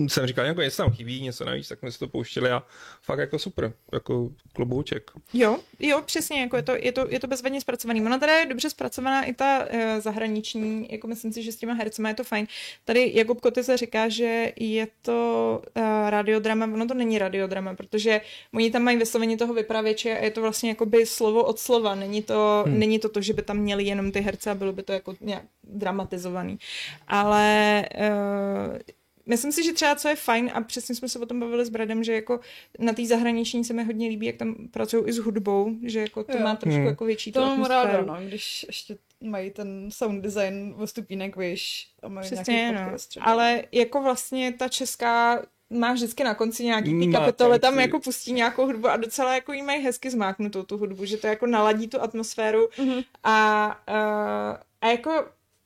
[0.07, 2.63] jsem říkal, jako něco tam chybí, něco navíc, tak jsme si to pouštěli a
[3.01, 5.11] fakt jako super, jako klobouček.
[5.33, 8.01] Jo, jo, přesně, jako je to, je to, je to bezvadně zpracovaný.
[8.01, 11.73] Ona teda je dobře zpracovaná i ta uh, zahraniční, jako myslím si, že s těma
[11.73, 12.47] hercema je to fajn.
[12.85, 18.21] Tady Jakub se říká, že je to uh, radiodrama, ono to není radiodrama, protože
[18.53, 21.95] oni tam mají vyslovení toho vypravěče a je to vlastně jako by slovo od slova,
[21.95, 22.79] není to, hmm.
[22.79, 25.15] není to to, že by tam měli jenom ty herce a bylo by to jako
[25.21, 26.59] nějak dramatizovaný.
[27.07, 28.77] Ale uh,
[29.25, 31.69] Myslím si, že třeba co je fajn, a přesně jsme se o tom bavili s
[31.69, 32.39] Bradem, že jako
[32.79, 36.23] na té zahraniční se mi hodně líbí, jak tam pracují i s hudbou, že jako
[36.23, 36.43] to jo.
[36.43, 36.87] má trošku hmm.
[36.87, 41.87] jako větší to mám ráda, no, když ještě mají ten sound design o stupínek víš
[42.03, 43.27] a mají Přesně, nějaký no.
[43.27, 48.33] Ale jako vlastně ta česká má vždycky na konci nějaký ty kapitoly, tam jako pustí
[48.33, 51.87] nějakou hudbu a docela jako jí mají hezky zmáknutou tu hudbu, že to jako naladí
[51.87, 53.03] tu atmosféru mm-hmm.
[53.23, 55.25] a, a, a jako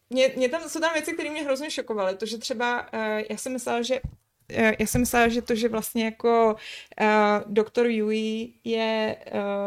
[0.09, 2.17] mě, mě tam, jsou tam věci, které mě hrozně šokovaly.
[2.17, 5.69] To, že třeba, uh, já jsem myslela, že uh, já jsem myslela, že to, že
[5.69, 6.55] vlastně jako
[7.01, 7.07] uh,
[7.53, 9.17] doktor Yui je,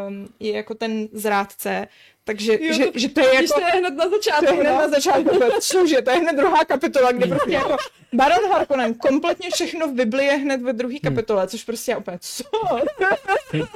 [0.08, 1.88] um, je jako ten zrádce,
[2.30, 3.54] takže jo, že, to, že to je jako...
[3.54, 4.46] To je hned na začátku.
[4.46, 4.78] To je hned no?
[4.78, 7.76] na začátku, cože, to je hned druhá kapitola, kde prostě jako
[8.12, 11.14] Baron Harkonnen kompletně všechno v Biblii je hned ve druhé hmm.
[11.14, 12.44] kapitole, což prostě je úplně co?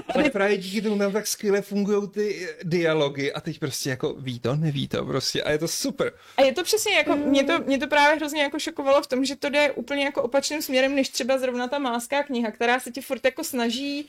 [0.14, 4.40] Ale právě díky tomu tam tak skvěle fungují ty dialogy a teď prostě jako ví
[4.40, 6.12] to, neví to prostě a je to super.
[6.36, 9.24] A je to přesně jako, mě to, mě to právě hrozně jako šokovalo v tom,
[9.24, 12.90] že to jde úplně jako opačným směrem, než třeba zrovna ta máská kniha, která se
[12.90, 14.08] ti furt jako snaží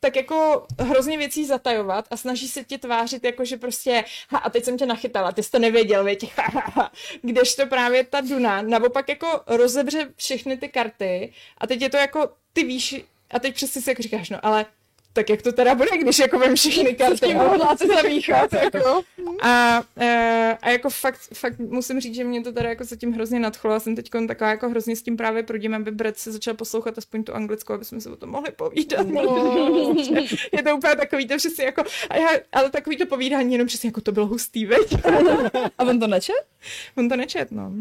[0.00, 4.50] tak jako hrozně věcí zatajovat a snaží se tě tvářit jako, že prostě, ha, a
[4.50, 6.32] teď jsem tě nachytala, ty jsi to nevěděl, věď,
[7.22, 12.30] kdežto právě ta Duna naopak jako rozebře všechny ty karty a teď je to jako,
[12.52, 14.66] ty víš, a teď přesně si jako říkáš, no ale
[15.12, 19.02] tak jak to teda bude, když jako vem všechny karty a hodláte zamíchat, jako.
[19.42, 19.82] A,
[20.62, 23.72] a jako fakt, fakt musím říct, že mě to teda jako zatím hrozně nadchlo.
[23.72, 26.98] Já jsem teď taková jako hrozně s tím právě prodím, aby Brad se začal poslouchat
[26.98, 29.06] aspoň tu anglickou, aby jsme se o tom mohli povídat.
[29.06, 29.20] No.
[30.52, 33.88] je to úplně takový to přesně jako, a já, ale takový to povídání jenom přesně
[33.88, 34.94] jako to bylo hustý, veď?
[35.78, 36.46] a on to nečet?
[36.96, 37.72] On to nečet, no.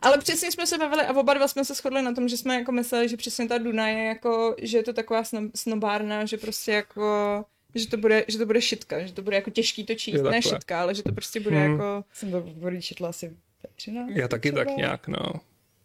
[0.00, 2.54] Ale přesně jsme se bavili a oba dva jsme se shodli na tom, že jsme
[2.54, 5.22] jako mysleli, že přesně ta Duna je jako, že je to taková
[5.54, 7.44] snobárna, že prostě jako
[7.74, 10.42] že to bude, že to bude šitka, že to bude jako těžký to číst, ne
[10.42, 11.72] šitka, ale že to prostě bude hmm.
[11.72, 12.04] jako...
[12.12, 13.36] Jsem to bude četla asi
[13.74, 14.10] 13.
[14.14, 14.64] Já taky třeba.
[14.64, 15.32] tak nějak, no.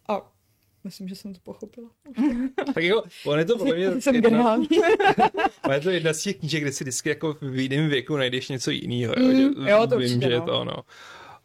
[0.08, 0.32] A
[0.84, 1.90] myslím, že jsem to pochopila.
[2.74, 4.00] tak jo, on je to podle mě...
[4.00, 4.58] jsem jedna,
[5.72, 8.70] je to jedna z těch knížek, kde si vždycky jako v jiném věku najdeš něco
[8.70, 9.14] jiného.
[9.18, 10.34] Mm, jo, to Vím, určitě, že no.
[10.34, 10.76] je to ono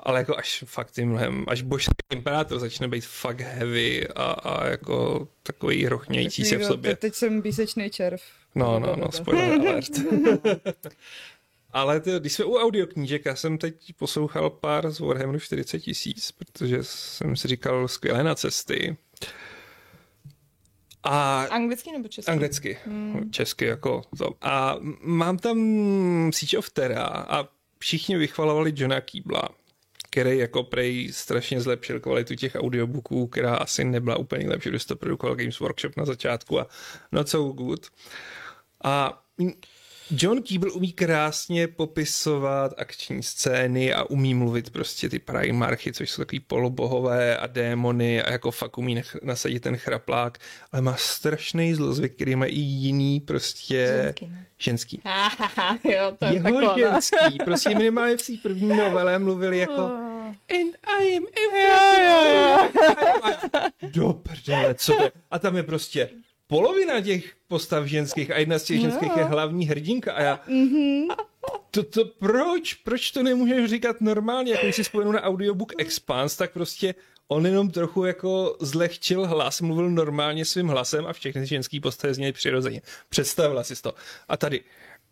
[0.03, 5.27] ale jako až fakt tímhle, až božský imperátor začne být fakt heavy a, a jako
[5.43, 6.95] takový rochnějící se v sobě.
[6.95, 8.21] Teď jsem písečný červ.
[8.55, 9.91] No, no, no, spoiler alert.
[11.73, 16.31] Ale to, když jsme u audioknížek, já jsem teď poslouchal pár z Warhammeru 40 tisíc,
[16.31, 18.97] protože jsem si říkal skvělé na cesty.
[21.03, 22.31] A anglicky nebo česky?
[22.31, 23.31] Anglicky, hmm.
[23.31, 24.30] česky jako to.
[24.41, 25.57] A mám tam
[26.34, 27.47] Siege of Terra a
[27.80, 29.49] všichni vychvalovali Johna Keebla
[30.14, 34.95] který jako prej strašně zlepšil kvalitu těch audiobooků, která asi nebyla úplně lepší, když to
[34.95, 36.68] produkoval Games Workshop na začátku a
[37.11, 37.88] not so good.
[38.84, 39.23] A
[40.11, 46.21] John Keeble umí krásně popisovat akční scény a umí mluvit prostě ty primarchy, což jsou
[46.21, 50.38] takový polobohové a démony a jako fakt umí nasadit ten chraplák,
[50.71, 54.31] ale má strašný zlozvyk, který má i jiný prostě ženský.
[54.57, 55.01] ženský.
[55.84, 59.81] jo, to je Jeho taková, ženský, prostě minimálně v té první novele mluvili jako
[60.49, 62.84] and I am everything.
[63.93, 65.11] Do prdele, co to je?
[65.31, 66.09] A tam je prostě
[66.47, 70.39] polovina těch postav ženských a jedna z těch ženských je hlavní hrdinka a já...
[70.47, 71.15] Mm-hmm.
[71.71, 72.73] To, to, proč?
[72.73, 74.51] Proč to nemůžeš říkat normálně?
[74.51, 76.95] Jako když si spomenu na audiobook Expanse, tak prostě
[77.27, 82.31] on jenom trochu jako zlehčil hlas, mluvil normálně svým hlasem a všechny ženský postavy zněly
[82.31, 82.81] přirozeně.
[83.09, 83.93] Představila si to.
[84.27, 84.61] A tady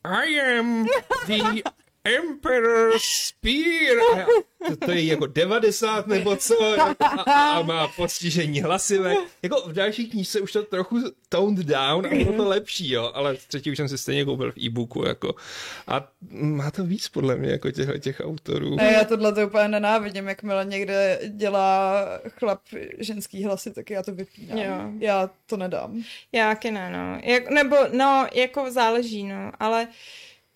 [0.03, 0.85] I am
[1.27, 1.61] the
[2.03, 4.25] Emperor Spear.
[4.67, 9.15] To, to je jako 90 nebo co a, a má postižení hlasivé.
[9.43, 10.99] Jako v další knížce už to trochu
[11.29, 14.57] toned down a bylo to lepší, jo, ale třetí už jsem si stejně koupil v
[14.57, 15.35] e-booku, jako.
[15.87, 18.75] A má to víc podle mě, jako těch, těch autorů.
[18.79, 22.61] A já tohle to úplně nenávidím, jakmile někde dělá chlap
[22.99, 24.57] ženský hlasy, tak já to vypínám.
[24.57, 24.91] Jo.
[24.99, 26.03] Já to nedám.
[26.31, 27.19] Já taky ne, no.
[27.23, 29.87] Jak, nebo, no, jako záleží, no, ale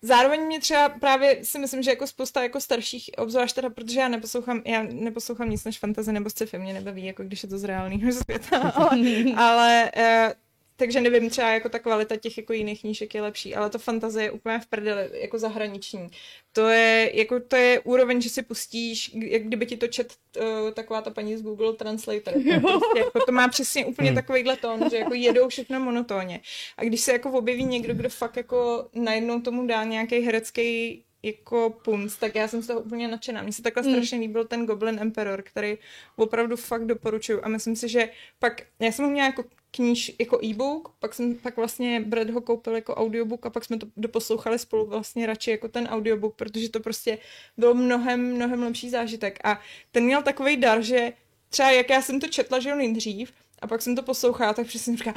[0.06, 4.08] Zároveň mě třeba právě si myslím, že jako spousta jako starších, obzvlášť teda, protože já
[4.08, 7.64] neposlouchám, já neposlouchám nic než fantazy nebo sci-fi, mě nebaví, jako když je to z
[7.64, 8.98] reálného světa, ale,
[9.36, 10.45] ale uh,
[10.76, 14.24] takže nevím, třeba jako ta kvalita těch jako jiných knížek je lepší, ale to fantazie
[14.24, 16.08] je úplně v prdeli, jako zahraniční.
[16.52, 20.70] To je, jako to je úroveň, že si pustíš, jak kdyby ti to čet uh,
[20.70, 22.34] taková ta paní z Google Translator.
[22.34, 24.16] To, prostě, jako to má přesně úplně hmm.
[24.16, 26.40] takovýhle tón, že jako jedou všechno monotónně.
[26.76, 31.70] A když se jako objeví někdo, kdo fakt jako najednou tomu dá nějaký herecký jako
[31.84, 33.42] punc, tak já jsem z toho úplně nadšená.
[33.42, 33.92] Mně se takhle mm.
[33.92, 35.78] strašně líbil ten Goblin Emperor, který
[36.16, 40.44] opravdu fakt doporučuju a myslím si, že pak, já jsem ho měla jako kníž, jako
[40.44, 44.58] e-book, pak jsem pak vlastně Brad ho koupil jako audiobook a pak jsme to doposlouchali
[44.58, 47.18] spolu vlastně radši jako ten audiobook, protože to prostě
[47.56, 49.60] byl mnohem, mnohem lepší zážitek a
[49.92, 51.12] ten měl takový dar, že
[51.48, 53.32] třeba jak já jsem to četla, že jo, nejdřív,
[53.62, 55.14] a pak jsem to poslouchala, tak přesně říká,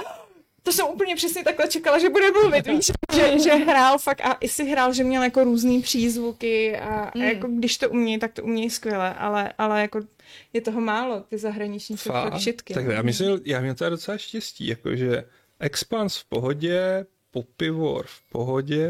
[0.64, 4.38] to jsem úplně přesně takhle čekala, že bude mluvit, víš, že, že hrál fakt a
[4.40, 7.24] i si hrál, že měl jako různý přízvuky a, hmm.
[7.24, 10.00] a jako když to umí, tak to umí skvěle, ale, ale jako
[10.54, 12.74] je toho málo, ty zahraniční jsou fakt šitky.
[12.74, 15.24] Tak já myslím, já měl to docela štěstí, jakože
[15.60, 18.90] Expans v pohodě, Popivor v pohodě,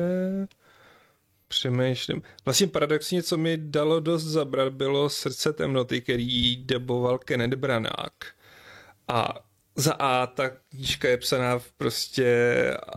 [1.47, 2.21] přemýšlím.
[2.45, 8.33] Vlastně paradoxně, co mi dalo dost zabrat, bylo Srdce temnoty, který deboval Kenneth Branagh.
[9.07, 9.48] A
[9.80, 12.27] za A ta knížka je psaná v prostě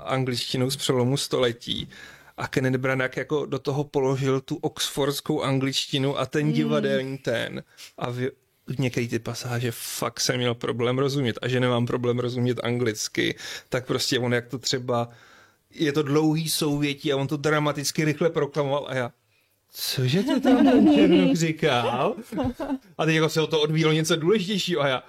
[0.05, 1.89] angličtinou z přelomu století
[2.37, 6.53] a Kenneth Branagh jako do toho položil tu oxfordskou angličtinu a ten mm.
[6.53, 7.63] divadelní ten
[7.99, 8.31] a v,
[8.79, 13.37] některé ty pasáže fakt jsem měl problém rozumět a že nemám problém rozumět anglicky,
[13.69, 15.09] tak prostě on jak to třeba
[15.71, 19.13] je to dlouhý souvětí a on to dramaticky rychle proklamoval a já
[19.75, 22.15] cože to tam ten říkal?
[22.99, 25.03] A teď jako se o to odvíjelo něco důležitějšího a já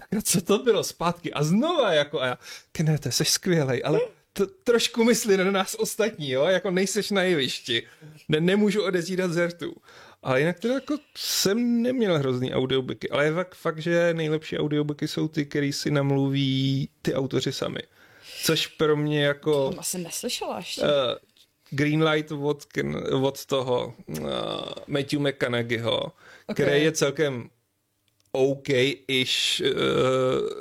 [0.00, 2.38] sakra, co to bylo zpátky a znova jako a já,
[2.72, 4.00] Kennete, jsi skvělej, ale
[4.32, 7.86] to, trošku myslí na nás ostatní, jo, jako nejseš na jevišti,
[8.28, 9.74] ne, nemůžu odezírat zertu.
[10.22, 15.08] Ale jinak teda jako jsem neměl hrozný audiobooky, ale je fakt, fakt, že nejlepší audiobooky
[15.08, 17.80] jsou ty, který si namluví ty autoři sami.
[18.42, 19.72] Což pro mě jako...
[19.72, 20.80] To jsem neslyšela ještě.
[20.80, 20.88] Uh,
[21.70, 22.64] Greenlight od,
[23.22, 24.24] od toho uh,
[24.86, 26.12] Matthew McConaugheyho, okay.
[26.54, 27.50] který je celkem
[28.32, 29.72] OK-ish uh,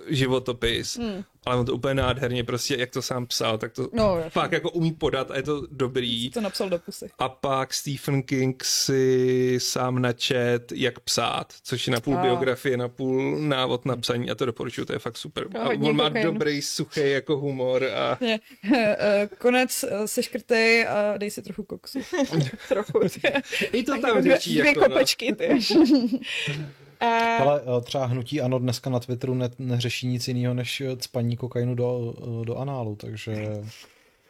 [0.07, 1.23] životopis, hmm.
[1.45, 4.69] ale on to úplně nádherně prostě, jak to sám psal, tak to no, fakt jako
[4.71, 6.29] umí podat a je to dobrý.
[6.29, 7.09] To napsal do pusy.
[7.19, 12.21] A pak Stephen King si sám načet, jak psát, což je na půl a.
[12.21, 15.47] biografie, na půl návod na psaní a to doporučuji, to je fakt super.
[15.59, 16.25] A on má kokain.
[16.25, 17.83] dobrý, suchý jako humor.
[17.83, 18.17] A...
[18.21, 18.39] Ne,
[18.73, 21.99] eh, konec eh, se škrtej a dej si trochu koksu.
[22.67, 22.99] trochu.
[23.71, 24.57] I to tam řečí.
[24.57, 25.49] Dvě jako, kopečky, ty.
[27.03, 30.95] Uh, Ale uh, třeba hnutí ano dneska na Twitteru ne, neřeší nic jiného než eh,
[30.99, 32.13] spaní kokainu do,
[32.43, 33.47] do análu, takže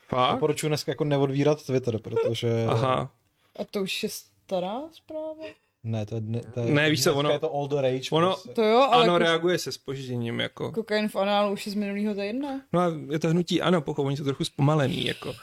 [0.07, 0.33] Fakt?
[0.33, 2.65] doporučuji dneska jako neodvírat Twitter, protože...
[2.69, 3.11] Aha.
[3.59, 5.43] A to už je stará zpráva?
[5.83, 6.21] Ne, to je,
[6.53, 8.09] to je, ne, víš co, ono, je to all the rage.
[8.11, 8.49] Ono, prostě.
[8.49, 9.21] to jo, ale ano, kus...
[9.21, 10.71] reaguje se spožděním, jako.
[10.71, 12.61] Kokain v análu už je z minulého týdne.
[12.73, 15.33] No a je to hnutí, ano, pochopení to trochu zpomalený, jako.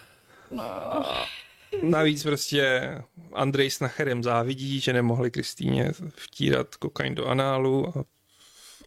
[0.51, 0.63] No.
[1.83, 2.81] Navíc prostě
[3.33, 8.05] Andrej s Nacherem závidí, že nemohli Kristýně vtírat kokain do análu a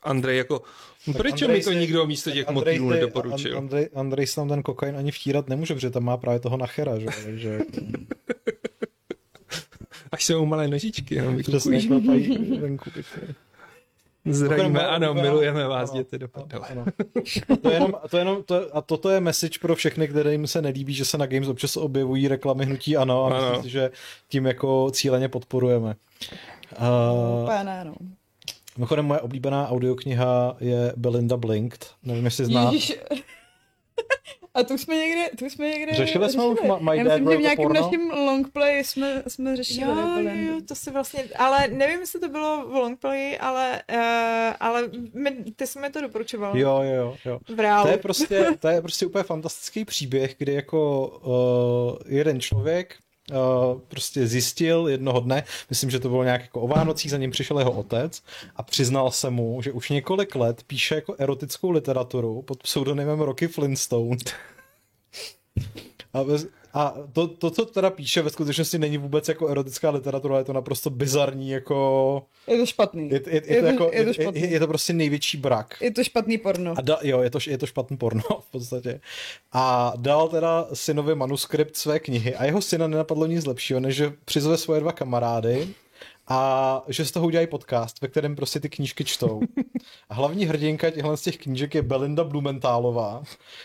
[0.03, 0.61] Andrej jako,
[1.07, 3.57] no proč mi to nikdo místo těch Andrej motivů nedoporučil?
[3.57, 6.99] Andrej, Andrej se tam ten kokain ani vtírat nemůže, protože tam má právě toho Nachera,
[6.99, 7.07] že?
[7.23, 7.59] Takže...
[10.11, 11.89] Až jsou malé nožičky, jenom vykukují.
[14.33, 16.67] Zdravíme, ano, milujeme vás, ano, děti do prdele.
[16.67, 16.85] Ano,
[17.61, 20.61] To je jenom, to je jenom, to, a toto je message pro všechny, kterým se
[20.61, 23.45] nelíbí, že se na Games občas objevují reklamy hnutí ano a ano.
[23.45, 23.91] myslím si, že
[24.27, 25.95] tím jako cíleně podporujeme.
[26.79, 27.93] Uh, ne, no.
[28.77, 31.91] Mimochodem, moje oblíbená audiokniha je Belinda Blinked.
[32.03, 32.93] Nevím, jestli znáš.
[34.53, 36.29] A tu jsme někde, tu jsme někde řešili.
[36.29, 39.91] jsme už My Já myslím, že v nějakém našem longplay jsme, jsme řešili.
[39.91, 44.89] Jo, jo, to si vlastně, ale nevím, jestli to bylo v longplay, ale, uh, ale
[45.13, 46.57] my, ty jsi mi to doporučoval.
[46.57, 47.39] Jo, jo, jo.
[47.55, 47.85] V reálu.
[47.85, 52.95] To je prostě, to je prostě úplně fantastický příběh, kdy jako uh, jeden člověk
[53.87, 57.59] prostě zjistil jednoho dne, myslím, že to bylo nějak jako o Vánocích, za ním přišel
[57.59, 58.23] jeho otec
[58.55, 63.47] a přiznal se mu, že už několik let píše jako erotickou literaturu pod pseudonymem Rocky
[63.47, 64.17] Flintstone.
[66.13, 70.37] a bez, a to, to, co teda píše, ve skutečnosti není vůbec jako erotická literatura,
[70.37, 72.25] je to naprosto bizarní, jako...
[72.47, 73.09] Je to špatný.
[73.09, 74.41] Je, je, je, je, to, jako, je, to špatný.
[74.41, 75.77] Je, je, to prostě největší brak.
[75.81, 76.73] Je to špatný porno.
[76.77, 79.01] A da, jo, je to, je to špatný porno v podstatě.
[79.51, 84.13] A dal teda synovi manuskript své knihy a jeho syna nenapadlo nic lepšího, než že
[84.25, 85.67] přizve svoje dva kamarády
[86.27, 89.41] a že z toho udělají podcast, ve kterém prostě ty knížky čtou.
[90.09, 93.23] A hlavní hrdinka těchto z těch knížek je Belinda Blumentálová,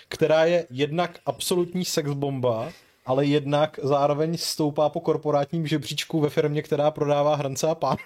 [0.08, 2.72] která je jednak absolutní sexbomba,
[3.06, 7.96] ale jednak zároveň stoupá po korporátním žebříčku ve firmě, která prodává hrnce a pán.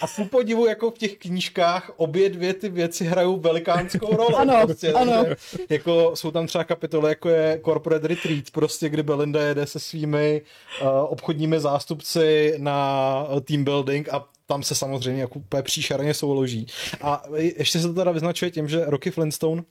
[0.00, 4.34] A ku podivu, jako v těch knížkách, obě dvě ty věci hrajou velikánskou roli.
[4.34, 5.24] Ano, prostě, ano.
[5.68, 10.42] Jako jsou tam třeba kapitoly, jako je Corporate Retreat, prostě, kdy Belinda jede se svými
[10.82, 16.66] uh, obchodními zástupci na team building a tam se samozřejmě jako úplně příšerně souloží.
[17.02, 19.62] A ještě se to teda vyznačuje tím, že Rocky Flintstone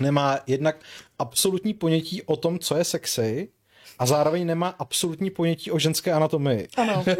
[0.00, 0.76] nemá jednak
[1.18, 3.48] absolutní ponětí o tom, co je sexy,
[3.98, 6.68] a zároveň nemá absolutní ponětí o ženské anatomii.
[6.76, 7.04] Ano.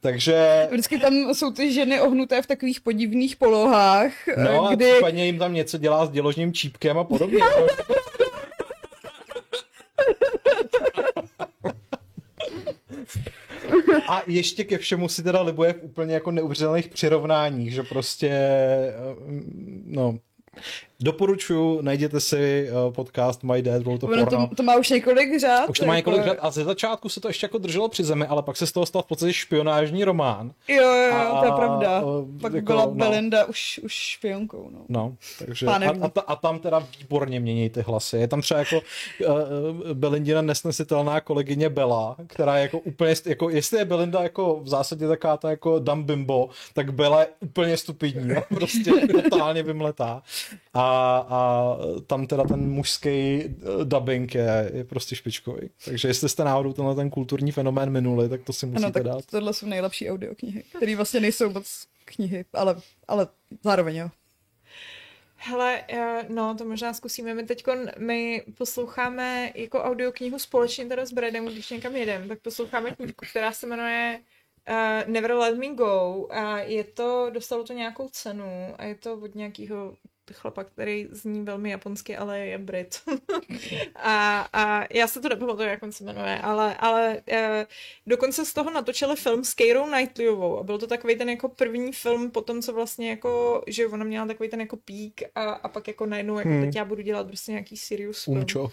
[0.00, 0.68] Takže...
[0.70, 4.90] Vždycky tam jsou ty ženy ohnuté v takových podivných polohách, No kdy...
[4.90, 7.38] a případně jim tam něco dělá s děložním čípkem a podobně.
[14.08, 18.92] A ještě ke všemu si teda libuje v úplně jako neuvěřitelných přirovnáních, že prostě, eh,
[19.84, 20.18] no,
[21.00, 25.40] Doporučuji, najděte si uh, podcast My Dad Wrote a Ono to, to má už několik
[25.40, 25.68] řad.
[25.70, 28.04] Už to má několik jako- řad a ze začátku se to ještě jako drželo při
[28.04, 30.52] zemi, ale pak se z toho stal v podstatě špionážní román.
[30.68, 31.98] Jo, jo, A- to je pravda.
[31.98, 32.02] a-
[32.40, 32.90] Pak jako, byla no.
[32.90, 34.78] Belinda už, už špionkou, no.
[34.88, 38.16] No, takže a, a, ta, a tam teda výborně mění ty hlasy.
[38.16, 38.80] Je tam třeba jako
[39.26, 39.34] uh,
[39.92, 45.08] Belindina nesnesitelná kolegyně Bela, která je jako úplně, jako jestli je Belinda jako v zásadě
[45.08, 48.90] taká ta jako dumb bimbo, tak Bela je úplně stupidní, prostě
[49.30, 50.22] totálně vymletá.
[50.74, 50.83] A,
[51.28, 53.48] a tam teda ten mužský eh,
[53.84, 55.70] dubbing je, je prostě špičkový.
[55.84, 59.02] Takže jestli jste náhodou tenhle ten kulturní fenomén minuli, tak to si musíte Ano, tak
[59.02, 59.26] dát.
[59.26, 62.76] tohle jsou nejlepší audioknihy, které vlastně nejsou moc knihy, ale,
[63.08, 63.26] ale
[63.64, 64.10] zároveň jo.
[65.36, 67.34] Hele, eh, no, to možná zkusíme.
[67.34, 67.64] My teď
[67.98, 73.52] my posloucháme jako audioknihu společně teda s Bradem, když někam jedem, tak posloucháme knížku, která
[73.52, 74.20] se jmenuje
[74.68, 79.14] uh, Never Let Me Go a je to, dostalo to nějakou cenu a je to
[79.14, 79.96] od nějakého
[80.32, 82.96] chlapa, který zní velmi japonsky, ale je Brit.
[83.94, 87.38] a, a já se to nepamatuju, jak on se jmenuje, ale, ale uh,
[88.06, 91.92] dokonce z toho natočili film s Keirou Knightleyovou a byl to takový ten jako první
[91.92, 95.68] film po tom, co vlastně jako, že ona měla takový ten jako pík a, a
[95.68, 96.64] pak jako najednou, jako Hmm.
[96.64, 98.38] teď já budu dělat prostě nějaký serious film.
[98.38, 98.70] Umčo.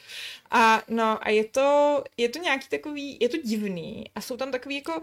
[0.52, 4.52] A no a je to, je to nějaký takový, je to divný a jsou tam
[4.52, 5.02] takový jako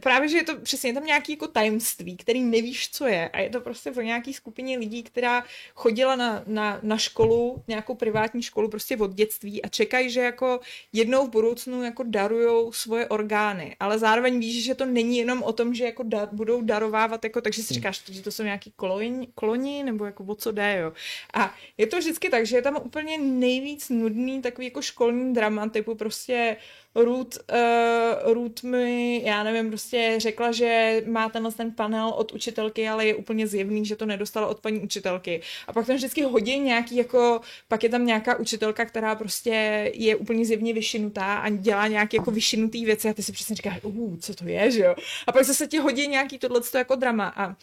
[0.00, 3.28] Právě, že je to přesně je tam nějaký jako tajemství, který nevíš, co je.
[3.28, 5.44] A je to prostě o nějaký skupině lidí, která
[5.74, 10.60] chodila na, na, na školu, nějakou privátní školu prostě od dětství a čekají, že jako
[10.92, 13.76] jednou v budoucnu jako darujou svoje orgány.
[13.80, 17.40] Ale zároveň víš, že to není jenom o tom, že jako da, budou darovávat, jako,
[17.40, 20.92] takže si říkáš, že to jsou nějaký koloni, koloni nebo jako o co jde, jo.
[21.34, 25.68] A je to vždycky tak, že je tam úplně nejvíc nudný takový jako školní drama,
[25.68, 26.56] typu prostě
[26.94, 32.88] Ruth, uh, Ruth mi, já nevím, prostě řekla, že má tenhle ten panel od učitelky,
[32.88, 35.40] ale je úplně zjevný, že to nedostala od paní učitelky.
[35.66, 40.16] A pak tam vždycky hodí nějaký jako, pak je tam nějaká učitelka, která prostě je
[40.16, 44.16] úplně zjevně vyšinutá a dělá nějaké jako vyšinutý věci a ty si přesně říkáš, uh,
[44.16, 44.94] co to je, že jo?
[45.26, 47.56] A pak zase ti hodí nějaký tohleto jako drama a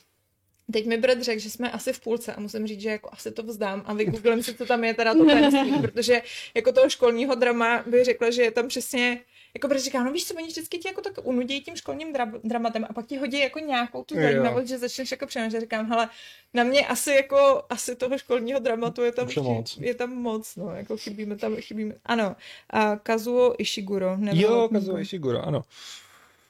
[0.72, 3.32] Teď mi brat řekl, že jsme asi v půlce a musím říct, že jako asi
[3.32, 6.22] to vzdám a vygooglím si, co tam je teda to tajemství, protože
[6.53, 9.19] jako toho školního drama by řekla, že je tam přesně
[9.53, 12.40] jako protože říká, no víš co, oni vždycky ti jako tak unudějí tím školním dra-
[12.44, 16.10] dramatem a pak ti hodí jako nějakou tu zajímavost, že začneš jako přemýšlet, říkám, hele,
[16.53, 19.78] na mě asi jako, asi toho školního dramatu je tam, je moc.
[19.78, 22.36] je tam moc, no, jako chybíme tam, chybíme, ano,
[22.69, 25.61] a Kazuo Ishiguro, nebo Jo, Kazuo Ishiguro, ano.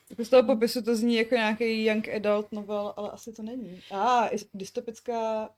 [0.10, 3.82] Jako z toho popisu to zní jako nějaký young adult novel, ale asi to není.
[3.92, 5.50] A, ah, dystopická,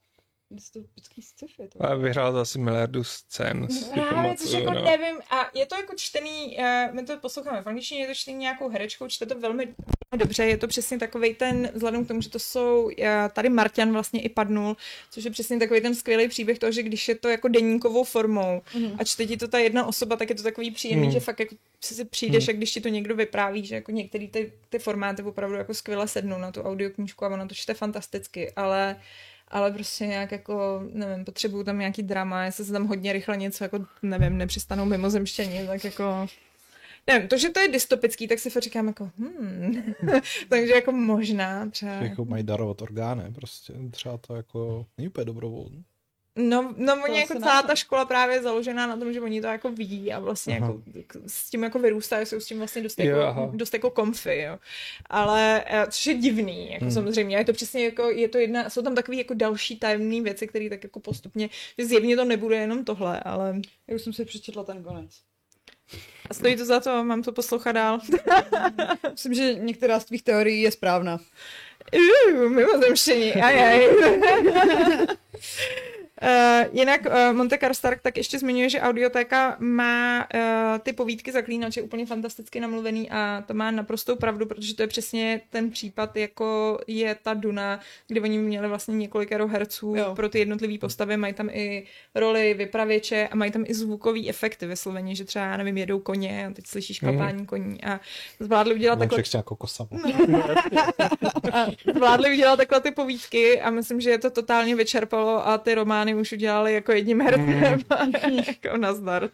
[0.54, 1.68] dystopický sci-fi.
[1.68, 1.86] To.
[1.86, 3.68] A vyhrál to asi miliardu scén.
[3.70, 4.84] si Právě, což jako no.
[4.84, 8.38] nevím, a je to jako čtený, uh, my to posloucháme v angličtině, je to čtený
[8.38, 9.76] nějakou herečkou, čte to velmi
[10.16, 12.92] dobře, je to přesně takový ten, vzhledem k tomu, že to jsou, uh,
[13.34, 14.78] tady Marťan vlastně i padnul,
[15.12, 18.62] což je přesně takový ten skvělý příběh toho, že když je to jako deníkovou formou
[18.76, 18.96] Mhm.
[19.00, 21.14] a čte ti to ta jedna osoba, tak je to takový příjemný, Hmm.
[21.14, 24.28] že fakt jako si si přijdeš, a když ti to někdo vypráví, že jako některé
[24.28, 28.52] ty, ty formáty opravdu jako skvěle sednou na tu audioknížku a ono to čte fantasticky,
[28.56, 28.96] ale
[29.54, 33.64] ale prostě nějak jako, nevím, potřebuju tam nějaký drama, jestli se tam hodně rychle něco,
[33.64, 36.28] jako, nevím, nepřistanou mimozemštění, tak jako,
[37.08, 39.94] nevím, to, že to je dystopický, tak si fakt říkám jako, hmm,
[40.50, 45.84] takže jako možná třeba, Jako mají darovat orgány, prostě třeba to jako není úplně dobrovolný.
[46.36, 49.48] No, no oni jako celá ta škola právě je založená na tom, že oni to
[49.48, 50.74] jako vidí a vlastně Aha.
[50.94, 53.50] jako s tím jako vyrůstají, jsou s tím vlastně dost Jo, jako, aha.
[53.54, 54.60] dost jako komfy, jo.
[55.10, 56.94] Ale, eh, což je divný, jako Hmm.
[56.94, 60.48] samozřejmě, je to přesně jako, je to jedna, jsou tam takové jako další tajemné věci,
[60.48, 63.56] které tak jako postupně, že zjevně to nebude jenom tohle, ale
[63.88, 65.12] Já už jsem si přečetla ten konec.
[66.30, 68.00] A stojí to za to, mám to poslouchat dál.
[69.12, 71.20] Myslím, že některá z tvých teorií je správná.
[72.50, 73.88] Mimozemštění, ajaj.
[76.24, 80.40] Uh, jinak uh, Monte Karstark tak ještě zmiňuje, že audiotéka má uh,
[80.80, 85.42] ty povídky zaklínače úplně fantasticky namluvený a to má naprostou pravdu, protože to je přesně
[85.50, 90.16] ten případ, jako je ta Duna, kde oni měli vlastně několikero herců jo.
[90.16, 91.86] pro ty jednotlivé postavy, mají tam i
[92.16, 96.54] roli vypravěče a mají tam i zvukový efekty vysloveně, že třeba, nevím, jedou koně a
[96.54, 97.46] teď slyšíš klapání mm.
[97.46, 98.00] koní a
[98.40, 99.24] zvládli udělat takhle...
[99.34, 99.88] jako kosa.
[101.54, 105.76] a zvládli udělat takhle ty povídky a myslím, že je to totálně vyčerpalo a ty
[105.76, 107.82] romány už udělali jako jedním hercem.
[108.28, 108.40] Mm.
[108.48, 109.30] jako nazdar.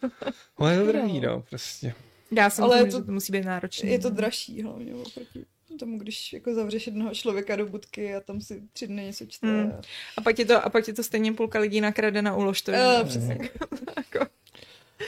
[0.58, 1.94] Ale je to drahý, no, prostě.
[2.32, 3.90] Já si Ale myslím, to, že to musí být náročné.
[3.90, 5.46] Je to dražší hlavně oproti
[5.80, 9.48] tomu, když jako zavřeš jednoho člověka do budky a tam si tři dny něco čte.
[9.48, 9.72] Hmm.
[10.18, 12.62] A pak ti to, a pak ti to stejně půlka lidí nakrade na úlož.
[12.62, 13.38] To uh, přesně.
[13.98, 14.26] jako.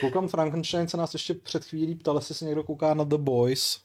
[0.01, 3.79] Koukám Frankenstein se nás ještě před chvílí ptal, jestli se někdo kouká na The Boys.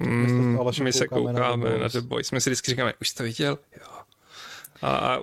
[0.00, 2.30] Mm, my se koukáme na The Boys.
[2.30, 3.58] My si vždycky říkáme, už jsi to viděl?
[3.80, 3.99] Jo.
[4.82, 5.18] A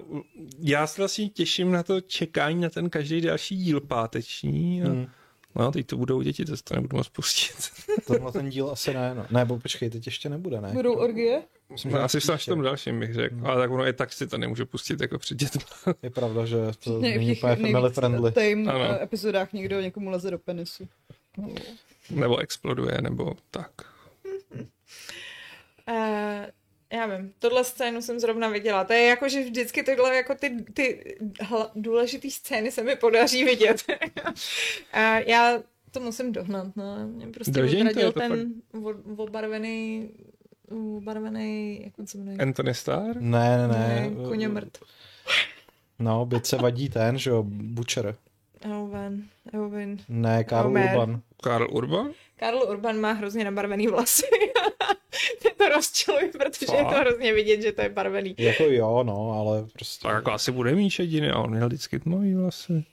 [0.60, 4.84] já se vlastně těším na to čekání na ten každý další díl páteční.
[4.84, 4.88] A...
[4.88, 5.08] Hmm.
[5.56, 7.56] No, teď to budou děti, to to nebudu moc pustit.
[8.08, 9.26] Tohle ten díl asi ne, no.
[9.32, 10.74] Ne, bo počkej, teď ještě nebude, ne?
[10.74, 11.44] Budou orgie?
[11.70, 13.46] Myslím, no, asi v tom dalším bych řekl, hmm.
[13.46, 15.62] ale tak ono je tak, si to nemůžu pustit jako před dětmi.
[16.04, 18.32] Je pravda, že to není úplně family friendly.
[18.32, 19.02] V ano.
[19.02, 20.88] epizodách někdo někomu leze do penisu.
[22.10, 23.72] Nebo exploduje, nebo tak.
[25.90, 26.46] Uh,
[26.94, 28.84] já vím, tohle scénu jsem zrovna viděla.
[28.84, 31.18] To je jako, že vždycky tyhle jako ty, ty
[31.76, 33.84] důležité scény se mi podaří vidět.
[34.94, 37.08] a já to musím dohnat, no.
[37.08, 39.20] Mě prostě Dožení odradil ten fakt...
[39.20, 40.10] obarvený
[40.98, 42.38] obarvený, jak on se jmenuje?
[42.38, 43.22] Anthony Starr?
[43.22, 44.10] Ne, ne, ne.
[44.10, 44.78] ne koně mrt.
[46.00, 48.16] No, byť se vadí ten, že jo, Butcher.
[48.62, 49.24] Elven,
[49.54, 49.98] Elvin.
[50.10, 51.22] Ne, Karl Urban.
[51.44, 52.12] Karl Urban?
[52.36, 54.26] Karl Urban má hrozně nabarvený vlasy.
[55.42, 56.78] Ty to rozčilují, protože Fakt?
[56.78, 58.36] je to hrozně vidět, že to je barvený.
[58.38, 60.08] Jako jo, no, ale prostě...
[60.08, 62.84] Tak jako asi bude mít jediný, a on měl vždycky tmavý vlasy.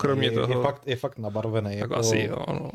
[0.00, 0.54] Kromě je, toho.
[0.54, 1.70] Je fakt, je fakt nabarvený.
[1.70, 1.94] Tak jako...
[1.94, 2.70] asi jo, no.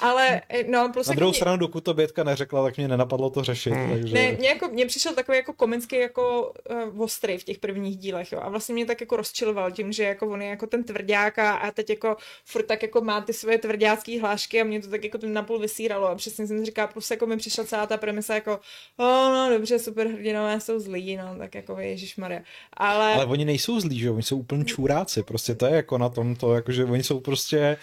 [0.00, 1.36] Ale, no, plus Na druhou mě...
[1.36, 3.72] stranu, dokud to Bětka neřekla, tak mě nenapadlo to řešit.
[3.72, 3.90] Hmm.
[3.90, 4.14] Takže...
[4.14, 6.52] Ne, mě, jako, mě přišel takový jako komický jako
[6.94, 8.40] uh, ostrý v těch prvních dílech, jo.
[8.42, 11.52] A vlastně mě tak jako rozčiloval tím, že jako on je jako ten tvrdák a,
[11.52, 15.04] a teď jako furt tak jako má ty svoje tvrdácké hlášky a mě to tak
[15.04, 16.08] jako napůl vysíralo.
[16.08, 18.60] A přesně jsem říkala, plus jako mi přišla celá ta premisa jako,
[18.96, 21.76] oh, no dobře, super hrdinové jsou zlí, no, tak jako
[22.16, 22.40] Maria.
[22.72, 23.14] Ale...
[23.14, 26.08] Ale oni nejsou zlí, že jo, oni jsou úplně čůráci, prostě to je jako na
[26.08, 27.76] tom to, jakože oni jsou prostě,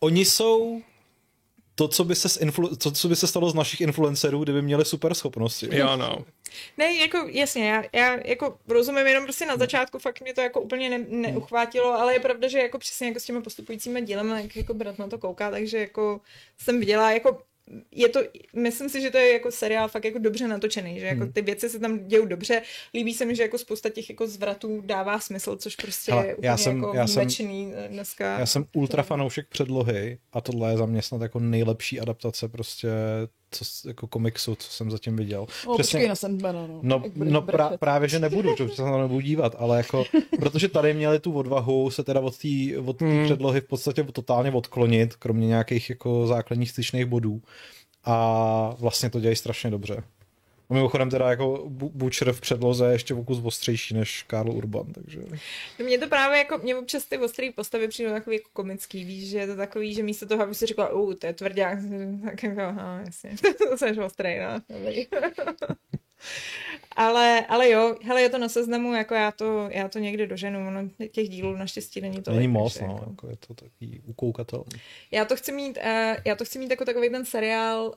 [0.00, 0.82] oni jsou
[1.74, 4.84] to, co by se, influ- to, co by se stalo z našich influencerů, kdyby měli
[4.84, 5.68] super schopnosti.
[5.72, 6.24] Jo, no.
[6.76, 10.60] Ne, jako jasně, já, já jako rozumím, jenom prostě na začátku fakt mě to jako
[10.60, 14.56] úplně ne, neuchvátilo, ale je pravda, že jako přesně jako s těmi postupujícími dílem, jak
[14.56, 16.20] jako brat na to kouká, takže jako
[16.58, 17.42] jsem viděla, jako
[17.90, 18.20] je to,
[18.56, 21.32] myslím si, že to je jako seriál fakt jako dobře natočený, že jako hmm.
[21.32, 22.62] ty věci se tam dějou dobře.
[22.94, 26.34] Líbí se mi, že jako spousta těch jako zvratů dává smysl, což prostě Hele, je
[26.34, 27.28] úplně já jsem, jako já jsem,
[27.88, 28.38] dneska.
[28.38, 32.88] Já jsem ultra fanoušek předlohy a tohle je za mě snad jako nejlepší adaptace prostě
[33.50, 35.46] co, jako komiksu, co jsem zatím viděl.
[35.66, 36.80] O, Přesně, na Sandmana, no.
[36.82, 40.04] No, no pra, právě, že nebudu, že se na to nebudu dívat, ale jako,
[40.40, 42.48] protože tady měli tu odvahu se teda od té
[42.84, 43.24] od hmm.
[43.24, 47.42] předlohy v podstatě totálně odklonit, kromě nějakých jako základních styčných bodů.
[48.04, 50.02] A vlastně to dělají strašně dobře.
[50.70, 55.20] A mimochodem teda jako Butcher v předloze je ještě vokus ostřejší než Karl Urban, takže...
[55.78, 59.38] Mně to právě jako, mě občas ty ostré postavy přijdou takový jako komický, víš, že
[59.38, 61.78] je to takový, že místo toho, aby si řekla, uh, to je tvrdák,
[62.24, 63.30] tak jako, aha, jasně,
[63.70, 64.60] to jsi ostrý, no.
[66.96, 70.70] Ale, ale jo, hele, je to na seznamu, jako já to, já to někdy doženu,
[70.70, 72.30] no, těch dílů naštěstí není to.
[72.30, 73.06] Není moc, no, jako...
[73.10, 74.80] jako je to takový ukoukatelný.
[75.10, 77.92] Já to chci mít, uh, já to chci mít jako takový ten seriál, uh,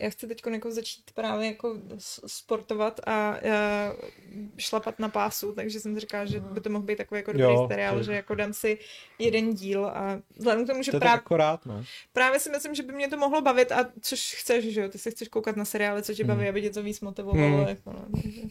[0.00, 1.76] já chci teď jako začít právě jako
[2.26, 4.08] sportovat a uh,
[4.58, 7.54] šlapat na pásu, takže jsem si říkala, že by to mohl být takový jako dobrý
[7.54, 8.78] jo, seriál, že jako dám si
[9.18, 11.84] jeden díl a vzhledem k tomu, že to právě, akorát, no.
[12.12, 14.98] právě si myslím, že by mě to mohlo bavit a což chceš, že jo, ty
[14.98, 16.48] se chceš koukat na seriály, co tě baví, hmm.
[16.48, 18.42] aby tě to víc motivovalo Jako, no, takže,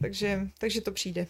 [0.00, 1.26] takže, takže to přijde.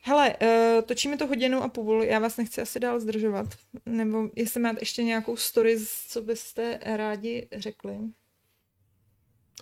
[0.00, 3.46] Hele, uh, točíme to hodinu a půl, já vás nechci asi dál zdržovat.
[3.86, 5.76] Nebo jestli máte ještě nějakou story,
[6.08, 7.98] co byste rádi řekli?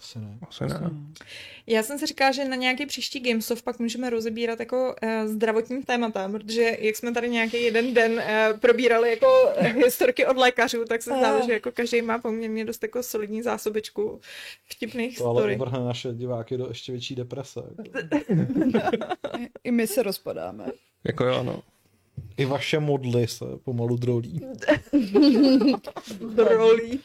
[0.02, 0.38] Asi ne.
[0.48, 0.90] Asi ne.
[1.66, 5.82] Já jsem si říkala, že na nějaký příští Gamesoft pak můžeme rozebírat jako uh, zdravotní
[5.82, 9.28] témata, protože jak jsme tady nějaký jeden den uh, probírali jako
[9.84, 14.20] historky od lékařů, tak se zdá, že jako každý má poměrně dost jako solidní zásobečku
[14.68, 15.54] vtipných to story.
[15.54, 17.60] ale vrhne naše diváky do ještě větší deprese.
[19.64, 20.66] I my se rozpadáme.
[21.04, 21.62] Jako jo, no.
[22.36, 24.40] I vaše modly se pomalu drolí.
[26.34, 27.00] drolí.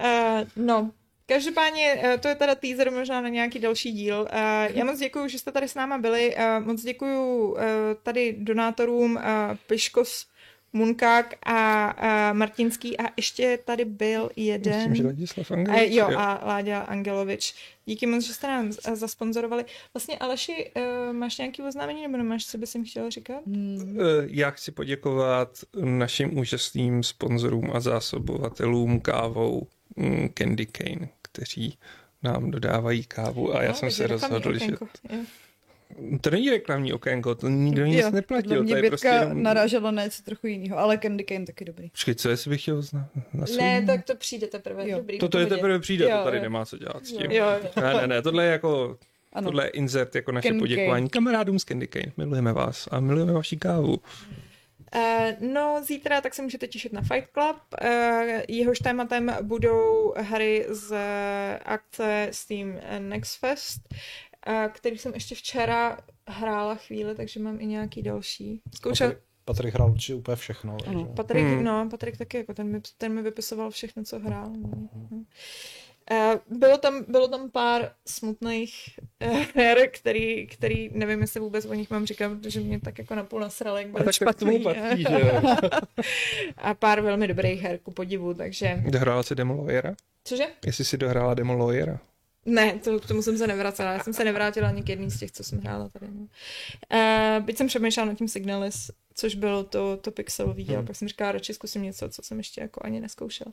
[0.00, 0.90] Uh, no,
[1.30, 4.28] Každopádně eh, to je teda teaser možná na nějaký další díl.
[4.30, 6.36] Eh, já moc děkuji, že jste tady s náma byli.
[6.64, 7.56] Moc děkuji
[8.02, 9.20] tady donátorům
[9.66, 10.26] Piškos
[10.72, 14.76] Munkák a, a Martinský a ještě tady byl jeden.
[14.76, 15.90] Myslím, že Ladislav Angelovič.
[15.90, 17.54] A, jo, a Láďa Angelovič.
[17.86, 19.64] Díky moc, že jste nám zasponzorovali.
[19.94, 23.46] Vlastně Aleši, uh, máš nějaký oznámení nebo nemáš, co bys jim chtěl říkat?
[23.46, 23.98] Hmm.
[24.26, 29.66] Já chci poděkovat našim úžasným sponzorům a zásobovatelům kávou
[30.34, 31.78] Candy Cane, kteří
[32.22, 34.72] nám dodávají kávu a já no, jsem se rozhodl, že...
[35.10, 35.18] Jo.
[36.20, 38.62] To není reklamní okénko, to nikdo nic jo, neplatil.
[38.62, 39.42] Mě to je prostě jenom...
[39.42, 41.90] narážela na něco trochu jiného, ale Candy Cane taky dobrý.
[41.90, 43.58] Počkej, co jestli bych chtěl na, na svým...
[43.58, 44.88] Ne, tak to přijde teprve.
[44.88, 44.96] Jo.
[44.98, 46.42] Dobrý, to, to je teprve přijde, jo, to tady jo.
[46.42, 47.30] nemá co dělat s tím.
[47.30, 47.70] Jo, jo.
[47.82, 48.98] Ne, ne, ne, tohle je jako
[49.32, 49.44] ano.
[49.44, 51.10] Tohle je insert jako naše Candy poděkování Cane.
[51.10, 52.12] kamarádům z Candy Cane.
[52.16, 54.00] Milujeme vás a milujeme vaši kávu.
[54.94, 57.56] Uh, no, zítra tak se můžete těšit na Fight Club.
[57.84, 57.88] Uh,
[58.48, 60.96] jehož tématem budou hry z
[61.64, 63.88] akce Steam Next Fest
[64.72, 65.98] který jsem ještě včera
[66.28, 68.62] hrála chvíli, takže mám i nějaký další.
[68.74, 69.08] Zkoušel...
[69.08, 70.76] Patrik, Patrik hrál určitě úplně všechno.
[70.86, 71.64] Ano, Patrik, hmm.
[71.64, 74.50] no, Patrik taky, jako ten, mi, ten mi vypisoval všechno, co hrál.
[74.50, 74.88] No.
[76.10, 76.58] Hmm.
[76.58, 78.74] Bylo tam, bylo tam pár smutných
[79.20, 83.14] eh, her, který, který nevím, jestli vůbec o nich mám říkat, protože mě tak jako
[83.14, 84.58] napůl nasrali, jak byly špatný.
[84.60, 85.32] Patří, že
[86.56, 88.82] a pár velmi dobrých her, ku podivu, takže...
[88.86, 89.94] Dohrála si Demo Lawyera?
[90.24, 90.44] Cože?
[90.66, 91.98] Jestli si dohrála Demo Lawyera?
[92.46, 93.92] Ne, to, k tomu jsem se nevracela.
[93.92, 96.06] Já jsem se nevrátila ani k jedný z těch, co jsem hrála tady.
[96.06, 100.86] Uh, byť jsem přemýšlela nad tím Signalis, což bylo to, to pixelový hmm.
[100.86, 103.52] pak jsem říkala, radši zkusím něco, co jsem ještě jako ani neskoušela.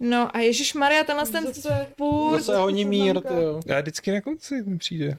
[0.00, 1.52] No a Ježíš Maria, tenhle ten
[1.96, 2.40] furt...
[2.40, 3.60] Zase honí mír, to jo.
[3.66, 5.18] Já vždycky na konci mi přijde.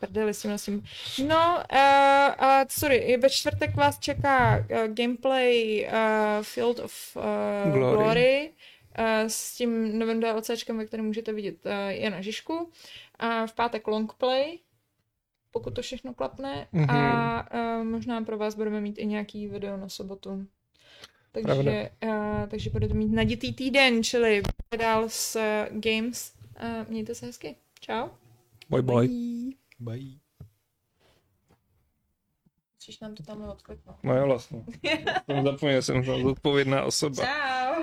[0.00, 0.84] Prdeli s tím, s tím.
[1.26, 7.96] No, uh, uh, sorry, ve čtvrtek vás čeká uh, gameplay uh, Field of uh, Glory.
[7.96, 8.52] Glory
[9.26, 11.56] s tím novým DLCčkem, ve kterém můžete vidět
[11.88, 12.70] Jana Žižku.
[13.18, 14.58] A v pátek longplay,
[15.56, 16.66] pokud to všechno klapne.
[16.74, 16.96] Mm-hmm.
[16.96, 20.46] A možná pro vás budeme mít i nějaký video na sobotu.
[21.32, 24.42] Takže, uh, takže budete mít naditý týden, čili
[24.78, 26.34] dál s uh, Games.
[26.62, 27.56] Uh, mějte se hezky.
[27.80, 28.08] Čau.
[28.70, 29.08] Bye bye.
[29.08, 29.56] Bye.
[29.80, 30.18] bye.
[32.74, 33.96] Musíš nám to tam odkliknout.
[34.02, 34.64] No jo, vlastně.
[35.30, 37.24] jsem zapomněl, jsem zodpovědná osoba.
[37.24, 37.82] Čau.